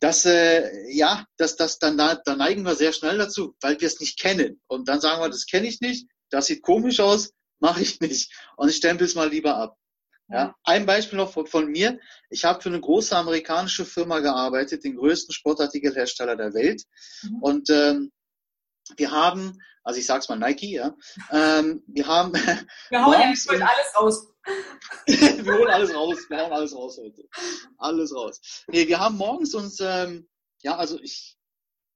das, 0.00 0.24
äh, 0.24 0.70
ja, 0.90 1.26
das, 1.36 1.56
das, 1.56 1.78
dann, 1.78 1.98
da 1.98 2.18
neigen 2.34 2.62
wir 2.62 2.74
sehr 2.74 2.94
schnell 2.94 3.18
dazu, 3.18 3.54
weil 3.60 3.78
wir 3.78 3.86
es 3.86 4.00
nicht 4.00 4.18
kennen. 4.18 4.60
Und 4.66 4.88
dann 4.88 5.02
sagen 5.02 5.20
wir, 5.22 5.28
das 5.28 5.44
kenne 5.44 5.68
ich 5.68 5.82
nicht, 5.82 6.08
das 6.30 6.46
sieht 6.46 6.62
komisch 6.62 7.00
aus, 7.00 7.32
mache 7.60 7.82
ich 7.82 8.00
nicht. 8.00 8.32
Und 8.56 8.70
ich 8.70 8.76
stempel 8.76 9.06
es 9.06 9.14
mal 9.14 9.28
lieber 9.28 9.56
ab. 9.56 9.76
Ja, 10.32 10.54
ein 10.62 10.86
Beispiel 10.86 11.18
noch 11.18 11.32
von, 11.32 11.46
von 11.46 11.66
mir. 11.66 11.98
Ich 12.30 12.44
habe 12.44 12.62
für 12.62 12.68
eine 12.68 12.80
große 12.80 13.14
amerikanische 13.16 13.84
Firma 13.84 14.20
gearbeitet, 14.20 14.84
den 14.84 14.96
größten 14.96 15.34
Sportartikelhersteller 15.34 16.36
der 16.36 16.54
Welt. 16.54 16.84
Mhm. 17.22 17.42
Und 17.42 17.70
ähm, 17.70 18.12
wir 18.96 19.10
haben, 19.10 19.58
also 19.82 19.98
ich 19.98 20.06
sag's 20.06 20.28
mal 20.28 20.38
Nike, 20.38 20.72
ja, 20.72 20.94
ähm, 21.30 21.82
wir 21.86 22.06
haben. 22.06 22.32
Wir 22.90 23.04
hauen 23.04 23.30
jetzt 23.30 23.48
heute 23.48 23.64
alles 23.64 23.96
raus. 23.96 24.26
wir 25.06 25.54
holen 25.54 25.70
alles 25.70 25.94
raus, 25.94 26.18
wir 26.28 26.38
hauen 26.38 26.52
alles 26.52 26.74
raus 26.74 26.98
heute. 26.98 27.28
Alles 27.78 28.14
raus. 28.14 28.40
Nee, 28.68 28.88
wir 28.88 28.98
haben 28.98 29.16
morgens 29.16 29.54
uns, 29.54 29.80
ähm, 29.80 30.28
ja, 30.62 30.76
also 30.76 30.98
ich 31.00 31.36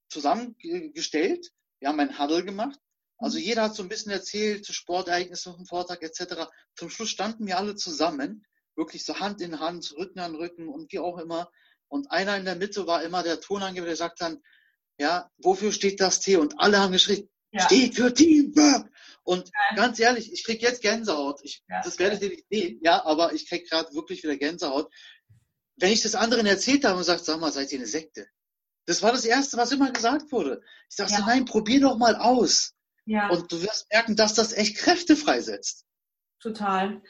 zusammengestellt, 0.08 1.50
wir 1.80 1.88
haben 1.88 2.00
ein 2.00 2.18
Huddle 2.18 2.44
gemacht 2.44 2.78
also 3.18 3.38
jeder 3.38 3.62
hat 3.62 3.74
so 3.74 3.82
ein 3.82 3.88
bisschen 3.88 4.12
erzählt, 4.12 4.64
zu 4.64 4.72
Sportereignissen 4.72 5.54
vom 5.54 5.66
Vortag 5.66 6.02
etc. 6.02 6.46
Zum 6.76 6.90
Schluss 6.90 7.10
standen 7.10 7.46
wir 7.46 7.58
alle 7.58 7.76
zusammen, 7.76 8.44
wirklich 8.76 9.04
so 9.04 9.18
Hand 9.20 9.40
in 9.40 9.60
Hand, 9.60 9.94
Rücken 9.96 10.18
an 10.20 10.34
Rücken 10.34 10.68
und 10.68 10.92
wie 10.92 10.98
auch 10.98 11.18
immer. 11.18 11.50
Und 11.88 12.10
einer 12.10 12.36
in 12.36 12.44
der 12.44 12.56
Mitte 12.56 12.86
war 12.86 13.02
immer 13.02 13.22
der 13.22 13.40
Tonangeber, 13.40 13.86
der 13.86 13.96
sagt 13.96 14.20
dann, 14.20 14.42
ja, 14.98 15.30
wofür 15.38 15.72
steht 15.72 16.00
das 16.00 16.20
T? 16.20 16.36
Und 16.36 16.60
alle 16.60 16.78
haben 16.78 16.92
geschrien, 16.92 17.28
ja. 17.52 17.62
steht 17.62 17.96
für 17.96 18.12
Teamwork. 18.12 18.90
Und 19.22 19.48
ja. 19.48 19.76
ganz 19.76 19.98
ehrlich, 19.98 20.32
ich 20.32 20.44
krieg 20.44 20.60
jetzt 20.62 20.82
Gänsehaut. 20.82 21.40
Ich, 21.42 21.62
ja. 21.68 21.80
Das 21.82 21.98
werdet 21.98 22.22
ihr 22.22 22.28
nicht 22.30 22.44
sehen, 22.50 22.78
ja, 22.82 23.04
aber 23.04 23.32
ich 23.32 23.48
krieg 23.48 23.68
gerade 23.68 23.92
wirklich 23.94 24.22
wieder 24.22 24.36
Gänsehaut. 24.36 24.92
Wenn 25.76 25.92
ich 25.92 26.02
das 26.02 26.14
anderen 26.14 26.46
erzählt 26.46 26.84
habe 26.84 26.98
und 26.98 27.04
sagt, 27.04 27.24
sag 27.24 27.40
mal, 27.40 27.50
seid 27.50 27.72
ihr 27.72 27.78
eine 27.78 27.86
Sekte? 27.86 28.26
Das 28.86 29.02
war 29.02 29.12
das 29.12 29.24
Erste, 29.24 29.56
was 29.56 29.72
immer 29.72 29.90
gesagt 29.90 30.30
wurde. 30.30 30.62
Ich 30.90 30.96
sagte, 30.96 31.20
nein, 31.26 31.46
probier 31.46 31.80
doch 31.80 31.96
mal 31.96 32.16
aus. 32.16 32.74
Ja. 33.06 33.30
Und 33.30 33.50
du 33.50 33.62
wirst 33.62 33.90
merken, 33.90 34.14
dass 34.14 34.34
das 34.34 34.52
echt 34.52 34.76
Kräfte 34.76 35.16
freisetzt. 35.16 35.84
Total. 36.40 37.02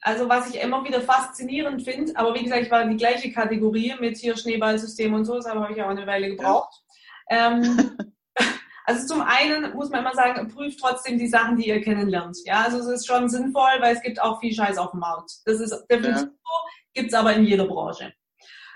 Also 0.00 0.28
was 0.28 0.48
ich 0.48 0.60
immer 0.60 0.84
wieder 0.84 1.00
faszinierend 1.00 1.84
finde, 1.84 2.16
aber 2.16 2.34
wie 2.34 2.42
gesagt, 2.42 2.62
ich 2.62 2.70
war 2.70 2.82
in 2.82 2.90
die 2.90 2.96
gleiche 2.96 3.30
Kategorie 3.30 3.94
mit 4.00 4.16
hier 4.16 4.36
Schneeballsystem 4.36 5.14
und 5.14 5.24
so, 5.24 5.36
das 5.36 5.46
habe 5.46 5.72
ich 5.72 5.80
auch 5.80 5.88
eine 5.88 6.06
Weile 6.06 6.28
gebraucht. 6.28 6.82
Ähm, 7.30 7.96
also 8.84 9.06
zum 9.06 9.22
einen 9.22 9.74
muss 9.74 9.90
man 9.90 10.00
immer 10.00 10.14
sagen, 10.14 10.48
prüft 10.48 10.80
trotzdem 10.80 11.18
die 11.18 11.28
Sachen, 11.28 11.56
die 11.56 11.68
ihr 11.68 11.80
kennenlernt. 11.80 12.38
Ja, 12.44 12.62
also 12.62 12.78
es 12.78 12.86
ist 12.86 13.06
schon 13.06 13.28
sinnvoll, 13.28 13.80
weil 13.80 13.94
es 13.94 14.02
gibt 14.02 14.20
auch 14.20 14.40
viel 14.40 14.54
Scheiß 14.54 14.78
auf 14.78 14.92
dem 14.92 15.00
Markt. 15.00 15.32
Das 15.44 15.60
ist 15.60 15.70
definitiv 15.90 16.22
ja. 16.22 16.28
so, 16.28 16.52
gibt 16.94 17.08
es 17.08 17.14
aber 17.14 17.34
in 17.34 17.44
jeder 17.44 17.66
Branche. 17.66 18.12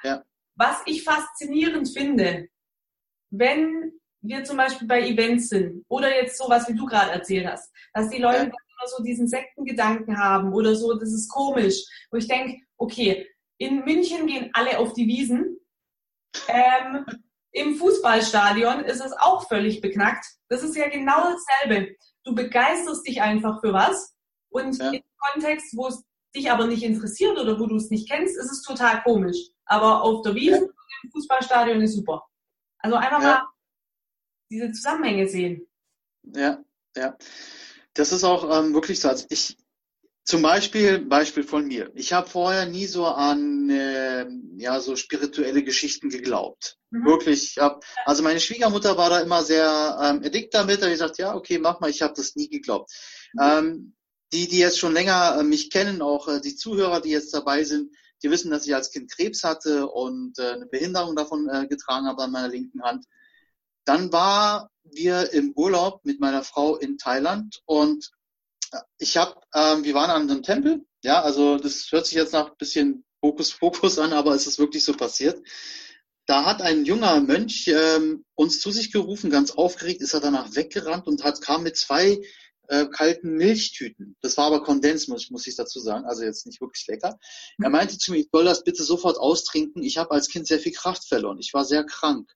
Ja. 0.03 0.23
Was 0.55 0.83
ich 0.87 1.05
faszinierend 1.05 1.89
finde, 1.89 2.49
wenn 3.31 3.93
wir 4.23 4.45
zum 4.45 4.57
Beispiel 4.57 4.89
bei 4.89 5.07
Events 5.07 5.49
sind 5.49 5.85
oder 5.89 6.15
jetzt 6.15 6.39
sowas, 6.39 6.69
wie 6.69 6.75
du 6.75 6.87
gerade 6.87 7.13
erzählt 7.13 7.47
hast, 7.47 7.73
dass 7.93 8.09
die 8.11 8.21
Leute 8.21 8.39
ja. 8.39 8.45
immer 8.45 8.87
so 8.87 9.03
diesen 9.03 9.29
Sektengedanken 9.29 10.19
haben 10.19 10.53
oder 10.53 10.75
so, 10.75 10.95
das 10.95 11.13
ist 11.13 11.29
komisch. 11.29 11.83
Wo 12.11 12.17
ich 12.17 12.29
denke, 12.29 12.61
okay, 12.77 13.29
in 13.59 13.85
München 13.85 14.27
gehen 14.27 14.51
alle 14.53 14.79
auf 14.79 14.93
die 14.93 15.07
Wiesen. 15.07 15.59
Ähm, 16.49 17.07
Im 17.57 17.77
Fußballstadion 17.77 18.85
ist 18.85 19.03
es 19.03 19.13
auch 19.13 19.49
völlig 19.49 19.81
beknackt. 19.81 20.27
Das 20.51 20.63
ist 20.63 20.77
ja 20.77 20.91
genau 20.91 21.17
dasselbe. 21.23 21.97
Du 22.23 22.35
begeisterst 22.35 23.07
dich 23.07 23.23
einfach 23.23 23.63
für 23.63 23.73
was 23.73 24.15
und 24.51 24.77
ja. 24.79 24.91
im 24.91 25.03
Kontext, 25.17 25.75
wo 25.75 25.87
es 25.87 26.05
dich 26.35 26.51
aber 26.51 26.67
nicht 26.67 26.83
interessiert 26.83 27.39
oder 27.39 27.59
wo 27.59 27.67
du 27.67 27.77
es 27.77 27.89
nicht 27.89 28.11
kennst, 28.11 28.37
ist 28.37 28.53
es 28.53 28.61
total 28.61 29.03
komisch. 29.05 29.39
Aber 29.65 30.03
auf 30.03 30.21
der 30.21 30.35
Wiese 30.35 30.57
ja. 30.57 30.61
und 30.61 30.75
im 31.05 31.11
Fußballstadion 31.13 31.81
ist 31.81 31.95
super. 31.95 32.27
Also 32.81 32.97
einfach 32.97 33.23
ja. 33.23 33.27
mal 33.27 33.49
diese 34.51 34.71
Zusammenhänge 34.73 35.27
sehen. 35.27 35.67
Ja, 36.25 36.63
ja. 36.95 37.17
Das 37.95 38.13
ist 38.13 38.23
auch 38.23 38.45
ähm, 38.55 38.75
wirklich 38.75 39.01
so. 39.01 39.09
Also 39.09 39.25
ich, 39.31 39.57
zum 40.27 40.43
Beispiel, 40.43 40.99
Beispiel 40.99 41.45
von 41.45 41.67
mir. 41.69 41.93
Ich 41.95 42.13
habe 42.13 42.29
vorher 42.29 42.67
nie 42.67 42.87
so 42.87 43.07
an 43.07 43.71
äh, 43.71 44.27
ja 44.57 44.81
so 44.81 44.97
spirituelle 44.97 45.63
Geschichten 45.63 46.11
geglaubt. 46.11 46.79
Mhm. 46.91 47.05
Wirklich. 47.07 47.53
Ich 47.53 47.59
hab, 47.59 47.85
also 48.05 48.25
meine 48.25 48.41
Schwiegermutter 48.41 48.99
war 48.99 49.09
da 49.09 49.21
immer 49.21 49.45
sehr 49.45 49.99
ähm, 50.03 50.25
eddikt 50.25 50.53
damit. 50.53 50.79
Da 50.79 50.87
habe 50.87 50.93
ich 50.93 50.99
gesagt, 50.99 51.19
ja, 51.19 51.35
okay, 51.35 51.59
mach 51.59 51.79
mal. 51.79 51.91
Ich 51.91 52.03
habe 52.03 52.15
das 52.17 52.35
nie 52.35 52.49
geglaubt. 52.49 52.91
Mhm. 53.35 53.41
Ähm, 53.41 53.97
die, 54.33 54.49
die 54.49 54.59
jetzt 54.59 54.81
schon 54.81 54.95
länger 54.95 55.37
äh, 55.39 55.45
mich 55.45 55.71
kennen, 55.71 56.03
auch 56.03 56.27
äh, 56.27 56.41
die 56.41 56.57
Zuhörer, 56.57 57.01
die 57.01 57.11
jetzt 57.11 57.33
dabei 57.33 57.63
sind, 57.63 57.95
die 58.25 58.31
wissen, 58.31 58.51
dass 58.51 58.67
ich 58.67 58.75
als 58.75 58.91
Kind 58.91 59.13
Krebs 59.13 59.45
hatte 59.45 59.87
und 59.87 60.41
äh, 60.41 60.55
eine 60.55 60.67
Behinderung 60.67 61.15
davon 61.15 61.49
äh, 61.49 61.69
getragen 61.69 62.07
habe 62.07 62.25
an 62.25 62.33
meiner 62.33 62.49
linken 62.49 62.83
Hand. 62.83 63.05
Dann 63.85 64.13
war 64.13 64.71
wir 64.83 65.33
im 65.33 65.53
Urlaub 65.55 66.05
mit 66.05 66.19
meiner 66.19 66.43
Frau 66.43 66.77
in 66.77 66.99
Thailand 66.99 67.63
und 67.65 68.11
ich 68.99 69.17
habe, 69.17 69.41
ähm, 69.55 69.85
wir 69.85 69.95
waren 69.95 70.11
an 70.11 70.31
einem 70.31 70.43
Tempel, 70.43 70.85
ja, 71.03 71.23
also 71.23 71.59
das 71.59 71.91
hört 71.93 72.07
sich 72.07 72.17
jetzt 72.17 72.33
nach 72.33 72.51
ein 72.51 72.57
bisschen 72.59 73.05
Fokus 73.21 73.53
Fokus 73.53 73.99
an, 73.99 74.13
aber 74.13 74.35
es 74.35 74.47
ist 74.47 74.59
wirklich 74.59 74.85
so 74.85 74.93
passiert. 74.93 75.43
Da 76.27 76.45
hat 76.45 76.61
ein 76.61 76.85
junger 76.85 77.21
Mönch 77.21 77.69
ähm, 77.69 78.25
uns 78.35 78.61
zu 78.61 78.71
sich 78.71 78.93
gerufen, 78.93 79.31
ganz 79.31 79.53
aufgeregt, 79.53 80.03
ist 80.03 80.15
er 80.15 80.21
danach 80.21 80.55
weggerannt 80.57 81.07
und 81.07 81.23
hat 81.23 81.41
kam 81.41 81.63
mit 81.63 81.77
zwei 81.77 82.21
äh, 82.69 82.87
kalten 82.87 83.37
Milchtüten. 83.37 84.17
Das 84.21 84.37
war 84.37 84.47
aber 84.47 84.63
Kondens, 84.63 85.07
muss, 85.07 85.31
muss 85.31 85.47
ich 85.47 85.55
dazu 85.55 85.79
sagen, 85.79 86.05
also 86.05 86.25
jetzt 86.25 86.47
nicht 86.47 86.61
wirklich 86.61 86.87
lecker. 86.89 87.19
Er 87.63 87.71
meinte 87.71 87.97
zu 87.97 88.11
mir, 88.11 88.19
ich 88.19 88.29
soll 88.33 88.45
das 88.45 88.65
bitte 88.65 88.83
sofort 88.83 89.19
austrinken. 89.19 89.83
Ich 89.83 89.99
habe 89.99 90.11
als 90.11 90.29
Kind 90.29 90.49
sehr 90.49 90.59
viel 90.59 90.73
Kraft 90.73 91.07
verloren. 91.07 91.39
Ich 91.39 91.55
war 91.55 91.65
sehr 91.65 91.85
krank. 91.85 92.29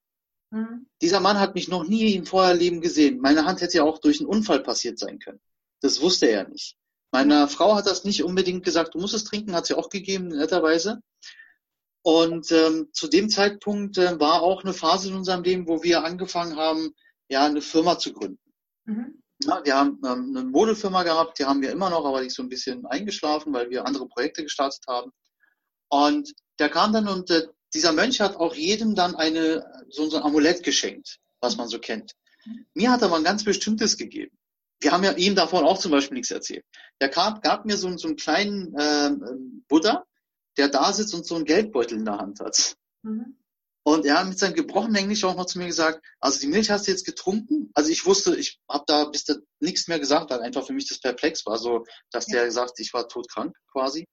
Mhm. 0.50 0.86
Dieser 1.02 1.20
Mann 1.20 1.40
hat 1.40 1.54
mich 1.54 1.68
noch 1.68 1.84
nie 1.84 2.14
im 2.14 2.26
Vorherleben 2.26 2.80
gesehen. 2.80 3.18
Meine 3.20 3.44
Hand 3.44 3.60
hätte 3.60 3.78
ja 3.78 3.82
auch 3.82 3.98
durch 3.98 4.20
einen 4.20 4.28
Unfall 4.28 4.60
passiert 4.60 4.98
sein 4.98 5.18
können. 5.18 5.40
Das 5.80 6.00
wusste 6.00 6.26
er 6.26 6.48
nicht. 6.48 6.76
Meiner 7.12 7.48
Frau 7.48 7.74
hat 7.74 7.86
das 7.86 8.04
nicht 8.04 8.22
unbedingt 8.22 8.64
gesagt, 8.64 8.94
du 8.94 8.98
musst 8.98 9.14
es 9.14 9.24
trinken, 9.24 9.54
hat 9.54 9.66
sie 9.66 9.76
auch 9.76 9.88
gegeben, 9.88 10.28
netterweise. 10.28 11.00
Und 12.02 12.50
ähm, 12.52 12.88
zu 12.92 13.08
dem 13.08 13.28
Zeitpunkt 13.28 13.98
äh, 13.98 14.18
war 14.18 14.42
auch 14.42 14.62
eine 14.62 14.72
Phase 14.72 15.08
in 15.08 15.14
unserem 15.14 15.42
Leben, 15.42 15.68
wo 15.68 15.82
wir 15.82 16.04
angefangen 16.04 16.56
haben, 16.56 16.94
ja, 17.28 17.44
eine 17.44 17.60
Firma 17.60 17.98
zu 17.98 18.12
gründen. 18.12 18.40
Mhm. 18.84 19.22
Ja, 19.42 19.64
wir 19.64 19.76
haben 19.76 20.00
ähm, 20.04 20.34
eine 20.36 20.44
Modefirma 20.44 21.02
gehabt, 21.02 21.38
die 21.38 21.44
haben 21.44 21.62
wir 21.62 21.72
immer 21.72 21.90
noch, 21.90 22.04
aber 22.04 22.20
die 22.20 22.28
ist 22.28 22.36
so 22.36 22.42
ein 22.42 22.48
bisschen 22.48 22.86
eingeschlafen, 22.86 23.52
weil 23.52 23.70
wir 23.70 23.86
andere 23.86 24.06
Projekte 24.06 24.42
gestartet 24.42 24.84
haben. 24.86 25.12
Und 25.88 26.32
der 26.58 26.68
kam 26.68 26.92
dann 26.92 27.08
und 27.08 27.30
äh, 27.30 27.48
dieser 27.74 27.92
Mönch 27.92 28.20
hat 28.20 28.36
auch 28.36 28.54
jedem 28.54 28.94
dann 28.94 29.14
eine, 29.14 29.84
so, 29.88 30.08
so 30.08 30.18
ein 30.18 30.22
Amulett 30.22 30.62
geschenkt, 30.62 31.18
was 31.40 31.56
man 31.56 31.68
so 31.68 31.78
kennt. 31.78 32.12
Mir 32.74 32.90
hat 32.90 33.02
er 33.02 33.08
mal 33.08 33.18
ein 33.18 33.24
ganz 33.24 33.44
bestimmtes 33.44 33.96
gegeben. 33.96 34.36
Wir 34.80 34.92
haben 34.92 35.04
ja 35.04 35.12
ihm 35.12 35.34
davon 35.34 35.64
auch 35.64 35.78
zum 35.78 35.90
Beispiel 35.90 36.16
nichts 36.16 36.30
erzählt. 36.30 36.64
Der 37.00 37.08
gab, 37.08 37.42
gab 37.42 37.66
mir 37.66 37.76
so, 37.76 37.94
so 37.96 38.08
einen 38.08 38.16
kleinen 38.16 38.74
ähm, 38.78 39.64
Buddha, 39.68 40.04
der 40.56 40.68
da 40.68 40.92
sitzt 40.92 41.14
und 41.14 41.26
so 41.26 41.36
einen 41.36 41.44
Geldbeutel 41.44 41.98
in 41.98 42.04
der 42.04 42.18
Hand 42.18 42.40
hat. 42.40 42.76
Mhm. 43.02 43.36
Und 43.82 44.04
er 44.04 44.18
hat 44.18 44.28
mit 44.28 44.38
seinem 44.38 44.54
gebrochenen 44.54 44.96
Englisch 44.96 45.24
auch 45.24 45.36
noch 45.36 45.46
zu 45.46 45.58
mir 45.58 45.66
gesagt, 45.66 46.04
also 46.20 46.38
die 46.38 46.46
Milch 46.46 46.70
hast 46.70 46.86
du 46.86 46.90
jetzt 46.90 47.06
getrunken? 47.06 47.70
Also 47.74 47.90
ich 47.90 48.04
wusste, 48.04 48.36
ich 48.36 48.60
habe 48.68 48.84
da 48.86 49.06
bis 49.06 49.24
da 49.24 49.34
nichts 49.58 49.88
mehr 49.88 49.98
gesagt, 49.98 50.30
weil 50.30 50.40
einfach 50.40 50.66
für 50.66 50.74
mich 50.74 50.88
das 50.88 51.00
perplex 51.00 51.46
war, 51.46 51.56
so 51.58 51.84
dass 52.10 52.28
ja. 52.28 52.36
der 52.36 52.46
gesagt, 52.46 52.78
ich 52.78 52.92
war 52.92 53.08
todkrank 53.08 53.56
quasi. 53.72 54.06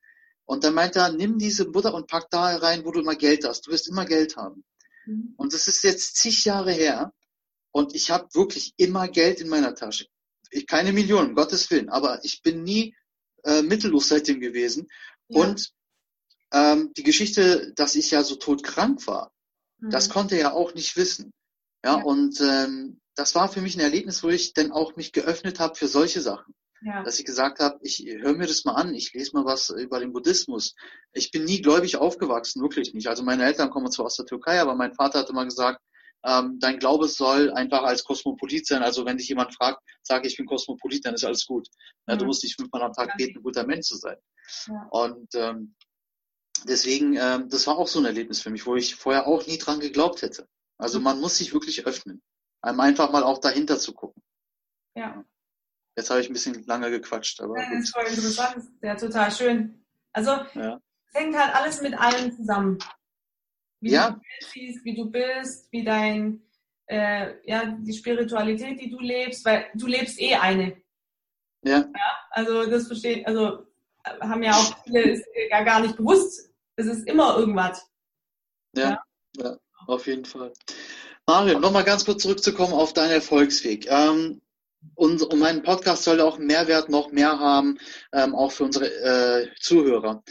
Und 0.46 0.64
dann 0.64 0.74
meint 0.74 0.96
er, 0.96 1.12
nimm 1.12 1.38
diese 1.38 1.66
Butter 1.66 1.94
und 1.94 2.08
pack 2.08 2.30
da 2.30 2.56
rein, 2.56 2.86
wo 2.86 2.92
du 2.92 3.02
immer 3.02 3.16
Geld 3.16 3.46
hast. 3.46 3.68
Du 3.68 3.72
wirst 3.72 3.90
immer 3.90 4.06
Geld 4.06 4.38
haben. 4.38 4.64
Mhm. 5.06 5.34
Und 5.36 5.54
das 5.54 5.68
ist 5.68 5.84
jetzt 5.84 6.16
zig 6.16 6.46
Jahre 6.46 6.72
her. 6.72 7.12
Und 7.72 7.94
ich 7.94 8.10
habe 8.10 8.28
wirklich 8.34 8.74
immer 8.78 9.10
Geld 9.10 9.42
in 9.42 9.50
meiner 9.50 9.76
Tasche. 9.76 10.08
Ich, 10.52 10.68
keine 10.68 10.94
Millionen, 10.94 11.30
um 11.30 11.36
Gottes 11.36 11.70
Willen. 11.72 11.90
Aber 11.90 12.24
ich 12.24 12.42
bin 12.42 12.64
nie 12.64 12.96
äh, 13.44 13.62
mittellos 13.62 14.10
seitdem 14.10 14.40
gewesen. 14.40 14.88
Ja. 15.28 15.42
Und 15.42 15.72
ähm, 16.52 16.92
die 16.96 17.04
Geschichte, 17.04 17.74
dass 17.76 17.96
ich 17.96 18.12
ja 18.12 18.24
so 18.24 18.36
todkrank 18.36 19.06
war, 19.08 19.32
mhm. 19.80 19.90
das 19.90 20.10
konnte 20.10 20.38
er 20.38 20.54
auch 20.54 20.74
nicht 20.74 20.96
wissen. 20.96 21.32
Ja, 21.84 21.98
ja. 21.98 22.04
und 22.04 22.40
ähm, 22.42 23.00
das 23.16 23.36
war 23.36 23.50
für 23.50 23.62
mich 23.62 23.76
ein 23.76 23.82
Erlebnis, 23.82 24.24
wo 24.24 24.30
ich 24.30 24.54
dann 24.54 24.72
auch 24.72 24.96
mich 24.96 25.12
geöffnet 25.12 25.60
habe 25.60 25.76
für 25.76 25.88
solche 25.88 26.22
Sachen. 26.22 26.54
Ja. 26.82 27.04
Dass 27.04 27.18
ich 27.18 27.26
gesagt 27.26 27.60
habe, 27.60 27.80
ich 27.82 28.06
höre 28.06 28.36
mir 28.36 28.46
das 28.46 28.64
mal 28.64 28.76
an, 28.76 28.94
ich 28.94 29.12
lese 29.14 29.32
mal 29.34 29.46
was 29.46 29.72
über 29.72 30.00
den 30.00 30.14
Buddhismus. 30.14 30.76
Ich 31.12 31.32
bin 31.32 31.44
nie 31.44 31.62
gläubig 31.62 31.98
aufgewachsen, 31.98 32.62
wirklich 32.62 32.94
nicht. 32.94 33.08
Also 33.08 33.24
meine 33.24 33.46
Eltern 33.46 33.72
kommen 33.72 33.92
zwar 33.92 34.06
aus 34.06 34.16
der 34.16 34.28
Türkei, 34.28 34.62
aber 34.62 34.76
mein 34.76 34.94
Vater 34.94 35.20
hat 35.20 35.30
immer 35.30 35.46
gesagt, 35.46 35.82
ähm, 36.26 36.60
dein 36.60 36.80
Glaube 36.80 37.08
soll 37.08 37.52
einfach 37.52 37.84
als 37.84 38.04
Kosmopolit 38.04 38.66
sein. 38.66 38.84
Also 38.84 39.06
wenn 39.06 39.18
dich 39.18 39.30
jemand 39.30 39.54
fragt, 39.56 39.82
sage 40.02 40.28
ich 40.28 40.38
bin 40.38 40.46
Kosmopolit, 40.46 41.06
dann 41.06 41.14
ist 41.14 41.24
alles 41.24 41.46
gut. 41.46 41.68
Ja, 42.08 42.16
mhm. 42.16 42.20
Du 42.20 42.26
musst 42.26 42.44
nicht 42.44 42.56
fünfmal 42.56 42.84
am 42.84 42.94
Tag 42.94 43.16
beten, 43.18 43.40
ein 43.40 43.44
guter 43.44 43.66
Mensch 43.66 43.88
zu 43.88 43.96
sein. 43.98 44.18
Ja. 44.68 44.88
Und 44.92 45.34
ähm, 45.36 45.76
deswegen, 46.68 47.16
ähm, 47.18 47.50
das 47.50 47.68
war 47.68 47.78
auch 47.78 47.88
so 47.88 48.00
ein 48.00 48.06
Erlebnis 48.06 48.42
für 48.42 48.50
mich, 48.50 48.66
wo 48.66 48.76
ich 48.76 48.96
vorher 48.96 49.28
auch 49.28 49.46
nie 49.46 49.58
dran 49.58 49.80
geglaubt 49.80 50.22
hätte. 50.22 50.48
Also 50.78 51.00
mhm. 51.00 51.06
man 51.06 51.20
muss 51.20 51.38
sich 51.38 51.54
wirklich 51.54 51.86
öffnen, 51.86 52.22
einem 52.62 52.80
einfach 52.80 53.12
mal 53.12 53.24
auch 53.24 53.40
dahinter 53.40 53.80
zu 53.80 53.94
gucken. 53.94 54.22
Ja. 54.96 55.24
Jetzt 55.96 56.12
habe 56.12 56.22
ich 56.22 56.30
ein 56.30 56.34
bisschen 56.34 56.64
lange 56.66 56.92
gequatscht, 56.92 57.42
aber. 57.42 57.58
Ja, 57.60 57.70
das 57.72 57.86
ist 57.86 57.96
voll 57.96 58.06
interessant. 58.06 58.66
Ja, 58.84 58.96
total 58.96 59.32
schön. 59.32 59.84
Also, 60.14 60.32
ja. 60.54 60.80
es 61.08 61.20
hängt 61.20 61.36
halt 61.36 61.56
alles 61.56 61.82
mit 61.82 62.00
allen 62.00 62.36
zusammen. 62.36 62.78
Wie 63.80 63.92
ja. 63.92 64.12
du 64.12 64.20
siehst, 64.54 64.84
wie 64.84 64.96
du 64.96 65.10
bist, 65.10 65.72
wie 65.72 65.84
dein, 65.84 66.42
äh, 66.88 67.34
ja, 67.46 67.66
die 67.66 67.94
Spiritualität, 67.94 68.80
die 68.80 68.90
du 68.90 69.00
lebst, 69.00 69.46
weil 69.46 69.66
du 69.76 69.88
lebst 69.88 70.20
eh 70.20 70.36
eine. 70.36 70.78
Ja. 71.64 71.80
ja 71.80 72.28
also, 72.32 72.70
das 72.70 72.88
verstehe 72.88 73.26
also, 73.26 73.66
haben 74.22 74.44
ja 74.44 74.54
auch 74.54 74.84
viele 74.84 75.22
ja 75.50 75.64
gar 75.64 75.80
nicht 75.82 75.98
bewusst. 75.98 76.50
Es 76.76 76.88
ist 76.88 77.08
immer 77.08 77.38
irgendwas. 77.38 77.86
Ja, 78.76 79.02
ja, 79.38 79.44
ja 79.44 79.58
auf 79.88 80.08
jeden 80.08 80.26
Fall. 80.26 80.54
Mario, 81.26 81.60
nochmal 81.60 81.84
ganz 81.84 82.06
kurz 82.06 82.24
zurückzukommen 82.24 82.74
auf 82.74 82.94
deinen 82.94 83.12
Erfolgsweg. 83.12 83.88
Ähm, 83.90 84.42
und, 84.96 85.22
und 85.22 85.40
mein 85.40 85.64
Podcast 85.64 86.04
soll 86.04 86.22
auch 86.22 86.38
Mehrwert 86.38 86.90
noch 86.90 87.12
mehr 87.12 87.40
haben, 87.40 87.78
ähm, 88.14 88.36
auch 88.36 88.52
für 88.52 88.64
unsere 88.64 88.88
äh, 88.88 89.50
Zuhörer. 89.60 90.24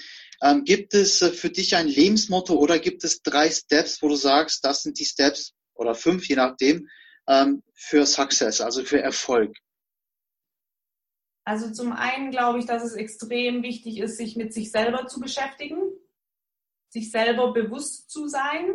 Ähm, 0.42 0.64
gibt 0.64 0.94
es 0.94 1.22
äh, 1.22 1.30
für 1.30 1.50
dich 1.50 1.76
ein 1.76 1.88
Lebensmotto 1.88 2.54
oder 2.54 2.78
gibt 2.78 3.04
es 3.04 3.22
drei 3.22 3.50
Steps, 3.50 4.02
wo 4.02 4.08
du 4.08 4.16
sagst, 4.16 4.64
das 4.64 4.82
sind 4.82 4.98
die 4.98 5.04
Steps 5.04 5.54
oder 5.74 5.94
fünf, 5.94 6.28
je 6.28 6.36
nachdem, 6.36 6.88
ähm, 7.26 7.62
für 7.74 8.06
Success, 8.06 8.60
also 8.60 8.84
für 8.84 9.00
Erfolg? 9.00 9.56
Also 11.44 11.72
zum 11.72 11.92
einen 11.92 12.30
glaube 12.30 12.58
ich, 12.58 12.66
dass 12.66 12.82
es 12.82 12.94
extrem 12.94 13.62
wichtig 13.62 13.98
ist, 13.98 14.16
sich 14.16 14.36
mit 14.36 14.52
sich 14.52 14.72
selber 14.72 15.06
zu 15.06 15.20
beschäftigen, 15.20 15.78
sich 16.88 17.10
selber 17.10 17.52
bewusst 17.52 18.10
zu 18.10 18.26
sein, 18.26 18.74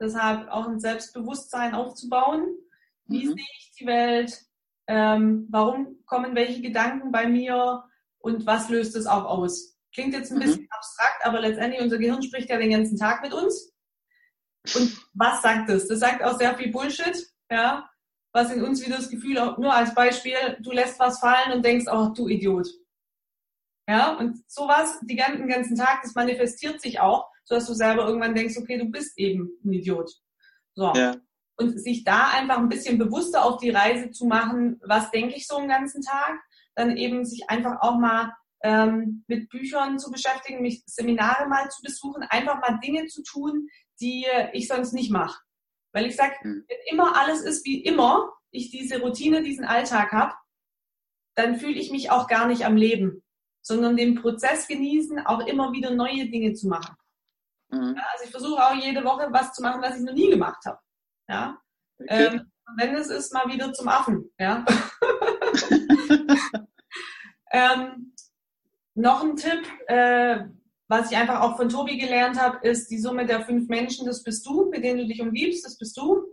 deshalb 0.00 0.48
auch 0.48 0.66
ein 0.66 0.80
Selbstbewusstsein 0.80 1.74
aufzubauen. 1.74 2.56
Wie 3.04 3.26
mhm. 3.26 3.34
sehe 3.34 3.46
ich 3.58 3.72
die 3.78 3.86
Welt? 3.86 4.46
Ähm, 4.88 5.46
warum 5.50 6.04
kommen 6.06 6.34
welche 6.34 6.60
Gedanken 6.60 7.12
bei 7.12 7.28
mir 7.28 7.84
und 8.18 8.46
was 8.46 8.68
löst 8.68 8.96
es 8.96 9.06
auch 9.06 9.24
aus? 9.24 9.75
Klingt 9.96 10.12
jetzt 10.12 10.30
ein 10.30 10.36
mhm. 10.36 10.42
bisschen 10.42 10.68
abstrakt, 10.68 11.24
aber 11.24 11.40
letztendlich 11.40 11.80
unser 11.80 11.96
Gehirn 11.96 12.22
spricht 12.22 12.50
ja 12.50 12.58
den 12.58 12.70
ganzen 12.70 12.98
Tag 12.98 13.22
mit 13.22 13.32
uns. 13.32 13.72
Und 14.74 14.94
was 15.14 15.40
sagt 15.40 15.70
es? 15.70 15.88
Das 15.88 16.00
sagt 16.00 16.22
auch 16.22 16.36
sehr 16.36 16.54
viel 16.58 16.70
Bullshit, 16.70 17.26
ja, 17.50 17.88
was 18.30 18.52
in 18.52 18.62
uns 18.62 18.84
wieder 18.84 18.98
das 18.98 19.08
Gefühl, 19.08 19.38
auch 19.38 19.56
nur 19.56 19.72
als 19.72 19.94
Beispiel, 19.94 20.36
du 20.60 20.70
lässt 20.72 21.00
was 21.00 21.18
fallen 21.18 21.52
und 21.52 21.64
denkst, 21.64 21.86
oh, 21.90 22.10
du 22.14 22.28
Idiot. 22.28 22.68
Ja, 23.88 24.18
und 24.18 24.38
sowas 24.50 24.98
die 25.00 25.16
ganzen, 25.16 25.38
den 25.38 25.48
ganzen 25.48 25.76
Tag, 25.76 26.02
das 26.02 26.14
manifestiert 26.14 26.82
sich 26.82 27.00
auch, 27.00 27.30
sodass 27.44 27.66
du 27.66 27.72
selber 27.72 28.06
irgendwann 28.06 28.34
denkst, 28.34 28.58
okay, 28.58 28.76
du 28.76 28.90
bist 28.90 29.16
eben 29.16 29.48
ein 29.64 29.72
Idiot. 29.72 30.10
So. 30.74 30.92
Ja. 30.94 31.16
Und 31.56 31.80
sich 31.80 32.04
da 32.04 32.32
einfach 32.32 32.58
ein 32.58 32.68
bisschen 32.68 32.98
bewusster 32.98 33.46
auf 33.46 33.56
die 33.56 33.70
Reise 33.70 34.10
zu 34.10 34.26
machen, 34.26 34.78
was 34.84 35.10
denke 35.10 35.36
ich 35.36 35.46
so 35.46 35.56
einen 35.56 35.70
ganzen 35.70 36.02
Tag, 36.02 36.38
dann 36.74 36.98
eben 36.98 37.24
sich 37.24 37.48
einfach 37.48 37.80
auch 37.80 37.96
mal 37.96 38.34
ähm, 38.62 39.24
mit 39.26 39.48
Büchern 39.48 39.98
zu 39.98 40.10
beschäftigen, 40.10 40.62
mich 40.62 40.82
Seminare 40.86 41.48
mal 41.48 41.68
zu 41.70 41.82
besuchen, 41.82 42.22
einfach 42.24 42.60
mal 42.60 42.78
Dinge 42.82 43.06
zu 43.06 43.22
tun, 43.22 43.68
die 44.00 44.26
ich 44.52 44.68
sonst 44.68 44.92
nicht 44.92 45.10
mache. 45.10 45.40
Weil 45.92 46.06
ich 46.06 46.16
sage, 46.16 46.34
hm. 46.40 46.64
wenn 46.68 46.78
immer 46.90 47.16
alles 47.16 47.42
ist 47.42 47.64
wie 47.64 47.82
immer, 47.82 48.32
ich 48.50 48.70
diese 48.70 49.00
Routine, 49.00 49.42
diesen 49.42 49.64
Alltag 49.64 50.12
habe, 50.12 50.34
dann 51.36 51.56
fühle 51.56 51.78
ich 51.78 51.90
mich 51.90 52.10
auch 52.10 52.26
gar 52.28 52.46
nicht 52.46 52.64
am 52.64 52.76
Leben, 52.76 53.22
sondern 53.62 53.96
den 53.96 54.14
Prozess 54.14 54.66
genießen, 54.68 55.26
auch 55.26 55.46
immer 55.46 55.72
wieder 55.72 55.90
neue 55.90 56.28
Dinge 56.28 56.54
zu 56.54 56.68
machen. 56.68 56.96
Mhm. 57.68 57.94
Ja, 57.96 58.02
also 58.12 58.24
ich 58.24 58.30
versuche 58.30 58.64
auch 58.64 58.74
jede 58.74 59.04
Woche 59.04 59.28
was 59.30 59.52
zu 59.52 59.62
machen, 59.62 59.82
was 59.82 59.96
ich 59.96 60.02
noch 60.02 60.14
nie 60.14 60.30
gemacht 60.30 60.64
habe. 60.64 60.78
Ja? 61.28 61.60
Okay. 62.00 62.26
Ähm, 62.26 62.52
wenn 62.76 62.94
es 62.94 63.08
ist, 63.08 63.32
mal 63.32 63.46
wieder 63.52 63.72
zum 63.72 63.88
Affen. 63.88 64.30
Ja? 64.38 64.64
ähm, 67.52 68.14
noch 68.96 69.22
ein 69.22 69.36
Tipp, 69.36 69.62
äh, 69.86 70.40
was 70.88 71.10
ich 71.10 71.16
einfach 71.16 71.40
auch 71.40 71.56
von 71.56 71.68
Tobi 71.68 71.98
gelernt 71.98 72.40
habe, 72.40 72.66
ist 72.66 72.90
die 72.90 72.98
Summe 72.98 73.26
der 73.26 73.42
fünf 73.42 73.68
Menschen, 73.68 74.06
das 74.06 74.22
bist 74.22 74.46
du, 74.46 74.70
mit 74.70 74.84
denen 74.84 75.00
du 75.00 75.06
dich 75.06 75.20
umgibst, 75.20 75.64
das 75.64 75.76
bist 75.76 75.96
du. 75.96 76.24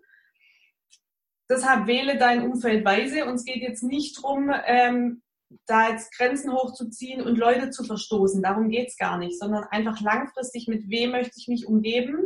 Deshalb 1.50 1.88
wähle 1.88 2.18
dein 2.18 2.50
Umfeld 2.50 2.86
weise. 2.86 3.26
Uns 3.26 3.44
geht 3.44 3.62
jetzt 3.62 3.84
nicht 3.84 4.18
darum, 4.18 4.52
ähm, 4.66 5.22
da 5.66 5.90
jetzt 5.90 6.16
Grenzen 6.16 6.52
hochzuziehen 6.54 7.22
und 7.22 7.38
Leute 7.38 7.70
zu 7.70 7.84
verstoßen. 7.84 8.42
Darum 8.42 8.70
geht 8.70 8.90
es 8.90 8.98
gar 8.98 9.18
nicht, 9.18 9.38
sondern 9.38 9.66
einfach 9.66 10.00
langfristig, 10.02 10.68
mit 10.68 10.90
wem 10.90 11.12
möchte 11.12 11.34
ich 11.38 11.48
mich 11.48 11.68
umgeben, 11.68 12.18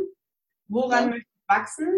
woran 0.68 1.04
ja. 1.04 1.10
möchte 1.10 1.28
ich 1.28 1.48
wachsen. 1.48 1.88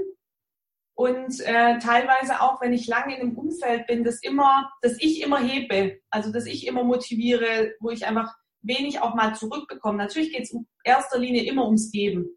Und 1.01 1.41
äh, 1.41 1.79
teilweise 1.79 2.43
auch, 2.43 2.61
wenn 2.61 2.75
ich 2.75 2.87
lange 2.87 3.15
in 3.17 3.23
einem 3.23 3.39
Umfeld 3.39 3.87
bin, 3.87 4.05
das 4.05 4.23
immer, 4.23 4.71
dass 4.83 4.97
ich 4.99 5.23
immer 5.23 5.39
hebe, 5.39 5.99
also 6.11 6.31
dass 6.31 6.45
ich 6.45 6.67
immer 6.67 6.85
motiviere, 6.85 7.73
wo 7.81 7.89
ich 7.89 8.05
einfach 8.05 8.37
wenig 8.61 9.01
auch 9.01 9.15
mal 9.15 9.35
zurückbekomme. 9.35 9.97
Natürlich 9.97 10.31
geht 10.31 10.43
es 10.43 10.53
in 10.53 10.69
erster 10.85 11.19
Linie 11.19 11.45
immer 11.45 11.65
ums 11.65 11.91
Geben. 11.91 12.29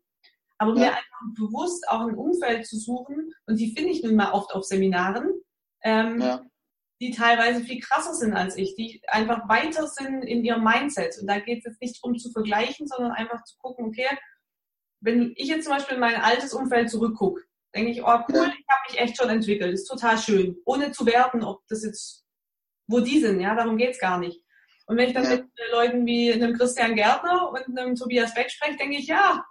Aber 0.57 0.72
ja. 0.76 0.80
mir 0.80 0.91
einfach 0.91 1.20
bewusst 1.36 1.84
auch 1.89 2.07
ein 2.07 2.16
Umfeld 2.16 2.66
zu 2.66 2.78
suchen, 2.78 3.34
und 3.47 3.59
die 3.59 3.76
finde 3.76 3.91
ich 3.91 4.01
nun 4.01 4.16
mal 4.16 4.32
oft 4.32 4.55
auf 4.55 4.64
Seminaren, 4.64 5.30
ähm, 5.84 6.22
ja 6.22 6.41
die 7.01 7.11
teilweise 7.11 7.61
viel 7.66 7.82
krasser 7.82 8.14
sind 8.14 8.34
als 8.34 8.55
ich, 8.55 8.76
die 8.76 9.01
einfach 9.07 9.49
weiter 9.49 9.88
sind 9.88 10.24
in 10.24 10.45
ihrem 10.45 10.64
Mindset. 10.64 11.18
Und 11.20 11.28
da 11.28 11.39
geht 11.39 11.57
es 11.57 11.66
jetzt 11.66 11.82
nicht 11.82 12.01
darum 12.01 12.18
zu 12.18 12.32
vergleichen, 12.32 12.88
sondern 12.88 13.11
einfach 13.11 13.43
zu 13.43 13.57
gucken, 13.57 13.88
okay, 13.88 14.07
wenn 15.01 15.34
ich 15.36 15.49
jetzt 15.49 15.66
zum 15.66 15.74
Beispiel 15.74 15.95
in 15.95 15.99
mein 15.99 16.16
altes 16.16 16.53
Umfeld 16.53 16.89
zurückgucke, 16.89 17.41
denke 17.76 17.91
ich, 17.91 18.03
oh 18.03 18.19
cool, 18.30 18.51
ich 18.57 18.65
habe 18.67 18.82
mich 18.89 18.99
echt 18.99 19.17
schon 19.17 19.30
entwickelt, 19.30 19.74
ist 19.74 19.88
total 19.88 20.17
schön, 20.17 20.57
ohne 20.65 20.91
zu 20.91 21.05
werten, 21.05 21.43
ob 21.43 21.61
das 21.67 21.84
jetzt, 21.84 22.26
wo 22.88 22.99
die 22.99 23.19
sind, 23.19 23.39
ja, 23.39 23.55
darum 23.55 23.78
geht 23.78 23.91
es 23.91 23.99
gar 23.99 24.17
nicht. 24.17 24.41
Und 24.86 24.97
wenn 24.97 25.07
ich 25.07 25.13
dann 25.13 25.24
ja. 25.24 25.30
mit 25.32 25.45
Leuten 25.71 26.05
wie 26.05 26.34
einem 26.34 26.57
Christian 26.57 26.95
Gärtner 26.95 27.49
und 27.49 27.78
einem 27.78 27.95
Tobias 27.95 28.34
Beck 28.34 28.51
spreche, 28.51 28.78
denke 28.78 28.97
ich, 28.97 29.07
ja, 29.07 29.43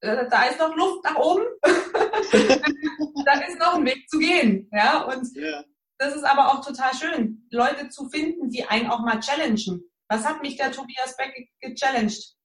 äh, 0.00 0.28
da 0.28 0.44
ist 0.44 0.58
noch 0.58 0.76
Luft 0.76 1.04
nach 1.04 1.16
oben, 1.16 1.44
da 1.62 3.32
ist 3.40 3.58
noch 3.58 3.74
ein 3.74 3.86
Weg 3.86 4.08
zu 4.08 4.18
gehen, 4.18 4.68
ja, 4.72 5.02
und 5.04 5.26
ja 5.34 5.64
das 5.98 6.14
ist 6.14 6.24
aber 6.24 6.52
auch 6.52 6.64
total 6.64 6.94
schön, 6.94 7.46
Leute 7.50 7.88
zu 7.88 8.08
finden, 8.08 8.50
die 8.50 8.64
einen 8.64 8.90
auch 8.90 9.00
mal 9.00 9.20
challengen. 9.20 9.82
Was 10.08 10.24
hat 10.24 10.42
mich 10.42 10.56
der 10.56 10.72
Tobias 10.72 11.16
Beck 11.16 11.50
gechallenged? 11.60 12.36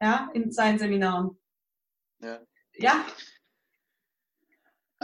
Ja, 0.00 0.30
in 0.34 0.50
seinen 0.50 0.78
Seminaren. 0.78 1.38
Ja. 2.20 2.40
ja. 2.74 3.04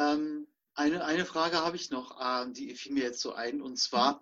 Ähm, 0.00 0.46
eine, 0.74 1.04
eine 1.04 1.26
Frage 1.26 1.58
habe 1.58 1.76
ich 1.76 1.90
noch, 1.90 2.20
äh, 2.20 2.50
die 2.52 2.74
fiel 2.74 2.92
mir 2.92 3.04
jetzt 3.04 3.20
so 3.20 3.34
ein, 3.34 3.60
und 3.60 3.78
zwar, 3.78 4.20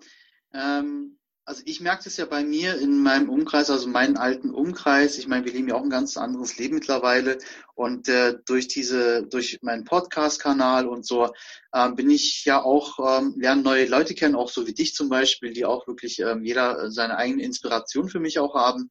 ähm, 0.53 1.19
also 1.45 1.63
ich 1.65 1.81
merke 1.81 2.05
das 2.05 2.19
ja 2.19 2.27
bei 2.27 2.45
mir 2.45 2.79
in 2.79 3.03
meinem 3.03 3.31
Umkreis, 3.31 3.71
also 3.71 3.89
meinen 3.89 4.19
alten 4.19 4.51
Umkreis. 4.51 5.17
Ich 5.17 5.29
meine, 5.29 5.47
wir 5.47 5.53
leben 5.53 5.69
ja 5.69 5.77
auch 5.77 5.83
ein 5.83 5.89
ganz 5.89 6.19
anderes 6.19 6.59
Leben 6.59 6.75
mittlerweile. 6.75 7.39
Und 7.75 8.07
äh, 8.09 8.39
durch 8.45 8.69
diese, 8.69 9.23
durch 9.23 9.59
meinen 9.63 9.85
Podcast-Kanal 9.85 10.87
und 10.87 11.07
so 11.07 11.33
äh, 11.73 11.91
bin 11.93 12.11
ich 12.11 12.45
ja 12.45 12.63
auch, 12.63 12.99
ähm, 12.99 13.35
lerne 13.39 13.63
neue 13.63 13.87
Leute 13.87 14.15
kennen, 14.15 14.35
auch 14.35 14.51
so 14.51 14.67
wie 14.67 14.75
dich 14.75 14.95
zum 14.95 15.09
Beispiel, 15.09 15.55
die 15.55 15.65
auch 15.65 15.87
wirklich 15.87 16.19
ähm, 16.19 16.45
jeder 16.45 16.91
seine 16.91 17.17
eigene 17.17 17.43
Inspiration 17.45 18.11
für 18.11 18.21
mich 18.21 18.39
auch 18.39 18.55
haben. 18.55 18.91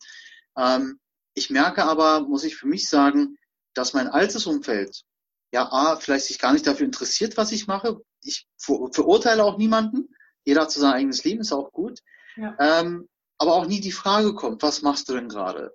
Ähm, 0.57 0.99
ich 1.35 1.51
merke 1.51 1.83
aber, 1.83 2.21
muss 2.21 2.43
ich 2.43 2.55
für 2.55 2.67
mich 2.67 2.89
sagen, 2.89 3.37
dass 3.75 3.93
mein 3.93 4.07
altes 4.07 4.47
Umfeld 4.47 5.03
ja 5.51 5.71
A, 5.71 5.97
vielleicht 5.97 6.25
sich 6.25 6.39
gar 6.39 6.53
nicht 6.53 6.67
dafür 6.67 6.85
interessiert, 6.85 7.37
was 7.37 7.51
ich 7.51 7.67
mache. 7.67 8.01
Ich 8.23 8.47
ver 8.57 8.89
verurteile 8.91 9.43
auch 9.43 9.57
niemanden. 9.57 10.09
Jeder 10.43 10.61
hat 10.61 10.71
so 10.71 10.79
sein 10.79 10.93
eigenes 10.93 11.23
Leben, 11.23 11.41
ist 11.41 11.51
auch 11.51 11.71
gut. 11.71 12.01
Ja. 12.35 12.55
Ähm, 12.59 13.07
aber 13.37 13.55
auch 13.55 13.65
nie 13.65 13.81
die 13.81 13.91
Frage 13.91 14.33
kommt, 14.33 14.63
was 14.63 14.81
machst 14.81 15.09
du 15.09 15.13
denn 15.13 15.29
gerade? 15.29 15.73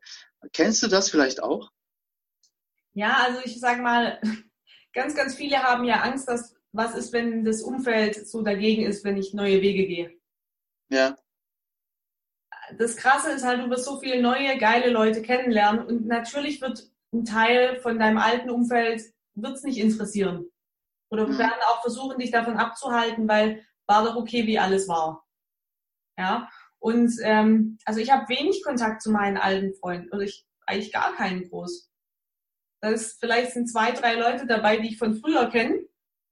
Kennst 0.53 0.83
du 0.83 0.89
das 0.89 1.11
vielleicht 1.11 1.43
auch? 1.43 1.71
Ja, 2.95 3.19
also 3.25 3.41
ich 3.45 3.59
sage 3.61 3.83
mal, 3.83 4.21
ganz, 4.93 5.15
ganz 5.15 5.35
viele 5.35 5.63
haben 5.63 5.85
ja 5.85 6.01
Angst, 6.01 6.29
dass 6.29 6.55
was 6.73 6.95
ist, 6.95 7.13
wenn 7.13 7.45
das 7.45 7.63
Umfeld 7.63 8.27
so 8.27 8.43
dagegen 8.43 8.85
ist, 8.85 9.05
wenn 9.05 9.19
ich 9.19 9.35
neue 9.35 9.61
Wege 9.61 9.87
gehe. 9.87 10.19
Ja. 10.89 11.17
Das 12.79 12.97
Krasse 12.97 13.33
ist 13.33 13.45
halt, 13.45 13.63
du 13.63 13.69
wirst 13.69 13.85
so 13.85 14.01
viele 14.01 14.23
neue, 14.23 14.57
geile 14.57 14.91
Leute 14.91 15.21
kennenlernen 15.21 15.87
und 15.87 16.07
natürlich 16.07 16.63
wird 16.63 16.91
ein 17.13 17.27
Teil 17.27 17.79
von 17.81 17.99
deinem 17.99 18.17
alten 18.17 18.49
Umfeld 18.49 19.12
wird's 19.35 19.63
nicht 19.63 19.79
interessieren. 19.79 20.51
Oder 21.11 21.27
wir 21.27 21.35
mhm. 21.35 21.39
werden 21.39 21.61
auch 21.69 21.83
versuchen, 21.83 22.19
dich 22.19 22.31
davon 22.31 22.57
abzuhalten, 22.57 23.29
weil 23.29 23.67
war 23.87 24.05
doch 24.05 24.17
okay, 24.17 24.47
wie 24.47 24.59
alles 24.59 24.89
war. 24.89 25.27
Ja. 26.19 26.49
Und 26.79 27.13
ähm, 27.23 27.79
also 27.85 28.01
ich 28.01 28.11
habe 28.11 28.29
wenig 28.29 28.63
Kontakt 28.65 29.03
zu 29.03 29.11
meinen 29.11 29.37
alten 29.37 29.75
Freunden 29.75 30.11
oder 30.11 30.23
ich 30.23 30.47
eigentlich 30.67 30.93
gar 30.93 31.15
keinen 31.15 31.49
groß. 31.49 31.91
Das 32.81 33.19
vielleicht 33.21 33.53
sind 33.53 33.71
zwei, 33.71 33.93
drei 33.93 34.15
Leute 34.15 34.47
dabei, 34.47 34.79
die 34.79 34.89
ich 34.89 34.99
von 34.99 35.15
früher 35.15 35.49
kenne 35.51 35.87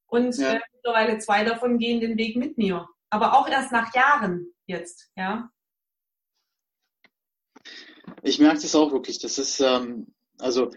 und 0.06 0.36
ja. 0.38 0.54
äh, 0.54 0.60
mittlerweile 0.74 1.18
zwei 1.18 1.44
davon 1.44 1.78
gehen 1.78 2.00
den 2.00 2.16
Weg 2.16 2.36
mit 2.36 2.58
mir. 2.58 2.88
Aber 3.10 3.38
auch 3.38 3.48
erst 3.48 3.70
nach 3.72 3.94
Jahren 3.94 4.52
jetzt, 4.66 5.10
ja. 5.16 5.50
Ich 8.22 8.38
merke 8.38 8.60
das 8.60 8.74
auch 8.74 8.92
wirklich. 8.92 9.20
Das 9.20 9.38
ist 9.38 9.60
ähm, 9.60 10.14
also 10.38 10.70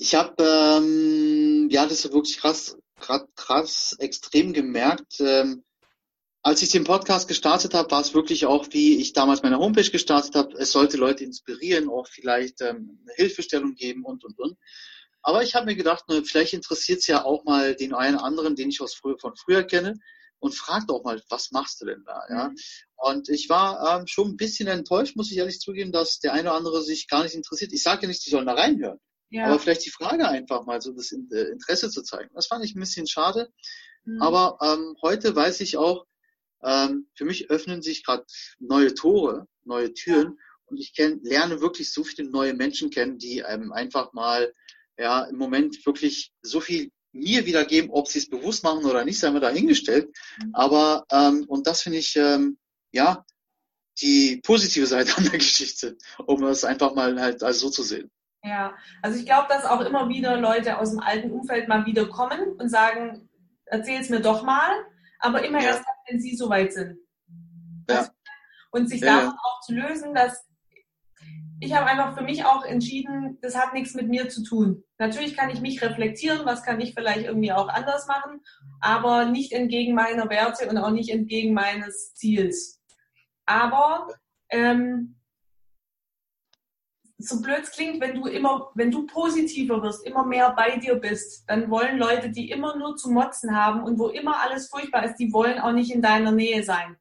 ich 0.00 0.14
habe 0.14 0.42
ähm, 0.42 1.68
ja 1.70 1.84
das 1.84 2.04
ist 2.04 2.12
wirklich 2.12 2.38
krass, 2.38 2.76
krass, 2.98 3.22
krass 3.36 3.96
extrem 3.98 4.52
gemerkt. 4.52 5.20
Ähm, 5.20 5.62
als 6.42 6.62
ich 6.62 6.70
den 6.70 6.84
Podcast 6.84 7.28
gestartet 7.28 7.74
habe, 7.74 7.90
war 7.90 8.00
es 8.00 8.14
wirklich 8.14 8.46
auch, 8.46 8.66
wie 8.70 8.98
ich 8.98 9.12
damals 9.12 9.42
meine 9.42 9.58
Homepage 9.58 9.90
gestartet 9.90 10.34
habe. 10.34 10.56
Es 10.56 10.72
sollte 10.72 10.96
Leute 10.96 11.22
inspirieren, 11.22 11.90
auch 11.90 12.08
vielleicht 12.08 12.62
ähm, 12.62 12.98
eine 13.02 13.14
Hilfestellung 13.14 13.74
geben 13.74 14.04
und, 14.04 14.24
und, 14.24 14.38
und. 14.38 14.56
Aber 15.20 15.42
ich 15.42 15.54
habe 15.54 15.66
mir 15.66 15.76
gedacht, 15.76 16.08
ne, 16.08 16.24
vielleicht 16.24 16.54
interessiert 16.54 17.00
es 17.00 17.06
ja 17.06 17.26
auch 17.26 17.44
mal 17.44 17.74
den 17.74 17.92
einen 17.92 18.16
oder 18.16 18.24
anderen, 18.24 18.56
den 18.56 18.70
ich 18.70 18.80
aus 18.80 18.94
früher, 18.94 19.18
von 19.18 19.36
früher 19.36 19.64
kenne 19.64 19.98
und 20.38 20.54
fragt 20.54 20.90
auch 20.90 21.04
mal, 21.04 21.22
was 21.28 21.50
machst 21.50 21.82
du 21.82 21.84
denn 21.84 22.04
da? 22.06 22.22
Ja? 22.30 22.48
Mhm. 22.48 22.56
Und 22.96 23.28
ich 23.28 23.50
war 23.50 24.00
ähm, 24.00 24.06
schon 24.06 24.28
ein 24.28 24.36
bisschen 24.38 24.66
enttäuscht, 24.66 25.16
muss 25.16 25.30
ich 25.30 25.36
ehrlich 25.36 25.60
zugeben, 25.60 25.92
dass 25.92 26.20
der 26.20 26.32
eine 26.32 26.48
oder 26.48 26.56
andere 26.56 26.82
sich 26.82 27.06
gar 27.06 27.22
nicht 27.22 27.34
interessiert. 27.34 27.74
Ich 27.74 27.82
sage 27.82 28.02
ja 28.02 28.08
nicht, 28.08 28.24
die 28.24 28.30
sollen 28.30 28.46
da 28.46 28.54
reinhören. 28.54 28.98
Ja. 29.30 29.46
Aber 29.46 29.58
vielleicht 29.58 29.86
die 29.86 29.90
Frage 29.90 30.28
einfach 30.28 30.66
mal 30.66 30.80
so 30.82 30.92
das 30.92 31.12
äh, 31.12 31.42
Interesse 31.52 31.88
zu 31.88 32.02
zeigen. 32.02 32.30
Das 32.34 32.46
fand 32.46 32.64
ich 32.64 32.74
ein 32.74 32.80
bisschen 32.80 33.06
schade. 33.06 33.50
Mhm. 34.04 34.20
Aber 34.20 34.58
ähm, 34.60 34.96
heute 35.02 35.34
weiß 35.34 35.60
ich 35.60 35.76
auch, 35.76 36.04
ähm, 36.62 37.08
für 37.14 37.24
mich 37.24 37.48
öffnen 37.50 37.80
sich 37.80 38.04
gerade 38.04 38.24
neue 38.58 38.94
Tore, 38.94 39.46
neue 39.64 39.92
Türen 39.94 40.38
und 40.66 40.78
ich 40.78 40.94
kenn, 40.94 41.20
lerne 41.22 41.60
wirklich 41.60 41.92
so 41.92 42.04
viele 42.04 42.28
neue 42.28 42.54
Menschen 42.54 42.90
kennen, 42.90 43.18
die 43.18 43.38
ähm, 43.46 43.72
einfach 43.72 44.12
mal 44.12 44.52
ja 44.98 45.24
im 45.24 45.36
Moment 45.36 45.84
wirklich 45.86 46.32
so 46.42 46.60
viel 46.60 46.90
mir 47.12 47.46
wiedergeben, 47.46 47.90
ob 47.90 48.08
sie 48.08 48.18
es 48.18 48.28
bewusst 48.28 48.62
machen 48.62 48.84
oder 48.84 49.04
nicht, 49.04 49.18
sei 49.18 49.30
mir 49.30 49.40
dahingestellt. 49.40 50.10
Mhm. 50.42 50.54
Aber 50.54 51.06
ähm, 51.10 51.44
und 51.48 51.66
das 51.66 51.82
finde 51.82 51.98
ich 51.98 52.16
ähm, 52.16 52.58
ja 52.92 53.24
die 54.00 54.40
positive 54.42 54.86
Seite 54.88 55.16
an 55.16 55.24
der 55.24 55.38
Geschichte, 55.38 55.96
um 56.26 56.44
es 56.44 56.64
einfach 56.64 56.94
mal 56.94 57.20
halt 57.20 57.42
also 57.42 57.68
so 57.68 57.70
zu 57.70 57.82
sehen. 57.82 58.10
Ja, 58.42 58.74
also 59.02 59.18
ich 59.18 59.26
glaube, 59.26 59.48
dass 59.48 59.66
auch 59.66 59.80
immer 59.82 60.08
wieder 60.08 60.38
Leute 60.38 60.78
aus 60.78 60.90
dem 60.90 61.00
alten 61.00 61.30
Umfeld 61.30 61.68
mal 61.68 61.84
wieder 61.84 62.08
kommen 62.08 62.52
und 62.58 62.68
sagen, 62.68 63.28
erzähl 63.66 64.00
es 64.00 64.08
mir 64.08 64.20
doch 64.20 64.42
mal, 64.42 64.70
aber 65.18 65.44
immer 65.44 65.60
ja. 65.60 65.68
erst 65.68 65.84
wenn 66.08 66.20
sie 66.20 66.34
soweit 66.34 66.72
sind. 66.72 66.98
Ja. 67.88 68.08
Und 68.72 68.88
sich 68.88 69.00
ja. 69.00 69.16
davon 69.16 69.34
auch 69.34 69.60
zu 69.60 69.74
lösen, 69.74 70.14
dass 70.14 70.46
ich 71.62 71.74
habe 71.74 71.86
einfach 71.86 72.16
für 72.16 72.24
mich 72.24 72.46
auch 72.46 72.64
entschieden, 72.64 73.38
das 73.42 73.54
hat 73.54 73.74
nichts 73.74 73.94
mit 73.94 74.08
mir 74.08 74.30
zu 74.30 74.42
tun. 74.42 74.82
Natürlich 74.96 75.36
kann 75.36 75.50
ich 75.50 75.60
mich 75.60 75.82
reflektieren, 75.82 76.46
was 76.46 76.62
kann 76.62 76.80
ich 76.80 76.94
vielleicht 76.94 77.26
irgendwie 77.26 77.52
auch 77.52 77.68
anders 77.68 78.06
machen, 78.06 78.40
aber 78.80 79.26
nicht 79.26 79.52
entgegen 79.52 79.94
meiner 79.94 80.30
Werte 80.30 80.68
und 80.68 80.78
auch 80.78 80.90
nicht 80.90 81.10
entgegen 81.10 81.52
meines 81.52 82.14
Ziels. 82.14 82.80
Aber 83.44 84.08
ähm, 84.48 85.19
so 87.20 87.40
blöd 87.40 87.60
es 87.62 87.70
klingt, 87.70 88.00
wenn 88.00 88.14
du 88.14 88.26
immer, 88.26 88.70
wenn 88.74 88.90
du 88.90 89.06
positiver 89.06 89.82
wirst, 89.82 90.04
immer 90.06 90.24
mehr 90.24 90.52
bei 90.52 90.76
dir 90.76 90.96
bist, 90.96 91.44
dann 91.48 91.70
wollen 91.70 91.98
Leute, 91.98 92.30
die 92.30 92.50
immer 92.50 92.76
nur 92.76 92.96
zu 92.96 93.10
motzen 93.10 93.56
haben 93.56 93.82
und 93.84 93.98
wo 93.98 94.08
immer 94.08 94.40
alles 94.40 94.68
furchtbar 94.68 95.04
ist, 95.04 95.16
die 95.16 95.32
wollen 95.32 95.58
auch 95.58 95.72
nicht 95.72 95.92
in 95.92 96.02
deiner 96.02 96.32
Nähe 96.32 96.62
sein. 96.62 96.96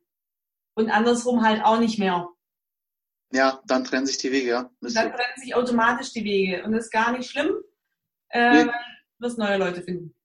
Und 0.75 0.89
andersrum 0.89 1.43
halt 1.43 1.63
auch 1.63 1.79
nicht 1.79 1.99
mehr. 1.99 2.29
Ja, 3.31 3.61
dann 3.65 3.83
trennen 3.83 4.07
sich 4.07 4.17
die 4.17 4.31
Wege, 4.31 4.49
ja. 4.49 4.69
dann 4.81 4.91
trennen 4.91 5.37
sich 5.37 5.55
automatisch 5.55 6.11
die 6.11 6.23
Wege. 6.23 6.63
Und 6.63 6.71
das 6.71 6.85
ist 6.85 6.91
gar 6.91 7.11
nicht 7.11 7.29
schlimm, 7.29 7.51
äh, 8.29 8.65
nee. 8.65 8.71
wirst 9.19 9.37
neue 9.37 9.57
Leute 9.57 9.81
finden. 9.83 10.15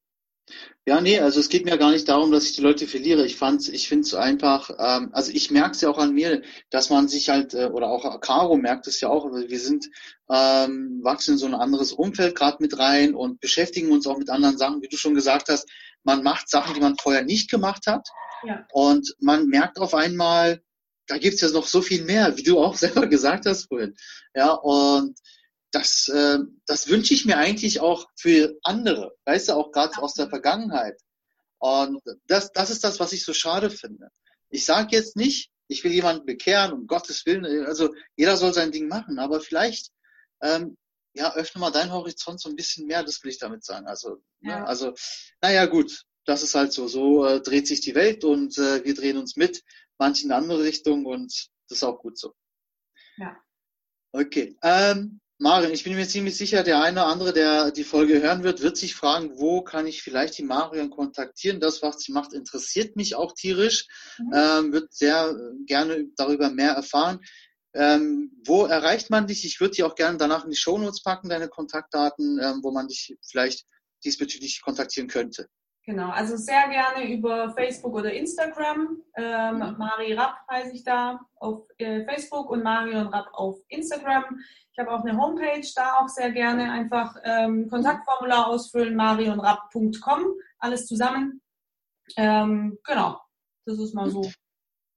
Ja, 0.86 1.01
nee, 1.01 1.18
also 1.18 1.40
es 1.40 1.49
geht 1.49 1.64
mir 1.64 1.78
gar 1.78 1.92
nicht 1.92 2.09
darum, 2.09 2.30
dass 2.30 2.45
ich 2.45 2.53
die 2.53 2.61
Leute 2.61 2.86
verliere. 2.86 3.24
Ich 3.24 3.36
fand, 3.36 3.66
ich 3.70 3.88
finde 3.88 4.03
es 4.03 4.14
einfach, 4.14 4.70
ähm, 4.78 5.11
also 5.12 5.32
ich 5.32 5.51
merke 5.51 5.70
es 5.70 5.80
ja 5.80 5.88
auch 5.88 5.97
an 5.97 6.12
mir, 6.12 6.42
dass 6.68 6.90
man 6.90 7.09
sich 7.09 7.30
halt, 7.30 7.55
äh, 7.55 7.70
oder 7.72 7.88
auch 7.88 8.20
Caro 8.20 8.57
merkt 8.57 8.86
es 8.86 9.01
ja 9.01 9.09
auch, 9.09 9.24
wir 9.32 9.61
sind, 9.61 9.86
ähm, 10.28 11.01
wachsen 11.03 11.32
in 11.32 11.38
so 11.38 11.47
ein 11.47 11.55
anderes 11.55 11.92
Umfeld 11.92 12.34
gerade 12.34 12.59
mit 12.61 12.78
rein 12.78 13.14
und 13.14 13.40
beschäftigen 13.40 13.92
uns 13.92 14.07
auch 14.07 14.18
mit 14.18 14.28
anderen 14.28 14.59
Sachen, 14.59 14.82
wie 14.82 14.88
du 14.88 14.99
schon 14.99 15.14
gesagt 15.14 15.49
hast. 15.49 15.66
Man 16.03 16.22
macht 16.22 16.51
Sachen, 16.51 16.74
die 16.74 16.80
man 16.80 16.99
vorher 16.99 17.24
nicht 17.24 17.51
gemacht 17.51 17.86
hat. 17.86 18.07
Ja. 18.47 18.66
Und 18.70 19.14
man 19.20 19.47
merkt 19.47 19.78
auf 19.78 19.95
einmal, 19.95 20.62
da 21.07 21.16
gibt's 21.16 21.40
ja 21.40 21.49
noch 21.49 21.66
so 21.66 21.80
viel 21.80 22.05
mehr, 22.05 22.36
wie 22.36 22.42
du 22.42 22.59
auch 22.59 22.76
selber 22.76 23.07
gesagt 23.07 23.47
hast 23.47 23.68
vorhin. 23.68 23.95
Ja, 24.34 24.53
und 24.53 25.18
das, 25.75 26.09
äh, 26.09 26.39
das 26.66 26.89
wünsche 26.89 27.14
ich 27.14 27.25
mir 27.25 27.37
eigentlich 27.37 27.81
auch 27.81 28.09
für 28.16 28.57
andere, 28.62 29.16
weißt 29.25 29.49
du, 29.49 29.53
auch 29.55 29.72
gerade 29.72 29.99
aus 29.99 30.14
der 30.14 30.29
Vergangenheit. 30.29 31.01
Und 31.59 32.01
das, 32.27 32.53
das 32.53 32.70
ist 32.70 32.85
das, 32.85 33.01
was 33.01 33.12
ich 33.12 33.25
so 33.25 33.33
schade 33.33 33.70
finde. 33.70 34.09
Ich 34.51 34.64
sage 34.64 34.95
jetzt 34.95 35.16
nicht, 35.16 35.51
ich 35.66 35.83
will 35.83 35.93
jemanden 35.93 36.27
bekehren, 36.27 36.72
um 36.72 36.87
Gottes 36.87 37.27
Willen, 37.27 37.66
also 37.66 37.93
jeder 38.16 38.37
soll 38.37 38.53
sein 38.53 38.70
Ding 38.70 38.87
machen, 38.87 39.18
aber 39.18 39.41
vielleicht, 39.41 39.91
ähm, 40.43 40.77
ja, 41.14 41.35
öffne 41.35 41.61
mal 41.61 41.70
deinen 41.70 41.93
Horizont 41.93 42.41
so 42.41 42.49
ein 42.49 42.57
bisschen 42.57 42.87
mehr, 42.87 43.03
das 43.03 43.22
will 43.22 43.31
ich 43.31 43.39
damit 43.39 43.64
sagen. 43.64 43.87
Also, 43.87 44.22
ne, 44.41 44.51
ja. 44.51 44.59
ne, 44.61 44.66
also, 44.66 44.93
naja, 45.41 45.66
gut, 45.66 46.05
das 46.25 46.43
ist 46.43 46.55
halt 46.55 46.72
so. 46.72 46.87
So 46.87 47.25
äh, 47.25 47.41
dreht 47.41 47.66
sich 47.66 47.81
die 47.81 47.95
Welt 47.95 48.25
und 48.25 48.59
äh, 48.59 48.85
wir 48.85 48.95
drehen 48.95 49.16
uns 49.16 49.37
mit, 49.37 49.62
manche 49.99 50.25
in 50.25 50.33
andere 50.33 50.62
Richtung 50.62 51.07
und 51.07 51.49
das 51.68 51.79
ist 51.79 51.85
auch 51.85 51.99
gut 51.99 52.18
so. 52.18 52.35
Ja. 53.16 53.37
Okay. 54.12 54.57
Ähm, 54.62 55.20
Marion, 55.45 55.72
ich 55.72 55.84
bin 55.84 55.95
mir 55.95 56.09
ziemlich 56.09 56.38
sicher, 56.38 56.62
der 56.62 56.80
eine 56.80 57.03
oder 57.03 57.11
andere, 57.11 57.32
der 57.34 57.70
die 57.70 57.84
Folge 57.84 58.22
hören 58.22 58.45
wird, 58.45 58.62
wird 58.62 58.78
sich 58.78 58.95
fragen, 58.95 59.38
wo 59.38 59.61
kann 59.61 59.86
ich 59.86 60.01
vielleicht 60.01 60.38
die 60.38 60.42
Marion 60.42 60.88
kontaktieren? 60.88 61.61
Das, 61.61 61.82
was 61.82 61.99
sie 61.99 62.12
macht, 62.12 62.32
interessiert 62.32 62.97
mich 62.97 63.14
auch 63.14 63.34
tierisch, 63.34 63.86
mhm. 64.18 64.32
ähm, 64.34 64.72
wird 64.72 64.95
sehr 64.95 65.36
gerne 65.66 66.07
darüber 66.16 66.49
mehr 66.49 66.72
erfahren. 66.72 67.20
Ähm, 67.74 68.32
wo 68.47 68.64
erreicht 68.64 69.11
man 69.11 69.26
dich? 69.26 69.45
Ich 69.45 69.61
würde 69.61 69.74
die 69.74 69.82
auch 69.82 69.97
gerne 69.97 70.16
danach 70.16 70.45
in 70.45 70.51
die 70.51 70.57
Shownotes 70.57 71.03
packen, 71.03 71.28
deine 71.28 71.49
Kontaktdaten, 71.49 72.40
ähm, 72.42 72.61
wo 72.62 72.70
man 72.70 72.88
dich 72.88 73.14
vielleicht 73.20 73.66
diesbezüglich 74.03 74.62
kontaktieren 74.62 75.09
könnte. 75.09 75.51
Genau, 75.87 76.11
also 76.11 76.37
sehr 76.37 76.68
gerne 76.68 77.12
über 77.12 77.51
Facebook 77.51 77.95
oder 77.95 78.11
Instagram. 78.11 79.03
Ähm, 79.16 79.57
mhm. 79.57 79.76
Mari 79.76 80.14
Rapp 80.14 80.37
heiße 80.51 80.72
ich 80.72 80.82
da 80.82 81.20
auf 81.37 81.68
äh, 81.76 82.05
Facebook 82.07 82.51
und 82.51 82.62
Marion 82.62 83.09
Rapp 83.09 83.28
auf 83.32 83.59
Instagram. 83.68 84.24
Ich 84.72 84.78
habe 84.78 84.91
auch 84.91 85.05
eine 85.05 85.16
Homepage, 85.16 85.66
da 85.76 85.99
auch 85.99 86.09
sehr 86.09 86.32
gerne 86.32 86.72
einfach 86.72 87.14
ähm, 87.22 87.68
Kontaktformular 87.68 88.47
ausfüllen, 88.47 88.97
marionrapp.com, 88.97 90.24
alles 90.59 90.87
zusammen. 90.87 91.43
Ähm, 92.16 92.78
genau, 92.82 93.20
das 93.66 93.78
ist 93.78 93.95
mal 93.95 94.09
so. 94.09 94.22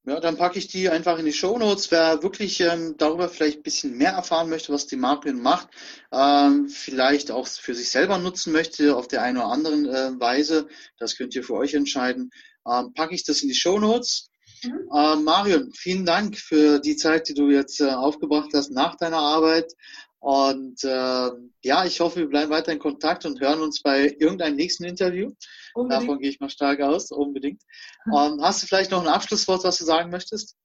Ja, 0.08 0.22
dann 0.22 0.38
packe 0.38 0.58
ich 0.58 0.70
die 0.70 0.90
einfach 0.90 1.20
in 1.20 1.26
die 1.26 1.34
Show 1.34 1.58
Notes. 1.58 1.92
Wer 1.92 2.24
wirklich 2.24 2.62
ähm, 2.62 2.96
darüber 2.98 3.28
vielleicht 3.28 3.58
ein 3.58 3.64
bisschen 3.64 3.98
mehr 3.98 4.12
erfahren 4.12 4.50
möchte, 4.50 4.72
was 4.72 4.88
die 4.88 4.96
Marion 4.96 5.42
macht, 5.42 5.68
ähm, 6.14 6.70
vielleicht 6.70 7.30
auch 7.30 7.46
für 7.46 7.76
sich 7.76 7.90
selber 7.90 8.18
nutzen 8.18 8.54
möchte 8.54 8.96
auf 8.96 9.10
der 9.10 9.22
einen 9.22 9.38
oder 9.38 9.48
anderen 9.48 9.86
äh, 9.86 10.18
Weise, 10.18 10.70
das 10.98 11.18
könnt 11.18 11.36
ihr 11.36 11.44
für 11.44 11.56
euch 11.56 11.74
entscheiden, 11.74 12.32
ähm, 12.66 12.94
packe 12.94 13.16
ich 13.16 13.26
das 13.26 13.42
in 13.42 13.50
die 13.50 13.54
Show 13.54 13.80
Notes. 13.80 14.30
Mhm. 14.64 14.90
Äh, 14.94 15.16
Marion, 15.18 15.74
vielen 15.74 16.06
Dank 16.06 16.38
für 16.38 16.80
die 16.80 16.96
Zeit, 16.96 17.28
die 17.28 17.34
du 17.34 17.50
jetzt 17.50 17.82
äh, 17.82 17.90
aufgebracht 17.90 18.52
hast 18.54 18.72
nach 18.72 18.96
deiner 18.96 19.20
Arbeit. 19.20 19.74
Und 20.20 20.84
äh, 20.84 21.30
ja, 21.64 21.86
ich 21.86 22.00
hoffe, 22.00 22.20
wir 22.20 22.30
bleiben 22.30 22.52
weiter 22.52 22.72
in 22.72 22.80
Kontakt 22.80 23.26
und 23.26 23.40
hören 23.40 23.62
uns 23.62 23.82
bei 23.82 24.16
irgendeinem 24.20 24.56
nächsten 24.56 24.84
Interview. 24.84 25.32
Unbedingt. 25.74 26.04
Davon 26.04 26.20
gehe 26.20 26.30
ich 26.30 26.40
mal 26.40 26.50
stark 26.50 26.82
aus, 26.82 27.12
unbedingt. 27.12 27.62
Mhm. 28.06 28.14
Um, 28.14 28.42
hast 28.42 28.64
du 28.64 28.68
vielleicht 28.68 28.92
noch 28.92 29.02
ein 29.02 29.08
Abschlusswort, 29.08 29.64
was 29.64 29.78
du 29.78 29.86
sagen 29.86 30.10
möchtest? 30.10 30.58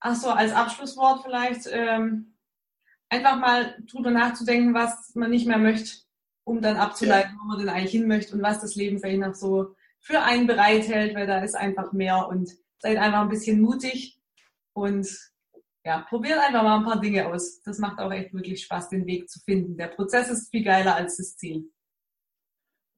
Ach 0.00 0.16
so, 0.16 0.30
als 0.30 0.52
Abschlusswort 0.52 1.22
vielleicht 1.22 1.68
ähm, 1.70 2.34
einfach 3.08 3.38
mal 3.38 3.76
drüber 3.86 4.10
nachzudenken, 4.10 4.74
was 4.74 5.14
man 5.14 5.30
nicht 5.30 5.46
mehr 5.46 5.58
möchte, 5.58 5.98
um 6.44 6.60
dann 6.60 6.76
abzuleiten, 6.76 7.32
ja. 7.32 7.38
wo 7.40 7.48
man 7.48 7.58
denn 7.58 7.68
eigentlich 7.68 7.92
hin 7.92 8.08
möchte 8.08 8.34
und 8.34 8.42
was 8.42 8.60
das 8.60 8.74
Leben 8.74 8.98
vielleicht 8.98 9.20
noch 9.20 9.34
so 9.34 9.76
für 10.00 10.22
einen 10.22 10.46
bereithält, 10.46 11.14
weil 11.14 11.26
da 11.26 11.44
ist 11.44 11.54
einfach 11.54 11.92
mehr 11.92 12.26
und 12.26 12.50
seid 12.78 12.96
einfach 12.96 13.20
ein 13.20 13.28
bisschen 13.28 13.60
mutig 13.60 14.18
und 14.72 15.06
ja, 15.84 16.00
probiert 16.08 16.38
einfach 16.38 16.62
mal 16.62 16.78
ein 16.78 16.84
paar 16.84 17.00
Dinge 17.00 17.26
aus. 17.26 17.60
Das 17.62 17.78
macht 17.78 17.98
auch 17.98 18.12
echt 18.12 18.32
wirklich 18.32 18.62
Spaß, 18.62 18.88
den 18.90 19.06
Weg 19.06 19.28
zu 19.28 19.40
finden. 19.40 19.76
Der 19.76 19.88
Prozess 19.88 20.30
ist 20.30 20.50
viel 20.50 20.64
geiler 20.64 20.94
als 20.94 21.16
das 21.16 21.36
Ziel. 21.36 21.70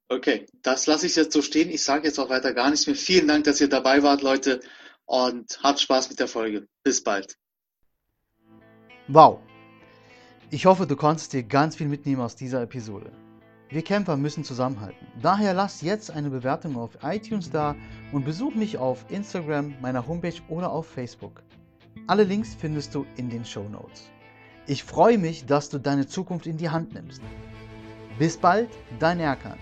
Okay, 0.09 0.47
das 0.63 0.87
lasse 0.87 1.07
ich 1.07 1.17
jetzt 1.17 1.33
so 1.33 1.41
stehen. 1.41 1.71
Ich 1.71 1.83
sage 1.83 2.07
jetzt 2.07 2.19
auch 2.19 2.29
weiter 2.29 2.53
gar 2.53 2.71
nichts 2.71 2.87
mehr. 2.87 2.97
Vielen 2.97 3.27
Dank, 3.27 3.45
dass 3.45 3.61
ihr 3.61 3.69
dabei 3.69 4.03
wart, 4.03 4.23
Leute, 4.23 4.61
und 5.07 5.59
habt 5.63 5.81
Spaß 5.81 6.11
mit 6.11 6.21
der 6.21 6.29
Folge. 6.29 6.69
Bis 6.83 7.03
bald. 7.03 7.39
Wow. 9.09 9.41
Ich 10.51 10.67
hoffe, 10.67 10.87
du 10.87 10.95
konntest 10.95 11.33
dir 11.33 11.43
ganz 11.43 11.77
viel 11.77 11.89
mitnehmen 11.89 12.21
aus 12.21 12.37
dieser 12.37 12.63
Episode. 12.63 13.11
Wir 13.71 13.83
Kämpfer 13.83 14.17
müssen 14.17 14.45
zusammenhalten. 14.45 15.07
Daher 15.21 15.55
lass 15.55 15.81
jetzt 15.81 16.11
eine 16.11 16.31
Bewertung 16.31 16.77
auf 16.77 16.99
iTunes 17.03 17.51
da 17.51 17.75
und 18.13 18.25
besuch 18.25 18.55
mich 18.55 18.77
auf 18.77 19.05
Instagram, 19.09 19.75
meiner 19.81 20.07
Homepage 20.07 20.41
oder 20.49 20.71
auf 20.71 20.87
Facebook. 20.87 21.43
Alle 22.07 22.25
Links 22.25 22.55
findest 22.55 22.95
du 22.95 23.07
in 23.17 23.31
den 23.31 23.45
Show 23.45 23.69
Notes. 23.69 24.11
Ich 24.67 24.85
freue 24.85 25.19
mich, 25.19 25.47
dass 25.47 25.71
du 25.71 25.79
deine 25.79 26.07
Zukunft 26.07 26.47
in 26.47 26.57
die 26.57 26.71
Hand 26.71 26.95
nimmst. 26.95 27.23
Bis 28.19 28.37
bald, 28.37 28.69
dein 28.99 29.21
Erkan. 29.21 29.59